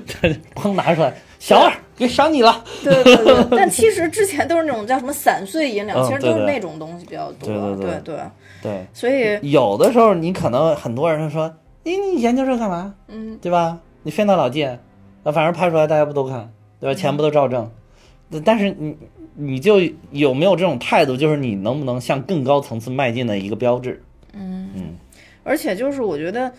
[0.07, 2.63] 这砰拿出来，小二给赏你了。
[2.83, 3.47] 对对对。
[3.57, 7.49] 但其实之前都是那种叫什么散碎银两，嗯其实都是对对那种东西比较多。
[7.49, 8.17] 对对对对
[8.63, 11.53] 对，所以有的时候你可能很多人说，
[11.85, 12.95] 你你研究这干嘛？
[13.09, 13.79] 嗯，对吧？
[14.03, 14.79] 你费那老劲，
[15.25, 16.95] 那反正拍出来大家不都看，对吧？
[16.95, 17.71] 钱不都照挣？
[18.45, 18.97] 但是你
[19.35, 19.81] 你就
[20.11, 24.03] 有没有这种态度，就是你能不能向更高层次迈进的一个标志？
[24.33, 24.83] 嗯嗯
[25.45, 26.53] 而且就是我觉得，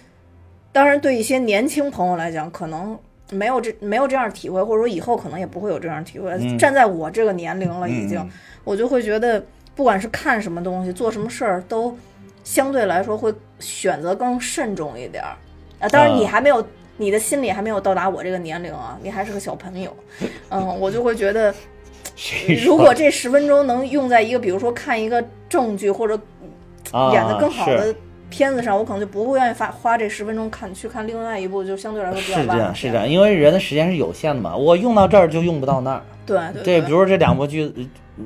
[0.72, 2.98] 当然对一些年轻朋友来讲，可能。
[3.32, 6.30] 没有这没有这样的体会，或者说以后可能也不会有这样的体会。
[6.34, 8.30] 嗯站在我这个年龄了，已经，嗯
[8.64, 9.44] 我就会觉得，
[9.74, 11.98] 不管是看什么东西，做什么事儿，都
[12.44, 15.36] 相对来说会选择更慎重一点儿。
[15.80, 16.64] 啊，当然你啊还没有，
[16.98, 19.95] 你的心理还没有到达我这个年龄啊，你还是个小朋友。
[20.49, 21.53] 嗯，我就会觉得，
[22.64, 26.20] 如果这十分钟能用在一个，比如说看一个正剧或者
[26.91, 27.95] 啊演的更好是的
[28.30, 36.02] 片子上，我可能就不会愿意花花这十分钟看去看另外一部就相对来说比较是这样，是这样，因为人的时间是有限的嘛，我用到这儿就用不到那儿。
[36.26, 37.72] 对对对，比如说这两部剧，
[38.18, 38.24] 呃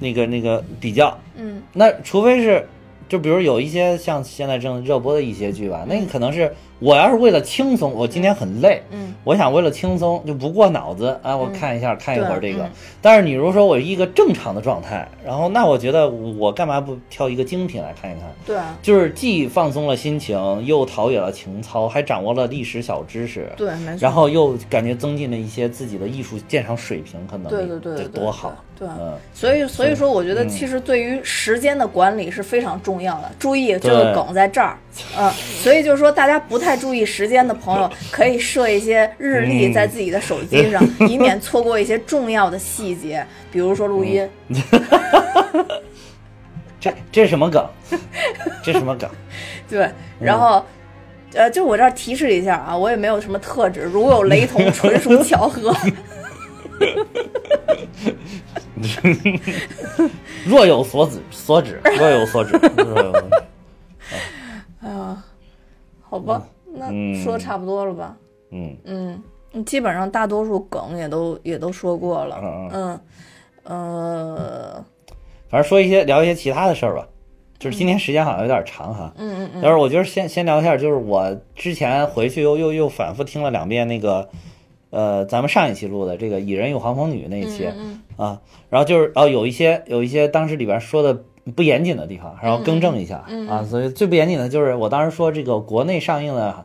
[0.00, 2.64] 那个那个比较，嗯那除非是，
[3.08, 12.62] 就比如有一些像现在正热播的一些剧吧，那个可能是我要是为了轻松，我今天很累，嗯，我想为了轻松就不过脑子啊，我看一下、看一会儿这个。
[12.64, 18.28] 嗯但是你如果说我一个正常的状态，然后那我觉得我干嘛不挑一个精品来看一看？
[18.44, 20.36] 对啊就是既放松了心情，
[20.66, 23.98] 又陶冶了情操，还掌握了历史小知识，对，没错。
[24.00, 28.52] 然后又感觉增进了一些自己的艺术鉴赏水平和能力，对对对这对对多好！
[28.76, 33.30] 对嗯，所以，所以说，我觉得嗯其实对于时间的管理是非常重要的。
[33.38, 34.76] 注意，这个梗在这儿，
[35.16, 44.28] 嗯，所以就是说，大家不太注意时间的朋友，可以设一些日历嗯在自己的手机上， 以免错过一些重要的细节，比如说录音。
[46.80, 47.68] 这这是什么梗？
[48.62, 49.08] 这是什么梗？
[49.68, 50.64] 对，然后。
[51.34, 55.76] 呃，就我这儿提示一下啊，我也没有什么特质，如有雷同，纯属巧合。
[60.46, 63.42] 若有所指，所指，若有所指，若有所指。
[66.08, 67.14] 好吧，那嗯。
[67.22, 68.16] 说的差不多了吧？
[68.50, 68.76] 嗯。
[68.84, 72.40] 嗯，基本上大多数梗也都也都说过了。
[72.42, 73.00] 嗯嗯，
[73.64, 74.84] 呃，
[75.48, 77.06] 反正说一些聊一些其他的事儿吧。
[77.58, 84.28] 就是今天时间好像有点长哈，嗯嗯嗯，但是我觉得先先聊一下，就是我之前回去又又又反复听了两遍那个，
[84.90, 88.40] 呃，咱们上一期录的这个《蚁人与黄蜂女》那一期，嗯啊，
[88.70, 93.62] 然后就是哦，有一些有一些当时里边说的不严谨的地方，然后更正一下、嗯啊。
[93.62, 96.64] 所以最不严谨的就是我当时说这个国内上映的，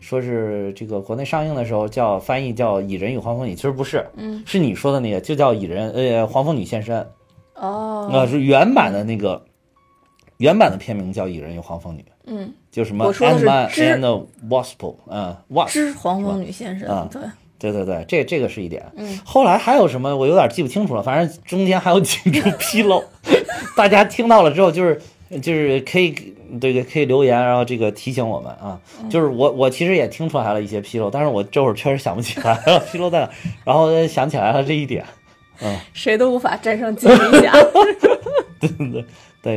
[0.00, 7.06] 说是这个国内上映的时候叫翻译叫《蚁人与黄蜂女》，其实不是，嗯，是你说的那个就叫蚁人呃黄蜂女现身。
[7.54, 9.40] 哦，啊，是原版的那个
[10.38, 17.22] 原版的片名叫《蚁人与黄蜂女》，嗯，就什么 Ant-Man and Wasp，嗯，Wasp，知黄蜂女现身，嗯对，
[17.62, 18.84] 对对对，这这个是一点。
[18.96, 23.02] 嗯，后来还有什么我有点记不清楚了，反正中间还有几处纰漏，
[23.76, 25.00] 大家听到了之后，就是
[25.40, 26.10] 就是可以
[26.60, 28.78] 对对可以留言，然后这个提醒我们啊。
[29.08, 33.30] 就是我我其实也听出来了一些纰漏，但是我这会儿确实想不起来了 纰漏在哪，
[33.64, 35.04] 然后想起来了这一点。
[35.60, 37.52] 嗯谁都无法战胜金鱼侠。
[38.58, 39.04] 对对对，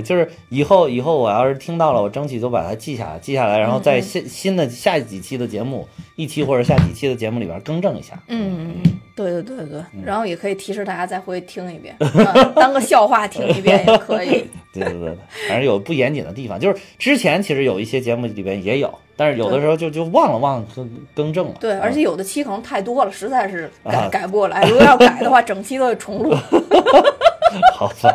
[0.02, 8.20] 就是以后以后我要是听到了，我争取就把它记下来，记下来，然后在新新的下几期的节目，一期或者下几期的节目里边更正一下。
[8.28, 8.76] 嗯，
[9.16, 14.46] 对对对对，然后也可以提示大家再回去听一遍，嗯当个笑话听一遍也可以。
[14.74, 15.18] 对对对对，
[15.48, 21.54] 反正有不严谨的地方，就是之前其实有一些节目里边也有，但是有的时候就就忘了忘了更更正了。
[21.62, 24.64] 对，而嗯且有的期可能太多了，实在是改啊改不过来。
[24.64, 26.36] 如果要改的话，整期都得重录。
[27.74, 28.10] 好吧，这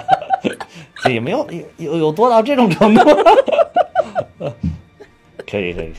[1.08, 3.02] 也没有有有有多到这种程度。
[5.46, 5.92] 可以可以，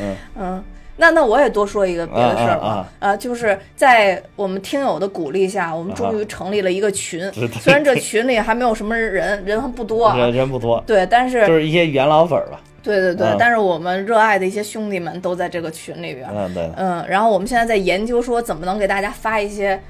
[0.00, 0.64] 嗯嗯，
[0.96, 7.30] 那那我也多说一个别的事儿吧啊啊啊，呃，就是在我们听友的鼓励下，我们终于成立了一个群。
[7.32, 12.60] 虽然这群里还没有什么人，人还不多啊人，人不多，对，但是就是是一些元老粉儿吧。
[12.82, 16.28] 对对对嗯，但是我们热爱的一些兄弟们都在这个群里边。
[16.34, 16.70] 嗯，对。
[16.76, 19.80] 嗯，然后我们现在在研究说怎么能给大家发一些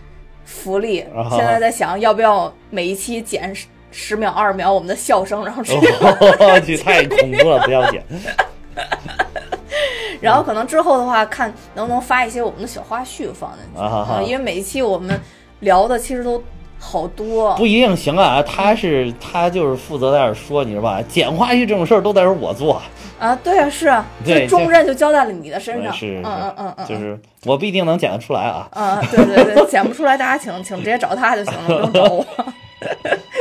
[0.44, 3.54] 福利，啊现在 在想要不要每一期剪
[3.96, 8.02] 十十秒、二十秒我们的笑声，然后直接我去，太恐怖了，不要剪。
[10.20, 15.18] 然后可能之后的话，看能不能发一些我们的小花絮放进去啊因为每一期我们
[15.60, 16.42] 聊的其实都
[16.78, 21.02] 好多，不一定行啊，他是他就是负责在那儿说，你知道吧？
[21.08, 22.80] 剪花絮这种事儿都得是我做，
[23.18, 28.68] 啊，对啊，是啊，这重任就交在了你的身上，是，嗯嗯嗯嗯，就是我不一定能剪得出来啊。
[28.72, 32.24] 嗯，对对对，剪不出来，大家请请直接找他就行了，不用找我。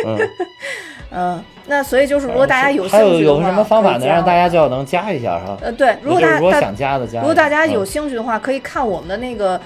[0.06, 0.30] 嗯，
[1.12, 5.58] 嗯，那所以就是，如果大家有兴还有趣有什么方法能让大家家就要能加一下哈？
[5.62, 9.60] 呃，对，如果大家如果想加的加，如果大家有嗯兴趣的话，可以看我们的那个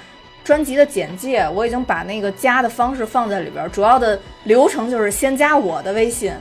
[0.43, 3.69] 专辑的简介，我已经把那个加的方式放在里边。
[3.71, 6.31] 主要的流程就是先加我的微信，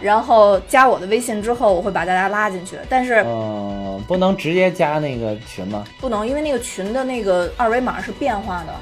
[0.00, 2.76] 然后加我的微信之后，我会把大家拉进去。
[2.88, 5.84] 但是嗯，不能直接加那个群吗？
[6.00, 8.72] 不能，因为那个群的那个二维码是变化的，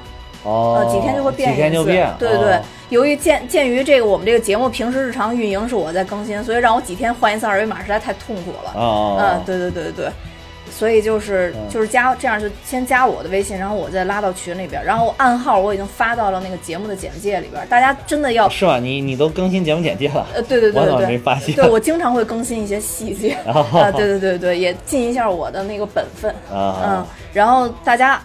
[0.43, 1.55] 哦，呃，几天就会变一次。
[1.55, 8.73] 几天就变，对对对哦，由于鉴鉴于这个我们这个节目平时日常运营是我在更新，所以让我几天换一次二维码实在太痛苦了。
[8.75, 10.11] 哦，嗯，对对对对对，
[10.71, 18.79] 所以就是嗯就是加这样就先加我的微信，然后我再拉到群里边，然后暗号我已经发到了那个节目的简介里边，大家真的要是吧？
[18.79, 21.55] 你你都更新节目简介了，呃，对对对对对，没发现？
[21.55, 28.21] 对我经常会更新一些细节 哦啊，对对对对，也尽一下我的那个本分，嗯啊，，然后大家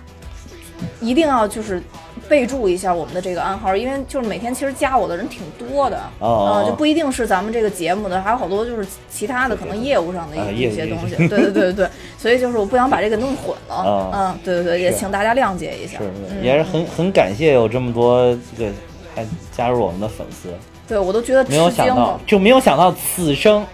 [1.01, 1.81] 一定要就是。
[2.29, 11.89] 备注一下我们的这个暗号，因为就是每天其实加我的人挺多的，哦嗯，就不一定是咱们这个节目的，还有好多就是其他的可能业务上的一些东西，对对对对对，
[12.19, 14.11] 所以就是我不想把这个弄混了，哦。
[14.13, 15.99] 嗯，对对对，也请大家谅解一下，
[16.43, 18.73] 也是很很感谢有这么多这个
[19.15, 20.49] 还加入我们的粉丝，
[20.89, 23.65] 对我都觉得没有想到，就没有想到此生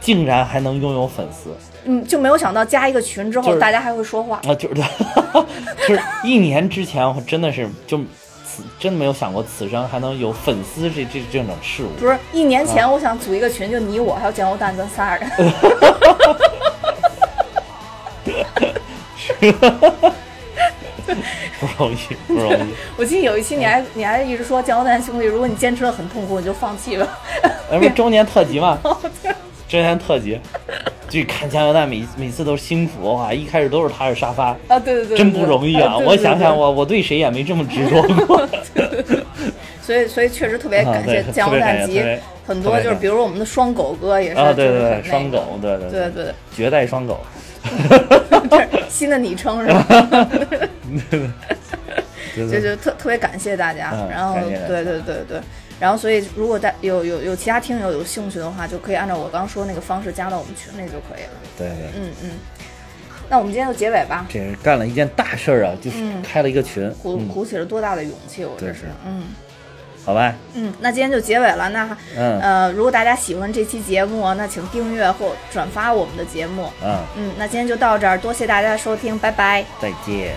[0.00, 1.50] 竟然还能拥有粉丝
[1.84, 4.82] 嗯，就没有想到加一个群之就是后大家还会说话，啊，就是
[5.86, 7.98] 就是一年之前我真的是就
[8.44, 11.88] 此真的没有想过此生还能有粉丝这这这种事物。
[11.98, 15.28] 不是一年啊前我想组一个群，就你我还有酱油蛋咱仨人，
[21.60, 21.96] 不容易，
[22.26, 22.74] 不容易。
[22.96, 27.06] 我记得有一期你还你还一直说酱油蛋兄弟，如果你坚持的很痛苦，你就放弃吧。
[27.70, 28.78] 那不是周年特辑吗？
[29.68, 30.38] 周年特辑，
[31.08, 33.32] 就看加油蛋每每次都是辛苦哇！
[33.32, 35.96] 一开始都是他是沙发，啊，对对对，真不容易啊！
[35.98, 38.46] 我想想，对我我对谁也没这么执着过。
[39.82, 42.02] 所以所以确实特别感谢啊对酱油蛋集
[42.46, 47.20] 很多就是比如我们的双狗哥也是，啊，对对双狗，对对对对，绝代双狗。
[48.50, 50.28] 这是新的昵称是吧？
[52.34, 55.40] 就就特特别感谢大家，嗯然后对对对对，
[55.78, 61.40] 然后所以如果大有有有其他听友有兴趣的话，就可以按照我刚说那个方式加到我们群里就可以了。
[61.56, 62.30] 对对，嗯嗯，
[63.28, 64.26] 那我们今天就结尾吧。
[64.28, 69.22] 这是干了一件大事儿啊，就是嗯开了一个群，鼓嗯，鼓起了多大的勇气，我这是，嗯。
[70.06, 71.70] 好吧，嗯，那今天就结尾了。
[71.70, 72.38] 那嗯。
[72.38, 76.68] 呃，如果大家喜欢这期节目，那请订阅或转发我们的节目。
[76.84, 79.64] 嗯，嗯，那今天就到这儿，多谢大家的收听，拜拜。
[79.80, 80.34] 再见。